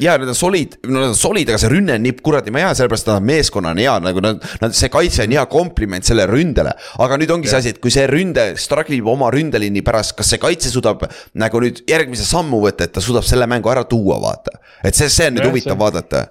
[0.00, 2.70] ja nad on solid, no nad on solid, aga see rünne on nii kuradi hea,
[2.78, 6.72] sellepärast nad meeskonna on hea, nagu nad, nad, see kaitse on hea kompliment sellele ründele.
[7.04, 10.32] aga nüüd ongi see asi, et kui see ründe struggle ib oma ründeliini pärast, kas
[10.32, 11.04] see kaitse suudab
[11.38, 14.60] nagu nüüd järgmise sammu võtta, et ta suudab selle mängu ära tuua, vaata.
[14.84, 16.28] et see, see on nüüd huvitav vaadata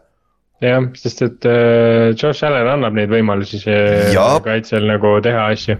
[0.63, 4.13] jah, sest et äh, Josh Allan annab neid võimalusi see
[4.45, 5.77] kaitsel nagu teha asju.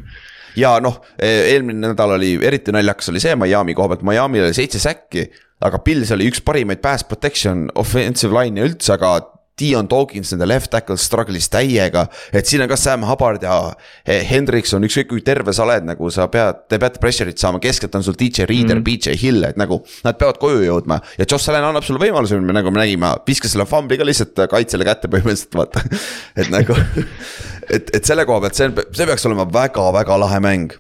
[0.60, 4.58] ja noh, e, eelmine nädal oli eriti naljakas oli see Miami koha pealt, Miami'l oli
[4.58, 5.28] seitse säkki.
[5.66, 9.18] aga Pils oli üks parimaid pass protection offensive line'e üldse, aga
[9.60, 12.08] Dion Dawkins, nende left tackle struggle'is täiega.
[12.34, 13.58] et siin on ka Sam Hubbard ja
[14.06, 18.06] Hendrikson, ükskõik kui terve sa oled, nagu sa pead, te peate pressure'it saama, keskelt on
[18.06, 18.88] sul DJ Reader mm, -hmm.
[18.88, 19.82] BJ Hill, et nagu.
[20.04, 23.66] Nad peavad koju jõudma ja Josh Allan annab sulle võimaluse, nagu me nägime, viskas selle
[23.66, 25.84] fumbli ka lihtsalt kaitsele kätte põhimõtteliselt vaata
[26.40, 26.76] et nagu,
[27.76, 30.80] et, et selle koha pealt see, see peaks olema väga-väga lahe mäng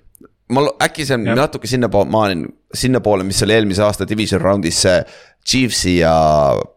[0.49, 1.35] ma äkki see on ja.
[1.37, 2.35] natuke sinnapoole,
[2.73, 4.97] sinnapoole, mis oli eelmise aasta division round'is see
[5.49, 6.13] Chiefsi ja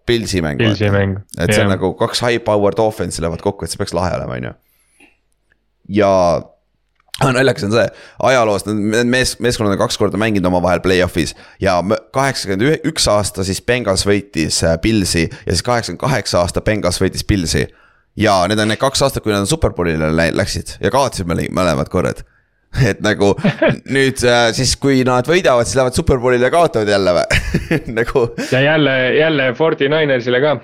[0.06, 0.58] Pilsi mäng.
[0.60, 1.18] Pilsi mäng.
[1.38, 4.38] et see on nagu kaks high powered offense'i lähevad kokku, et see peaks lahe olema,
[4.38, 4.52] on ju.
[6.00, 6.10] ja,
[7.24, 7.86] naljakas on see,
[8.28, 11.78] ajaloos need mees, meeskonnad on kaks korda mänginud omavahel play-off'is ja
[12.14, 17.66] kaheksakümmend üks aasta siis Bengals võitis Pilsi ja siis kaheksakümmend kaheksa aasta Bengals võitis Pilsi.
[18.16, 22.24] ja need on need kaks aastat, kui nad Superbowlile läksid ja kaotasid mõlemad korrad
[22.90, 23.32] et nagu
[23.92, 24.22] nüüd
[24.56, 28.26] siis, kui nad võidavad, siis lähevad Superbowlile ja kaotavad jälle või nagu.
[28.50, 30.56] ja jälle, jälle Forty Ninersile ka.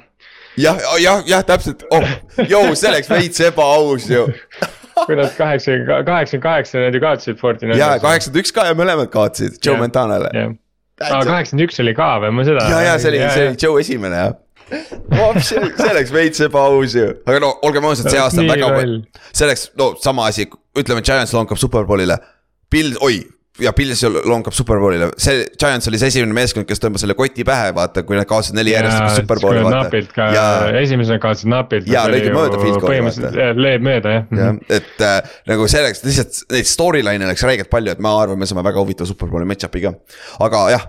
[0.57, 2.17] jah, jah, jah, täpselt, oh,
[2.49, 4.27] jõu, see oleks veits ebaaus ju
[5.07, 7.79] kui nad kaheksakümmend, kaheksakümmend kaheksa nad ju kaotasid Fortinaile.
[7.79, 10.33] ja kaheksakümmend üks ka ja mõlemad kaotasid Joe Montanale.
[10.33, 12.67] aa, kaheksakümmend üks oli ka või, ma seda.
[12.73, 14.37] ja, ja see oli, see oli Joe esimene jah
[14.69, 18.71] see, see oleks veits ebaaus ju, aga no olgem ausad, see aasta on väga,
[19.33, 22.19] see oleks, no sama asi, ütleme, Giants lonkab superbowlile.
[22.69, 23.23] Bill, oi,
[23.63, 27.73] ja Pils lonkab superbowlile, see Giants oli see esimene meeskond, kes tõmbas selle koti pähe,
[27.77, 29.65] vaata, kui nad kaotasid neli järjestikust superbowli.
[29.73, 30.45] napilt ka ja...,
[30.83, 31.89] esimesena kaotasid napilt.
[31.91, 33.49] ja lõigi mööda field goal'i vaata.
[33.59, 34.29] lööb mööda jah.
[34.43, 35.19] jah, et äh,
[35.51, 39.11] nagu selleks lihtsalt neid storyline'e oleks räigelt palju, et ma arvan, me saame väga huvitava
[39.11, 39.97] superbowli match-up'i ka,
[40.47, 40.87] aga jah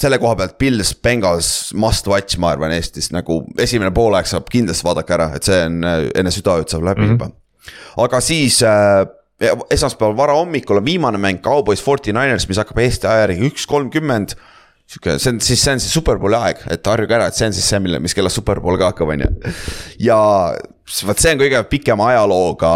[0.00, 4.86] selle koha pealt Pils, Bengals must watch, ma arvan Eestis nagu esimene poolaeg saab kindlasti
[4.86, 7.18] vaadake ära, et see on enne südaööd saab läbi mm -hmm.
[7.18, 8.04] juba.
[8.06, 9.04] aga siis äh,
[9.70, 14.34] esmaspäeval varahommikul on viimane mäng Cowboys Forty Niners, mis hakkab Eesti aja järgi üks kolmkümmend.
[14.90, 17.52] sihuke, see on siis, see on siis superbowli aeg, et harjuge ära, et see on
[17.54, 19.52] siis see, mille, mis kellast superbowl ka hakkab, on ju.
[20.02, 20.18] ja
[21.06, 22.72] vot see on kõige pikema ajalooga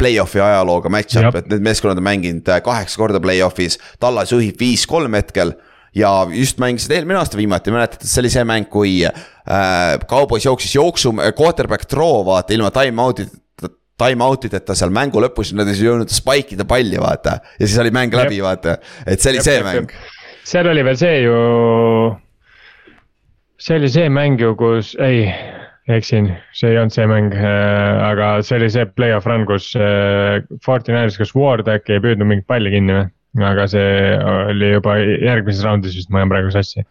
[0.00, 5.14] play-off'i ajalooga match-up, et need meeskonnad on mänginud äh, kaheksa korda play-off'is, Tallas juhib viis-kolm
[5.14, 5.54] hetkel
[5.96, 10.74] ja just mängisid eelmine aasta viimati, mäletate, see oli see mäng, kui äh, Cowboys jooksis
[10.78, 13.42] jooksu, quarterback throw vaata ilma time out'ita
[14.02, 17.38] time out ideta seal mängu lõpus, nad ei jõudnud spike ida palli, vaata.
[17.58, 19.96] ja siis oli mäng läbi, vaata, et see oli jep, see jep, mäng.
[20.48, 21.36] seal oli veel see ju,
[23.62, 25.26] see oli see mäng ju, kus, ei,
[25.92, 30.40] eksin, see ei olnud see mäng äh,, aga see oli see play-off run, kus äh,
[30.64, 33.10] Fortinaires, kas Ward äkki ei püüdnud mingit palli kinni või?
[33.40, 34.12] Aga see
[34.52, 36.84] oli juba järgmises raundis vist, ma ajan praegu sassi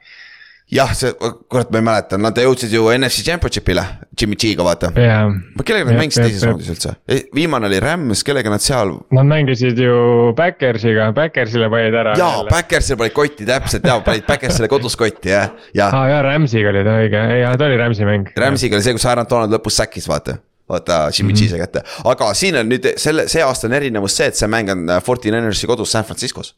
[0.72, 1.12] jah, see,
[1.52, 3.84] kurat, ma ei mäleta, nad jõudsid ju NFC Championship'ile,
[4.18, 5.28] Jimmy G-ga vaata yeah..
[5.68, 6.94] kellega nad mängisid teises raundis üldse,
[7.36, 8.94] viimane oli Rams, kellega nad seal.
[9.16, 9.96] Nad mängisid ju
[10.38, 12.16] Backersiga, Backersile panid ära.
[12.20, 15.92] jaa, Backersile panid kotti täpselt ja panid Backersile kodus kotti jah, jah.
[15.92, 18.32] aa ah, jaa, Ramsiga oli ta õige, jaa ta oli Ramsi mäng.
[18.46, 20.40] Ramsiga oli see, kus Aaron Donald lõpus säkkis, vaata
[20.72, 21.58] vaata Jimmy mm -hmm.
[21.58, 24.90] Kätte, aga siin on nüüd selle, see aasta on erinevus see, et see mäng on
[24.90, 26.56] äh, Forty Ninersi kodus San Franciscos.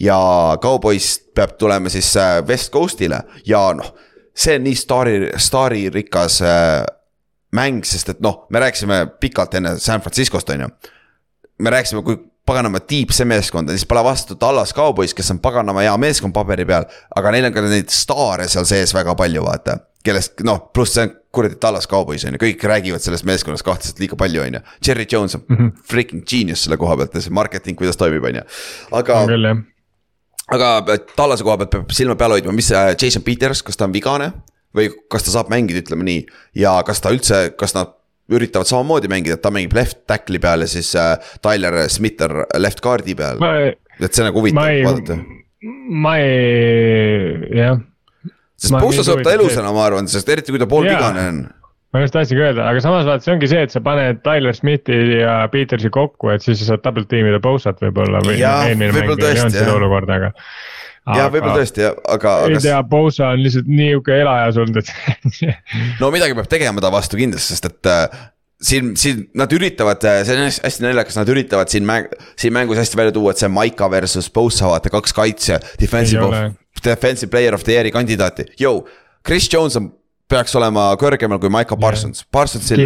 [0.00, 0.18] ja
[0.62, 3.94] Cowboys peab tulema siis äh, West Coast'ile ja noh,
[4.34, 6.84] see on nii staari, staaririkas äh,
[7.56, 10.68] mäng, sest et noh, me rääkisime pikalt enne San Franciscost, on ju.
[11.58, 15.40] me rääkisime, kui paganama tiib see meeskond on, siis pole vastu Tallas Cowboys, kes on
[15.42, 16.86] paganama hea meeskond paberi peal.
[17.16, 21.06] aga neil on ka neid staare seal sees väga palju, vaata kellest noh, pluss see
[21.06, 24.62] on kuradi Tallas Cowboys on ju, kõik räägivad sellest meeskonnast kahtlaselt liiga palju, on ju.
[24.84, 25.72] Cherry Jones on mm -hmm.
[25.90, 28.44] freaking genius selle koha pealt ja see marketing, kuidas toimib, on ju,
[28.92, 29.20] aga.
[30.56, 33.92] aga Tallase koha pealt peab silma peal hoidma, mis see Jason Peters, kas ta on
[33.92, 34.32] vigane
[34.76, 36.26] või kas ta saab mängida, ütleme nii.
[36.54, 37.94] ja kas ta üldse, kas nad
[38.28, 42.44] üritavad samamoodi mängida, et ta mängib left tackle'i peal ja siis äh, Tyler Smith on
[42.58, 43.38] left guard'i peal.
[44.00, 45.18] et see nagu huvitav vaadata.
[45.90, 47.78] ma ei, jah
[48.66, 51.46] sest Pusa saab ta elusana, ma arvan, sest eriti kui ta poolvigane on
[51.96, 54.96] ma just tahtsingi öelda, aga samas vaata, see ongi see, et sa paned Tyler Smithi
[55.22, 58.38] ja Petersi kokku, et siis sa saad double tiimida Posat võib-olla või.
[58.42, 60.30] mäng ei olnud seda olukorda, aga.
[61.16, 61.86] jah, võib-olla tõesti,
[62.16, 62.36] aga.
[62.50, 65.44] ei tea, Posa on lihtsalt nihuke elajas olnud, et
[66.02, 68.20] no midagi peab tegema ta vastu kindlasti, sest et äh,
[68.60, 72.82] siin, siin nad üritavad, äh, see on hästi naljakas, nad üritavad siin mäng, siin mängus
[72.82, 76.52] hästi välja tuua, et see Maika versus Bosa, vaata kaks kaitsja, defensive
[76.84, 78.84] defensive player of the year'i kandidaati, jõu.
[79.26, 79.90] Chris Jones on
[80.30, 82.82] peaks olema kõrgemal kui Michael Parsons yeah., Parsonsil.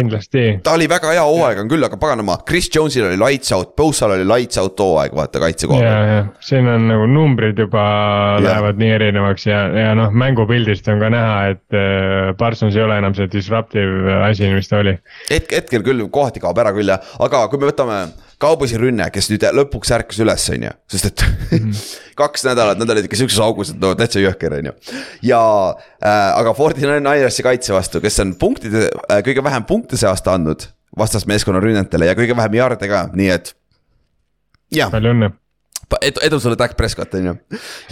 [0.61, 4.13] ta oli väga hea hooaeg on küll, aga paganama, Chris Jones'il oli lights out, Bosaal
[4.17, 6.29] oli lights out hooaeg, vaata kaitse koha peal yeah,.
[6.45, 8.43] siin on nagu numbrid juba yeah.
[8.45, 12.99] lähevad nii erinevaks ja, ja noh, mängupildist on ka näha, et äh, Parsons ei ole
[13.01, 14.97] enam see disruptive asi, mis ta oli.
[15.31, 18.03] hetk, hetkel küll kohati kaob ära küll jah, aga kui me võtame
[18.41, 21.81] Kaubosi rünne, kes nüüd lõpuks ärkas üles, on ju, sest et -hmm.
[22.21, 24.75] kaks nädalat, nad olid ikka sihukeses augus, et no täitsa jõhker, on ju.
[25.31, 25.41] ja
[26.03, 30.33] äh, aga Forty Ninersi kaitse vastu, kes on punktide äh,, kõige vähem punkte see aasta
[30.33, 33.53] andnud vastasmeeskonna rünnetele ja kõige vähem jarde ka, nii et.
[34.89, 35.31] palju õnne
[36.01, 37.33] edu, edu sulle, Dak Prescott, on ju.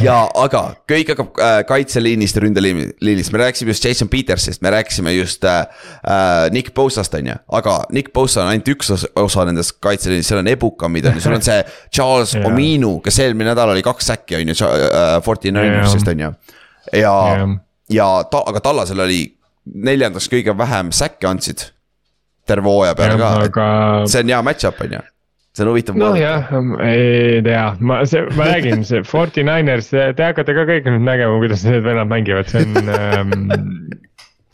[0.03, 5.13] ja aga kõik hakkab äh, kaitseliinist ja ründeliinist, me rääkisime just Jason Petersist, me rääkisime
[5.15, 5.61] just äh,
[6.03, 7.37] äh Nick Bosast, on ju.
[7.59, 11.25] aga Nick Bosa on ainult üks osa, osa nendest kaitseliinist, seal on ebukamid on ju,
[11.25, 11.63] sul on see
[11.95, 12.47] Charles yeah.
[12.47, 16.31] Ominu, kes eelmine nädal oli kaks säkki, on ju, äh, Forty Ninersist on ju.
[16.93, 17.57] ja yeah.,
[17.89, 19.23] ja ta, aga Tallasel oli
[19.65, 21.69] neljandaks kõige vähem säkke andsid
[22.49, 23.69] terve hooaja peale ka aga...,
[24.09, 25.07] see on hea match-up, on ju
[25.55, 25.97] see on huvitav.
[25.99, 26.51] nojah,
[26.85, 31.39] ei tea, ma, see, ma räägin, see Forty Niners, te hakkate ka kõik nüüd nägema,
[31.41, 33.33] kuidas need vennad mängivad, see on ähm,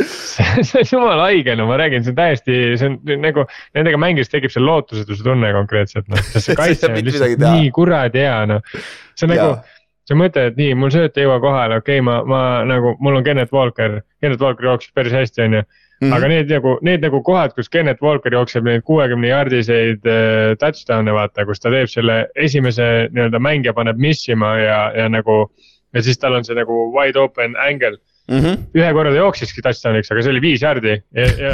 [0.01, 3.45] see, on jumala haige, no ma räägin, see on täiesti, see on nagu
[3.77, 8.23] nendega mängides tekib see lootusetuse tunne konkreetselt noh, sest see kaitse on lihtsalt nii kuradi
[8.25, 8.75] hea noh.
[9.15, 9.55] see on nagu,
[10.05, 13.19] sa mõtled, et nii, mul sööt ei jõua kohale, okei okay,, ma, ma nagu, mul
[13.19, 15.65] on Kennet Walker, Kennet Walker jooksis päris hästi, on ju
[16.01, 16.15] Mm -hmm.
[16.15, 21.13] aga need nagu, need nagu kohad, kus Kennet Walker jookseb neid kuuekümne jardiseid äh, touchdown'e
[21.15, 25.47] vaata, kus ta teeb selle esimese nii-öelda mängija paneb missima ja, ja nagu.
[25.95, 27.95] ja siis tal on see nagu wide open angle
[28.27, 28.39] mm.
[28.39, 28.63] -hmm.
[28.75, 31.01] ühe korra ta jooksiski touchdown'iks, aga see oli viis jardi,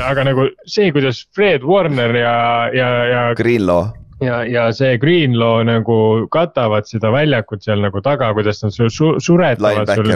[0.09, 3.25] aga nagu see, kuidas Fred Warner ja, ja, ja.
[3.35, 5.97] Greenlaw ja, ja see Greenlaw nagu
[6.33, 10.11] katavad seda väljakut seal nagu taga, kuidas nad su, su, suretavad sul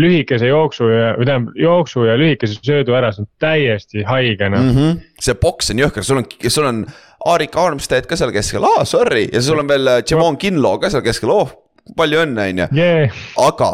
[0.00, 4.62] lühikese jooksu ja, või tähendab jooksu ja lühikese söödu ära, see on täiesti haige noh
[4.62, 4.72] mm.
[4.76, 5.04] -hmm.
[5.28, 6.84] see boks on jõhker, sul on, sul on
[7.26, 11.04] Arik Armstead ka seal keskel, aa sorry ja sul on veel Javon Kinlaw ka seal
[11.06, 11.50] keskel, oh
[11.96, 12.68] palju õnne, on ju.
[13.46, 13.72] aga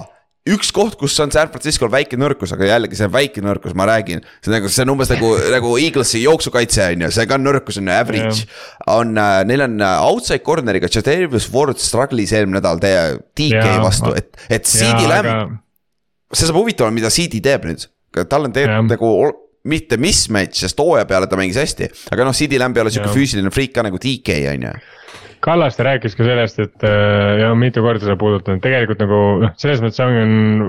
[0.50, 3.86] üks koht, kus on San Francisco'l väike nõrkus, aga jällegi see on väike nõrkus, ma
[3.86, 4.24] räägin.
[4.42, 7.78] see on nagu, see on umbes nagu, nagu Eaglesi jooksukaitse on ju, see ka nõrkus
[7.78, 8.42] on ju, average.
[8.42, 8.72] Yeah..
[8.96, 13.78] on äh,, neil on äh, outside corner'iga, Jadavius Ward struggle'is eelmine nädal teie DK yeah,
[13.84, 15.46] vastu, et, et CD Lamb aga....
[16.34, 17.86] see saab huvitav olema, mida CD teeb nüüd,
[18.26, 19.12] tal on tegelikult nagu
[19.70, 23.14] mitte mismatch, sest hooaja peale ta mängis hästi, aga noh, CD Lamb ei ole sihuke
[23.14, 24.74] füüsiline friik ka nagu DK on ju
[25.42, 29.82] Kallaste rääkis ka sellest, et äh, ja mitu korda seda puudutanud, tegelikult nagu noh, selles
[29.82, 30.68] mõttes on,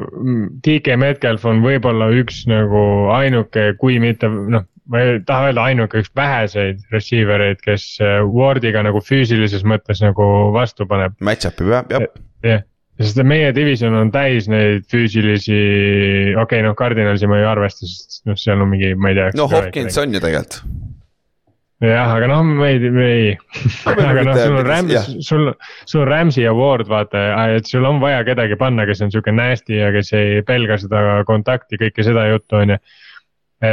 [0.66, 2.84] DK Metcalf on võib-olla üks nagu
[3.14, 4.66] ainuke, kui mitte noh.
[4.92, 10.02] ma ei taha öelda ainuke, üks väheseid receiver eid, kes äh, Wardiga nagu füüsilises mõttes
[10.04, 10.26] nagu
[10.56, 11.16] vastu paneb.
[11.24, 12.10] Match-up ib jah, jah.
[12.44, 12.66] jah,
[13.00, 15.60] sest meie division on täis neid füüsilisi,
[16.34, 19.30] okei okay,, noh, Cardinalsi ma ei arvesta, sest noh, seal on mingi, ma ei tea.
[19.38, 20.64] no Hopkins on ju tegelikult
[21.84, 23.30] jah, aga noh, me ei, me ei
[23.90, 25.48] aga noh, sul on Rams, sul,
[25.86, 27.24] sul on Rams'i ja Ward vaata,
[27.58, 31.24] et sul on vaja kedagi panna, kes on sihuke nasty ja kes ei pelga seda
[31.28, 32.80] kontakti, kõike seda juttu, on ju.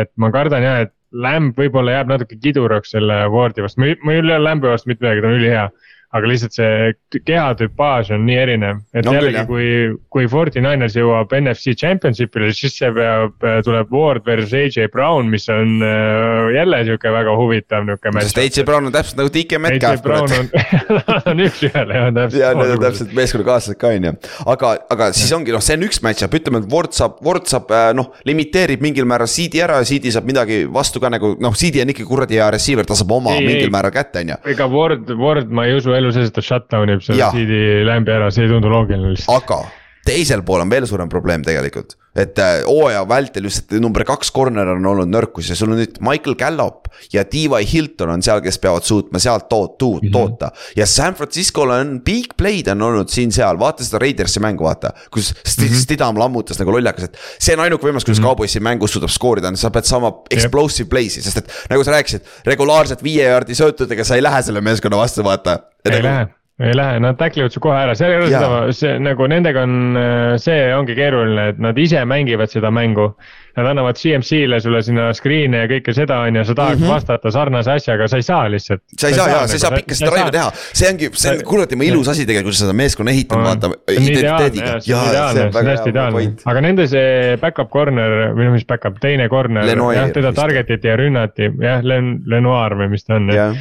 [0.01, 3.97] et ma kardan jah, et Lamb võib-olla jääb natuke kiduraks selle Wardi vastu, ma ei,
[4.07, 5.65] ma ei ütle Lambi vastu mitte midagi, ta on ülihea
[6.11, 9.67] aga lihtsalt see kehatüpaaž on nii erinev, et no, jällegi, kui,
[10.11, 15.47] kui Forty Niners jõuab NFC Championship'ile, siis see peab, tuleb Ward versus AJ Brown, mis
[15.53, 18.27] on äh, jälle sihuke väga huvitav nihuke match.
[18.27, 20.01] sest AJ Brown on täpselt nagu DK Metcalf.
[20.01, 20.51] AJ Brown on,
[21.31, 22.41] on üks-ühele jah, täpselt.
[22.43, 24.15] ja need on täpselt meeskonnakaaslased ka on ju,
[24.57, 27.71] aga, aga siis ongi noh, see on üks match-up, ütleme, et Ward saab, Ward saab
[27.71, 31.55] äh, noh, limiteerib mingil määral CD ära ja CD saab midagi vastu ka nagu noh,
[31.55, 34.43] CD on ikka kuradi hea receiver, ta saab oma ei, mingil määral kätte, on ju.
[34.57, 38.17] ega Ward, Ward ma ei usu elu sees, et ta shutdown ib selle CD lämbi
[38.17, 39.45] ära, see ei tundu loogiline lihtsalt.
[39.45, 39.63] aga
[40.07, 41.97] teisel pool on veel suurem probleem tegelikult.
[42.11, 46.01] et äh, hooaja vältel just number kaks corner on olnud nõrkus ja sul on nüüd
[46.03, 47.61] Michael Gallop ja T.Y.
[47.71, 50.17] Hilton on seal, kes peavad suutma sealt toot-, tuud, mm -hmm.
[50.17, 50.51] toota.
[50.77, 54.91] ja San Francisco'l on big play'd on olnud siin-seal, vaata seda Raidersi mängu, vaata.
[55.11, 55.85] kus St mm -hmm.
[55.85, 58.29] Stidham lammutas nagu lollakas, et see on ainuke võimalus, kuidas mm -hmm.
[58.29, 60.93] Cowboysi mängus suudab skoorida, sa pead saama explosive yep.
[60.93, 64.97] play'si, sest et nagu sa rääkisid, regulaarselt viie jaardi söötudega sa ei lähe selle meeskonna
[64.97, 65.61] vastu, vaata.
[65.85, 68.49] ei nagu, lähe ei lähe, nad tackle ivad su kohe ära, seal ei ole seda,
[68.77, 73.15] see nagu nendega on, äh, see ongi keeruline, et nad ise mängivad seda mängu.
[73.57, 76.93] Nad annavad CMC-le sulle sinna screen'e ja kõike seda on ju, sa tahad mm -hmm.
[76.95, 78.83] vastata sarnase asjaga, sa ei saa lihtsalt.
[78.97, 81.11] sa ei saa, saa jaa, sa ei saa nagu, pikka seda drive'i teha, see ongi,
[81.13, 84.79] see on kuradi ilus asi tegelikult, kuidas seda meeskonna ehitama vaata, identiteediga.
[84.81, 88.65] see on ideaalne, see on hästi ideaalne, aga nende see back-up corner või noh, mis
[88.65, 93.19] back-up, teine corner, jah, teda target iti ja rünnati, jah, Len-, Lenoir või mis ta
[93.19, 93.57] on, jah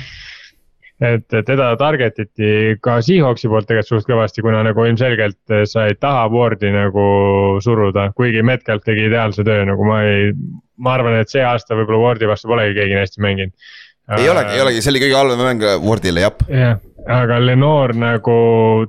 [0.99, 5.95] et teda target iti ka Seahawksi poolt tegelikult suht kõvasti, kuna nagu ilmselgelt sa ei
[5.99, 7.05] taha Wardi nagu
[7.63, 10.33] suruda, kuigi Metcalf tegi ideaalse töö, nagu ma ei.
[10.79, 13.55] ma arvan, et see aasta võib-olla Wardi vastu polegi keegi nii hästi mänginud.
[14.17, 16.45] ei olegi, ei olegi, see oli kõige halvem mäng Wardile, jah.
[16.47, 16.77] jah,
[17.07, 18.35] aga Lenore nagu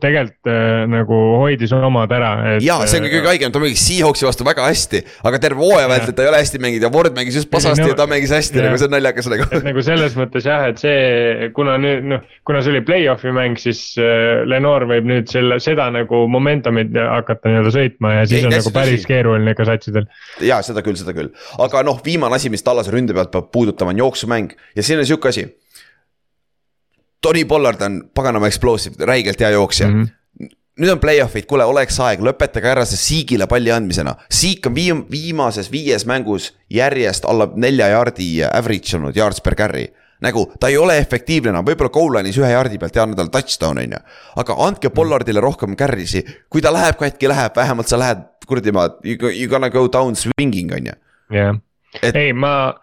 [0.02, 2.64] tegelikult äh, nagu hoidis omad ära et....
[2.64, 6.16] ja see on kõige haigem, ta mängis Seahawksi vastu väga hästi, aga terve hooaja vältel
[6.16, 8.62] ta ei ole hästi mänginud ja Ward mängis just pasasti no, ja ta mängis hästi,
[8.64, 9.46] nagu see on naljakas nagu.
[9.56, 13.60] et nagu selles mõttes jah, et see, kuna nüüd noh, kuna see oli play-off'i mäng,
[13.60, 18.50] siis äh, Lenore võib nüüd selle, seda nagu momentumit hakata nii-öelda sõitma ja siis ei,
[18.50, 19.12] on nagu päris tõsi.
[19.14, 20.10] keeruline ikka satsidel.
[20.44, 21.32] ja seda küll, seda küll,
[21.62, 25.08] aga noh, viimane asi, mis Tallase ründe pealt peab puudutama, on jooksumäng ja siin on
[25.08, 25.48] sihuke asi
[27.22, 30.02] Tony Pollard on paganama explosive, räigelt hea jooksja mm.
[30.02, 30.48] -hmm.
[30.80, 34.14] nüüd on play-off'id, kuule, oleks aeg, lõpetage ära see Siigile palli andmisena.
[34.30, 39.88] Siik on viim-, viimases viies mängus järjest alla nelja jaardi average olnud yards per carry
[40.20, 43.80] nagu ta ei ole efektiivne enam, võib-olla goal line'is ühe jardi pealt annab talle touchdown,
[43.80, 44.00] on ju.
[44.42, 46.22] aga andke Pollardile rohkem carry'si,
[46.52, 50.72] kui ta läheb katki, läheb, vähemalt sa lähed kuradi ma, you gonna go down swinging,
[50.76, 50.96] on ju.
[51.36, 51.56] jah,
[52.12, 52.74] ei ma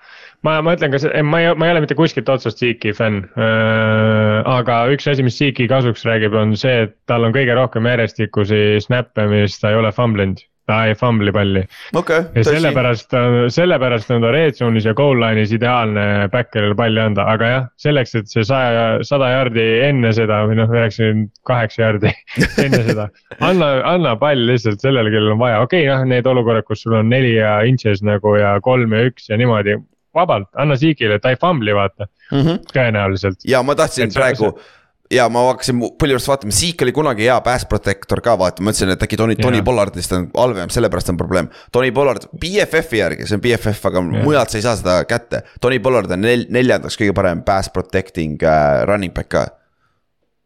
[0.45, 4.43] ma, ma ütlen ka, ma ei, ma ei ole mitte kuskilt otsast Zeeki fänn äh,.
[4.57, 8.83] aga üks asi, mis Zeeki kasuks räägib, on see, et tal on kõige rohkem järjestikusi
[8.85, 11.61] snap'e, mis ta ei ole fumblenud ta ei fumbli palli
[11.95, 12.25] okay,.
[12.35, 13.13] ja sellepärast,
[13.55, 18.15] sellepärast on ta red zone'is ja goal line'is ideaalne backer'ile palli anda, aga jah, selleks,
[18.19, 22.11] et see saja, sada jaardi enne seda või noh, üheksakümmend kaheksa jaardi
[22.65, 23.07] enne seda.
[23.39, 26.99] anna, anna pall lihtsalt sellele, kellel on vaja, okei okay,, noh, need olukorrad, kus sul
[26.99, 29.79] on neli ja inches nagu ja kolm ja üks ja niimoodi
[30.17, 32.65] vabalt, anna Zeekile, ta ei fumbli, vaata mm, -hmm.
[32.73, 33.45] tõenäoliselt.
[33.47, 34.73] ja ma tahtsin et praegu see
[35.13, 38.91] ja ma hakkasin põhimõtteliselt vaatama, Zeke oli kunagi hea pass protector ka vaata, ma mõtlesin,
[38.93, 41.49] et äkki Tony, Tony Pollardist on halvem, sellepärast on probleem.
[41.75, 44.25] Tony Pollard, BFF-i järgi, see on BFF, aga yeah.
[44.25, 45.43] mujalt sa ei saa seda kätte.
[45.63, 49.45] Tony Pollard on nel-, neljandaks kõige parem pass protecting uh, running back ka.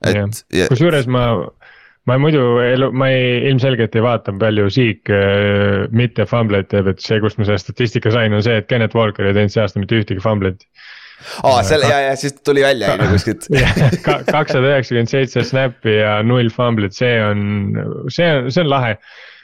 [0.06, 1.28] et kusjuures ma,
[2.10, 7.04] ma muidu elu, ma ei, ilmselgelt ei vaata palju Zeke äh, mitte fumbleid teeb, et
[7.04, 9.82] see, kust ma selle statistika sain, on see, et Kennet Walker ei teinud see aasta
[9.82, 10.66] mitte ühtegi fumblit
[11.44, 13.48] aa, selle ja, ja siis tuli välja on ju kuskilt.
[14.36, 17.44] kakssada üheksakümmend seitse snap'i ja null fumblit, see on,
[18.10, 18.96] see on, see on lahe.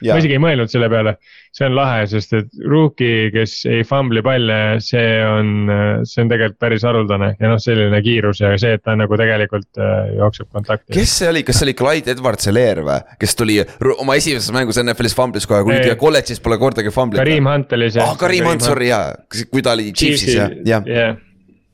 [0.06, 1.16] ma isegi ei mõelnud selle peale,
[1.54, 5.70] see on lahe, sest et rookie, kes ei fumbli palle, see on,
[6.06, 9.80] see on tegelikult päris haruldane ja noh, selline kiirus ja see, et ta nagu tegelikult
[9.82, 10.92] äh, jookseb kontakti.
[10.96, 13.60] kes see oli, kas see oli Clyde Edwards-Helaire või, kes tuli
[13.96, 17.22] oma esimeses mängus NFL-is fumblis kohe, kuigi kolledžis pole kordagi fumblit.
[17.22, 18.04] Karim Hunt oli see.
[18.04, 19.14] aa, Karim Hunt, sorry jaa,
[19.52, 21.16] kui ta oli Chiefsis jah, jah.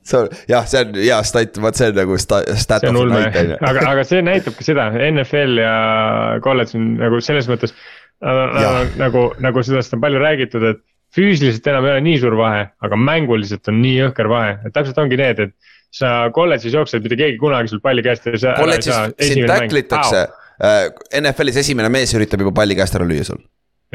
[0.04, 3.04] See on jah, see on hea stat, vaat see on nagu sta-, stat of the
[3.08, 3.58] night on ju.
[3.70, 5.76] aga, aga see näitabki seda, NFL ja
[6.44, 7.72] kolledž on nagu selles mõttes
[8.98, 10.82] nagu, nagu sellest on palju räägitud, et
[11.14, 14.98] füüsiliselt enam ei ole nii suur vahe, aga mänguliselt on nii jõhker vahe, et täpselt
[15.02, 18.56] ongi need, et sa kolledžis jooksed, mitte keegi kunagi sul palli käest ei saa.
[18.58, 18.96] kolledžis
[19.28, 20.24] sind tacklitakse,
[20.58, 20.86] äh,
[21.20, 23.42] NFL-is esimene mees üritab juba palli käest ära lüüa sul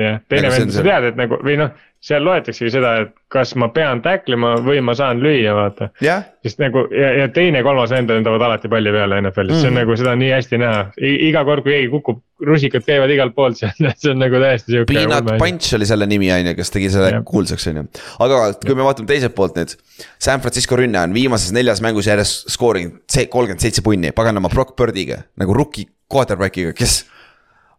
[0.04, 3.68] jah, teine vend, sa tead, et nagu või noh, seal loetaksegi seda, et kas ma
[3.76, 6.24] pean tackle ima või ma saan lüüa, vaata yeah..
[6.46, 9.76] sest nagu ja, ja teine, kolmas vend lendavad alati palli peale NFL-is mm., see on
[9.76, 9.80] mm.
[9.82, 10.80] nagu seda on nii hästi näha
[11.28, 14.94] iga kord, kui keegi kukub, rusikad käivad igalt poolt seal, see on nagu täiesti sihuke.
[14.94, 17.28] Peanut Punch oli selle nimi, on ju, kes tegi selle yeah.
[17.28, 17.86] kuulsaks, on ju.
[18.24, 19.76] aga kui me vaatame teiselt poolt nüüd.
[20.24, 25.26] San Francisco rünne on viimases neljas mängus järjest skoorinud kolmkümmend seitse punni, paganama Brock Birdiga
[25.40, 27.02] nagu rookie quarterback'iga, kes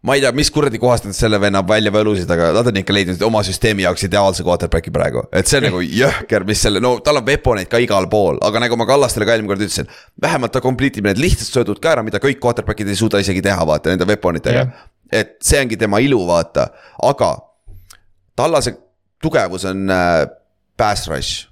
[0.02, 2.94] ma ei tea, mis kuradi kohast nad selle venna välja võlusid, aga nad on ikka
[2.94, 5.26] leidnud oma süsteemi jaoks ideaalse quarterback'i praegu.
[5.36, 8.64] et see on nagu jõhker, mis selle, no tal on veponeid ka igal pool, aga
[8.64, 9.90] nagu ma Kallastele ka eelmine kord ütlesin.
[10.22, 13.44] vähemalt ta complete ib need lihtsad söödud ka ära, mida kõik quarterback'id ei suuda isegi
[13.44, 14.88] teha, vaata nende veponitega yeah..
[15.12, 16.70] et see ongi tema ilu, vaata,
[17.12, 17.36] aga
[18.40, 18.78] Tallase
[19.20, 20.24] tugevus on äh,
[20.80, 21.48] pass rush.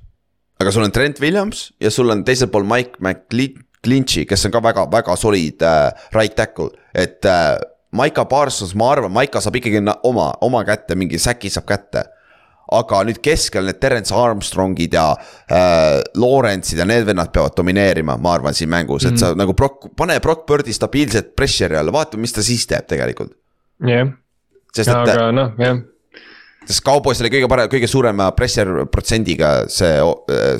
[0.58, 4.64] aga sul on Trent Williams ja sul on teisel pool Mike McClinchy, kes on ka
[4.64, 7.58] väga-väga solid äh, right tackle, et äh,
[7.96, 12.04] Maika Parsons, ma arvan, Maika saab ikkagi oma, oma kätte, mingi säki saab kätte.
[12.68, 18.34] aga nüüd keskel need Terence Armstrongid ja äh, Lawrence'id ja need vennad peavad domineerima, ma
[18.36, 19.14] arvan, siin mängus mm, -hmm.
[19.14, 22.84] et sa nagu Brock, pane Brock Birdi stabiilselt pressure'i alla, vaata, mis ta siis teeb
[22.86, 23.32] tegelikult.
[23.80, 24.12] jah
[24.76, 25.08] et.
[25.08, 25.80] aga noh, jah
[26.68, 29.94] sest Cowboys oli kõige parem, kõige suurema pressure protsendiga see,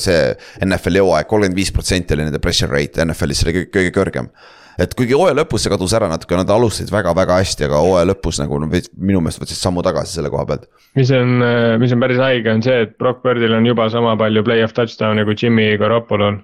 [0.01, 0.21] see
[0.65, 4.31] NFL-i hooaeg, kolmkümmend viis protsenti oli nende pressure rate NFL-is, see oli kõige, kõige kõrgem
[4.79, 8.39] et kuigi hooaja lõpus see kadus ära natuke, nad alustasid väga-väga hästi, aga hooaja lõpus
[8.43, 10.69] nagu minu meelest võtsid sammu tagasi selle koha pealt.
[10.99, 11.43] mis on,
[11.83, 15.27] mis on päris haige, on see, et Brock Birdil on juba sama palju play-off touchdown'e
[15.29, 16.41] kui Jimmy Garoppolol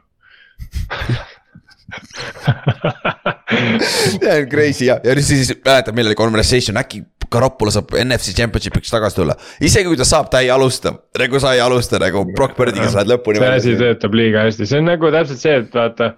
[3.85, 7.05] see on crazy ja, ja siis mäletad, meil oli conversation, äkki
[7.35, 9.35] Garoppolo saab NFC Championshipiks tagasi tulla.
[9.61, 13.03] isegi kui ta saab, ta ei alusta, nagu sa ei alusta nagu Brock Birdiga sa
[13.03, 13.41] lähed lõpuni.
[13.43, 16.15] see asi töötab liiga hästi, see on nagu täpselt see, et vaata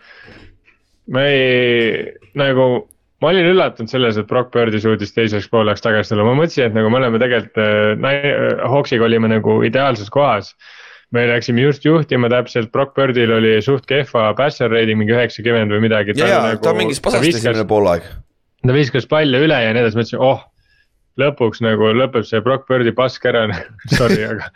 [1.12, 2.86] ma ei, nagu,
[3.22, 6.76] ma olin üllatunud selles, et Brock Birdi suutis teiseks pooleks tagasi tulla, ma mõtlesin, et
[6.76, 10.54] nagu me oleme tegelikult äh,, Hawksiga olime nagu ideaalses kohas.
[11.14, 15.86] me läksime just juhtima täpselt, Brock Birdil oli suht kehva passer rating, mingi üheksakümmend või
[15.86, 16.16] midagi.
[16.18, 18.04] ja, ja nagu, ta mingis pasasti esimene poolaeg.
[18.66, 20.42] ta viskas palle üle ja nii edasi, ma ütlesin, oh
[21.20, 23.46] lõpuks nagu lõpeb see Brock Birdi pask ära
[23.98, 24.50] sorry, aga,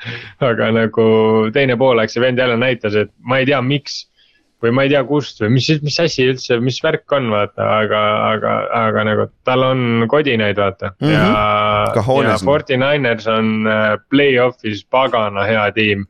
[0.44, 1.06] aga nagu
[1.54, 4.02] teine poolaeg see vend jälle näitas, et ma ei tea, miks
[4.62, 8.00] või ma ei tea kust või mis, mis asi üldse, mis värk on, vaata, aga,
[8.30, 11.06] aga, aga nagu tal on kodinaid, vaata mm.
[11.06, 11.14] -hmm.
[11.14, 16.06] ja, ja Forty Niners on äh, play-off'is pagana hea tiim.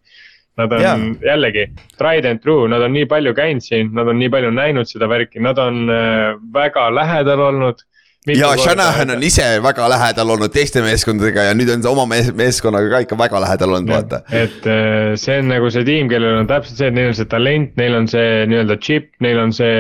[0.59, 0.99] Nad on yeah.
[1.25, 4.89] jällegi tried and true, nad on nii palju käinud siin, nad on nii palju näinud
[4.91, 7.81] seda värki, nad on äh, väga lähedal olnud
[8.29, 12.29] ja Shanahan on ise väga lähedal olnud teiste meeskondadega ja nüüd on ta oma mees,
[12.37, 14.23] meeskonnaga ka ikka väga lähedal olnud, vaata.
[14.29, 17.29] et äh, see on nagu see tiim, kellel on täpselt see, et neil on see
[17.33, 19.71] talent, neil on see nii-öelda chip, neil on see,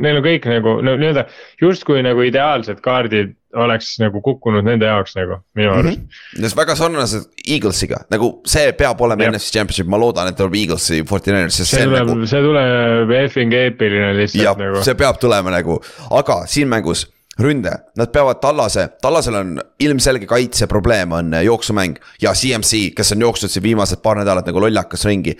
[0.00, 1.26] neil on kõik nagu no, nii-öelda
[1.60, 5.78] justkui nagu ideaalsed kaardid oleks nagu kukkunud nende jaoks nagu minu Mhm.
[5.78, 6.44] arust mm.
[6.44, 6.56] -hmm.
[6.56, 9.28] väga sarnased Eaglesiga, nagu see peab olema.
[9.30, 12.26] NFC Championship, ma loodan, et tuleb Eaglesi Forty Niners, sest see see on tuleb nagu.
[12.26, 15.80] see tuleb effing eepiline lihtsalt nagu, see peab tulema nagu,
[16.10, 17.06] aga siin mängus
[17.38, 23.26] ründe, nad peavad Tallase, Tallasel on ilmselge kaitseprobleem on äh, jooksumäng ja CMC, kes on
[23.26, 25.36] jooksnud siin viimased paar nädalat nagu lollakas ringi.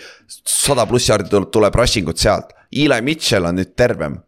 [0.48, 4.18] sada pluss jaardi tuleb, tuleb rushing ut sealt, Eli Mitchell on nüüd tervem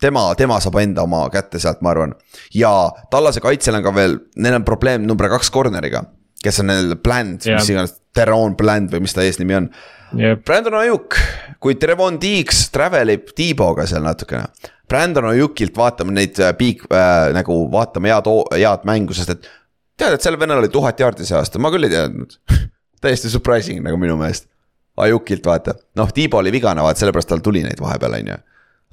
[0.00, 2.14] tema, tema saab enda oma kätte sealt, ma arvan.
[2.54, 2.72] ja
[3.10, 6.04] Tallase kaitsel on ka veel, neil on probleem number kaks corner'iga,
[6.44, 9.68] kes on neil Bland, mis iganes, Teron Bland või mis ta eesnimi on.
[10.16, 10.44] Jep.
[10.46, 11.18] Brandon Ajuk,
[11.60, 14.46] kui Trevon Deeks travel ib T-Bow'ga seal natukene.
[14.88, 19.48] Brandon Ajukilt vaatame neid äh, big äh, nagu vaatame head, head mängu, sest et.
[19.98, 22.36] tead, et sellel vennal oli tuhat jaardi see aasta, ma küll ei teadnud
[23.02, 24.48] täiesti surprising nagu minu meelest.
[24.96, 28.36] Ajukilt vaata, noh, T-Bow oli vigane, vaata sellepärast tal tuli neid vahepeal, on ju.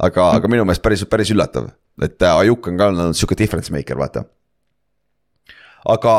[0.03, 1.69] aga, aga minu meelest päris, päris üllatav,
[2.03, 4.25] et äh, Ajuk on ka olnud sihuke difference maker, vaata.
[5.93, 6.15] aga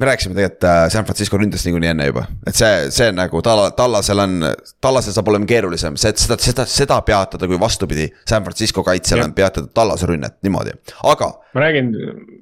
[0.00, 3.70] me rääkisime tegelikult äh, San Francisco ründest niikuinii enne juba, et see, see nagu Talla,
[3.76, 4.38] Tallasel on,
[4.80, 8.08] Tallasel saab olema keerulisem, seda, seda, seda peatada, kui vastupidi.
[8.28, 10.72] San Francisco kaitsel on peatada Tallase rünnet niimoodi,
[11.12, 11.92] aga ma räägin,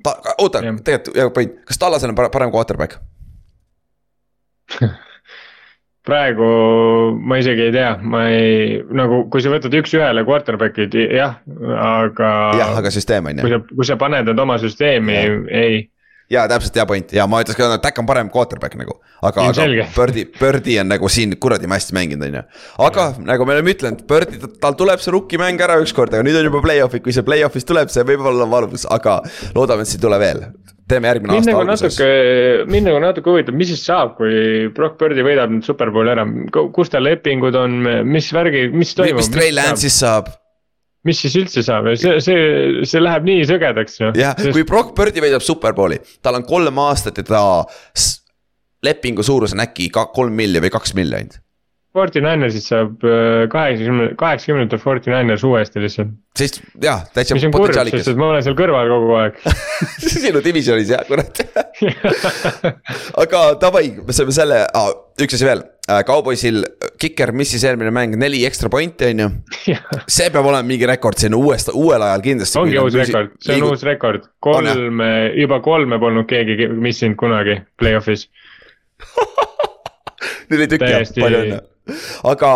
[0.06, 2.98] ta, oota, tegelikult hea point, kas Tallasel on pare- parem quarterback?
[6.08, 6.48] praegu
[7.20, 11.38] ma isegi ei tea, ma ei, nagu kui sa võtad üks-ühele quarterback'id, jah,
[11.84, 12.32] aga.
[12.56, 13.58] jah, aga süsteem on kui ju.
[13.58, 15.18] sa, kui sa paned need oma süsteemi,
[15.52, 15.86] ei.
[16.32, 18.98] Ja täpselt hea point ja ma ütleks ka, et Dak on parem quarterback nagu.
[19.24, 19.88] aga, aga.
[19.96, 22.42] Birdi, Birdi on nagu siin kuradi hästi mänginud, on ju.
[22.86, 26.38] aga nagu me oleme ütlenud, Birdi, tal tuleb see rookie mäng ära ükskord, aga nüüd
[26.40, 29.20] on juba play-off'id, kui see play-off'is tuleb, see võib olla valus, aga
[29.56, 30.44] loodame, et see ei tule veel.
[30.88, 31.96] teeme järgmine mind aasta nagu alguses.
[31.98, 36.24] natuke, mind nagu natuke huvitab, mis siis saab, kui Brock Birdi võidab nüüd superbowli ära,
[36.76, 39.20] kus tal lepingud on, mis värgi, mis toimub?
[39.20, 40.30] mis Trey Lance'ist saab
[41.06, 44.12] mis siis üldse saab ja see, see, see läheb nii sõgedaks ju.
[44.18, 47.42] jah, kui Brock Birdi võidab superbowli, tal on kolm aastat ja ta
[48.84, 51.38] lepingu suurus on äkki ka kolm milli või kaks miljonit.
[51.96, 56.12] Forty Ninersist saab äh, kaheksakümne, kaheksakümnendatel Forty Niners uuesti lihtsalt.
[56.36, 59.40] sest jah, täitsa sest potentsiaalikas ma olen seal kõrval kogu aeg.
[60.12, 61.40] sinu divisionis jah, kurat.
[63.24, 64.92] aga davai, me saame selle ah,,
[65.24, 65.64] üks asi veel,
[66.06, 66.62] Cowboysil
[67.00, 69.28] kiker missis eelmine mäng neli ekstra pointi on ju.
[70.08, 72.58] see peab olema mingi rekord siin uuest, uuel ajal kindlasti.
[72.60, 75.00] ongi uus rekord, see on uus rekord, kolm,
[75.38, 78.26] juba kolme polnud keegi missinud kunagi play-off'is.
[80.50, 81.62] Neil ei tükki Täiesti- palju õnne,
[82.28, 82.52] aga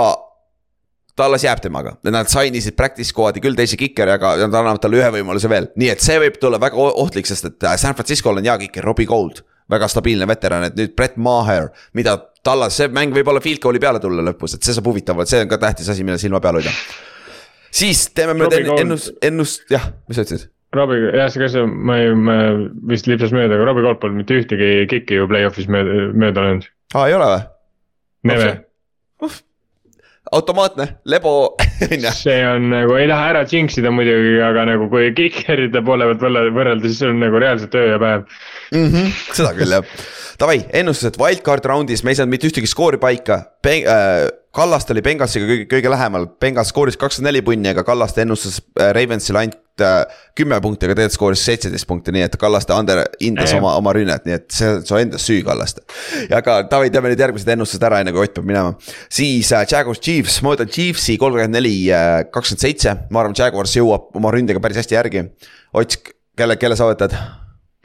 [1.16, 4.96] Tallas jääb temaga, nad sign isid practice squad'i küll teise kikeri, aga nad annavad talle
[4.96, 8.40] ühe võimaluse veel, nii et see võib tulla väga ohtlik, sest et äh, San Francisco'l
[8.40, 9.42] on hea kiker, Robbie Gold.
[9.70, 13.78] väga stabiilne veteran, et nüüd Brett Maher, mida Tallas, see mäng võib olla field goal'i
[13.82, 16.58] peale tulla lõpus, et see saab huvitav see on ka tähtis asi, millele silma peal
[16.58, 16.72] hoida.
[17.70, 20.50] siis teeme Gould- ennust, ennust, jah, mis sa ütlesid?
[20.74, 22.34] Robbie, jah, see, kas see, ma ei, ma
[22.88, 26.68] vist lipsas mööda, aga Robbie Gold polnud mitte ühtegi kikki ju play-off'is mööda, mööda löönud.
[26.96, 27.42] aa, ei ole või?
[28.32, 28.52] Neve,
[30.32, 31.32] automaatne, lebo,
[31.90, 32.12] on ju.
[32.16, 36.26] see on nagu, ei taha ära jinx ida muidugi, aga nagu kui kikerite poole pealt
[36.56, 38.26] võrrelda- siis see on nagu reaalselt öö ja päev.
[38.72, 38.86] mm.
[38.88, 39.94] -hmm, seda küll jah,
[40.42, 43.42] davai, ennustused wildcard round'is, me ei saanud mitte ühtegi skoori paika.
[43.68, 48.58] Äh, Kallaste oli Bengalsiga kõige, kõige lähemal, Bengals skooris kakskümmend neli punni, aga Kallaste ennustas
[48.76, 50.02] äh, Ravensile ainult äh,
[50.36, 54.26] kümme punkti, aga tegelikult skooris seitseteist punkti, nii et Kallaste under hindas oma, oma rünnet,
[54.28, 55.86] nii et see on su enda süü, Kallaste.
[56.36, 58.74] aga davai, teeme nüüd järgmised ennustused ära, enne kui Ott peab minema.
[59.08, 61.76] siis äh, Jaguars Chiefs, ma võtan Chiefsi kolmkümmend neli,
[62.34, 65.30] kakskümmend seitse, ma arvan, Jaguars jõuab oma ründega päris hästi järgi.
[65.72, 65.96] Ott,
[66.36, 67.16] kelle, kelle sa võtad?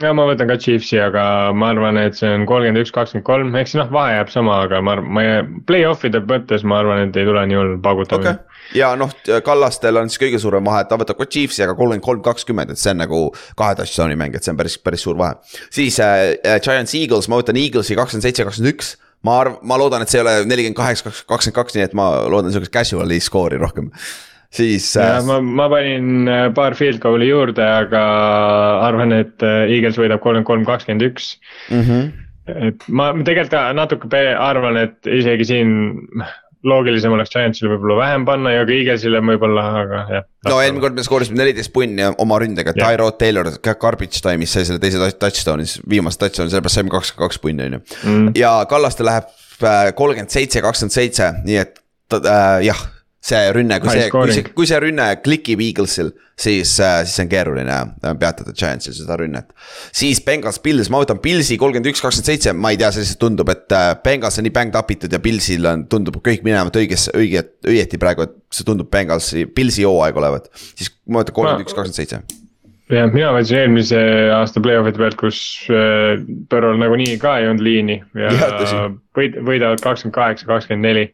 [0.02, 1.22] Ja ma võtan ka Chiefsi, aga
[1.58, 4.78] ma arvan, et see on kolmkümmend üks, kakskümmend kolm, eks noh, vahe jääb sama, aga
[4.84, 5.24] ma ma
[5.66, 8.78] play-off'ide mõttes ma arvan, et ei tule nii hull okei paugutamine okay..
[8.78, 9.10] ja noh,
[9.44, 12.74] Kallastel on siis kõige suurem vahe, et ta võtab ka Chiefsi, aga kolmkümmend kolm, kakskümmend,
[12.74, 13.24] et see on nagu
[13.58, 15.34] kahe touchdown'i mäng, et see on päris, päris suur vahe.
[15.66, 18.94] siis äh, äh, Giants Eagles, ma võtan Eaglesi kakskümmend seitse, kakskümmend üks.
[19.26, 22.12] ma arv-, ma loodan, et see ei ole nelikümmend kaheksa, kakskümmend kaks, nii et ma
[22.30, 23.90] loodan sihukest casual'i skoori rohkem.
[24.54, 28.02] Siis äh, ma, ma panin äh, paar field goal'i juurde, aga
[28.86, 31.34] arvan, et äh, Eagles võidab kolmkümmend kolm, kakskümmend üks.
[31.68, 32.10] -hmm.
[32.68, 35.72] et ma tegelikult ka natuke arvan, et isegi siin
[36.66, 40.24] loogilisem oleks Giantsile võib-olla vähem panna ja ka Eaglesile võib-olla, aga jah.
[40.48, 42.74] no eelmine kord me skoorisime neliteist punni oma ründega.
[42.76, 47.28] Tyrod Taylor ka garbage time'is sai selle teise touch- touchdown'i, viimase touchdown'i, sellepärast saime kakskümmend
[47.28, 47.82] kaks punni on ju.
[48.02, 48.30] Mm.
[48.38, 49.30] ja Kallaste läheb
[49.98, 51.78] kolmkümmend seitse, kakskümmend seitse, nii et
[52.10, 52.82] ta- äh, jah,
[53.18, 57.30] see rünne, kui see, kui see kui see rünne klikib Eaglesil, siis äh,, siis on
[57.30, 59.50] keeruline äh, peatada Giantsil seda rünnet.
[59.92, 63.22] siis Bengals, Pils, ma võtan Pilsi kolmkümmend üks, kakskümmend seitse, ma ei tea, see lihtsalt
[63.24, 66.78] tundub, et äh, Bengals on nii banged up itud ja Pilsil on, tundub kõik minevat
[66.78, 70.46] õigesse, õige, õieti praegu, et see tundub Bengalsi, Pilsi hooaeg olevat.
[70.78, 72.22] siis ma võtan kolmkümmend üks, kakskümmend seitse.
[72.94, 74.04] jah, mina mõtlesin eelmise
[74.36, 75.40] aasta play-off'ide pealt, kus
[76.48, 78.86] Põrol nagunii ka ei olnud liini ja, ja
[79.18, 81.08] võid, võidavad kakskümmend kaheksa, kakskümmend neli.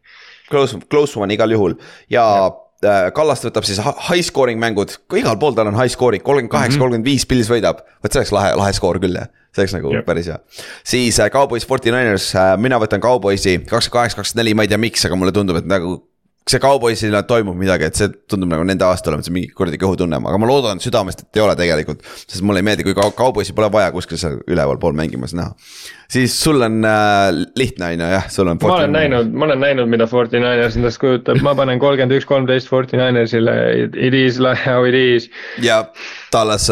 [0.55, 1.76] Close, close one igal juhul
[2.12, 2.48] ja, ja
[2.85, 6.76] äh, Kallaste võtab siis high scoring mängud, igal pool tal on high scoring, kolmkümmend kaheksa,
[6.76, 6.85] mhm.
[6.85, 7.85] kolmkümmend viis Pils võidab.
[8.05, 10.06] vot see oleks lahe, lahe skoor küll jah, see oleks nagu yep.
[10.09, 10.40] päris hea.
[10.94, 14.72] siis äh, Cowboys, Forty Niners äh,, mina võtan Cowboysi kakskümmend kaheksa, kakskümmend neli, ma ei
[14.72, 15.98] tea, miks, aga mulle tundub, et nagu
[16.44, 20.18] see Cowboysil toimub midagi, et see tundub nagu nende aasta olevat, see mingi kuradi kõhutunne,
[20.20, 22.02] aga ma loodan südamest, et ei ole tegelikult.
[22.26, 25.54] sest mulle ei meeldi, kui Cowboysi pole vaja kuskil seal ülevalpool mängimas näha.
[26.12, 28.60] siis sul on äh, lihtne on ju jah, sul on.
[28.60, 32.28] ma olen näinud, ma olen näinud, mida Forty Niners endast kujutab, ma panen kolmkümmend üks,
[32.28, 33.56] kolmteist Forty Ninersile,
[33.88, 35.30] it is like how it is.
[35.64, 35.86] ja
[36.30, 36.68] Tallas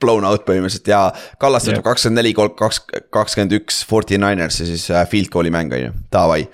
[0.00, 1.00] blown out põhimõtteliselt ja
[1.42, 5.82] Kallas võtab kakskümmend neli, kaks, kakskümmend üks Forty Ninersi siis äh, field goal'i mäng on
[5.88, 6.44] ju, davai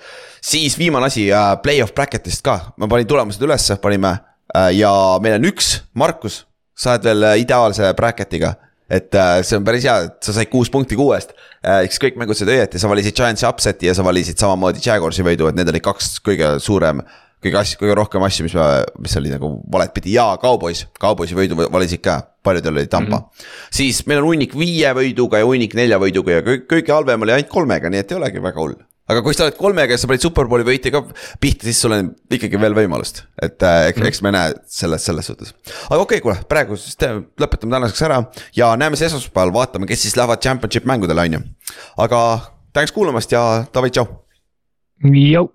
[0.47, 4.15] siis viimane asi äh,, play-off bracket'ist ka, ma panin tulemused ülesse, panime
[4.55, 4.93] äh, ja
[5.23, 6.45] meil on üks, Markus,
[6.77, 8.55] sa oled veel äh, ideaalse bracket'iga
[8.91, 11.83] et äh, see on päris hea, et sa said kuus punkti kuuest äh,.
[11.89, 15.51] eks kõik mängud said õieti, sa valisid Giantsi upset'i ja sa valisid samamoodi Jaguarsi võidu,
[15.51, 17.03] et need olid kaks kõige suurem.
[17.43, 18.55] kõige asju, kõige rohkem asju, mis,
[19.03, 23.23] mis oli nagu valet pidi ja Cowboys, Cowboysi võidu valisid ka, paljudel oli Tampa mm.
[23.23, 23.47] -hmm.
[23.71, 27.35] siis meil on hunnik viie võiduga ja hunnik nelja võiduga ja kõik, kõige halvem oli
[27.35, 30.11] ainult kolmega, nii et ei olegi väga hull aga kui sa oled kolmega ja sa
[30.11, 31.03] panid superbowli võitja ka
[31.43, 33.25] pihta, siis sul on ikkagi veel võimalust.
[33.43, 35.55] et äh, eks, eks me näe selles, selles suhtes.
[35.87, 38.21] aga okei okay,, kuule, praegu siis te, lõpetame tänaseks ära
[38.57, 41.43] ja näeme siis esmaspäeval, vaatame, kes siis lähevad championship mängudele, on ju.
[42.07, 42.21] aga
[42.77, 44.09] tänks kuulamast ja davai, tšau.
[45.13, 45.49] Jau.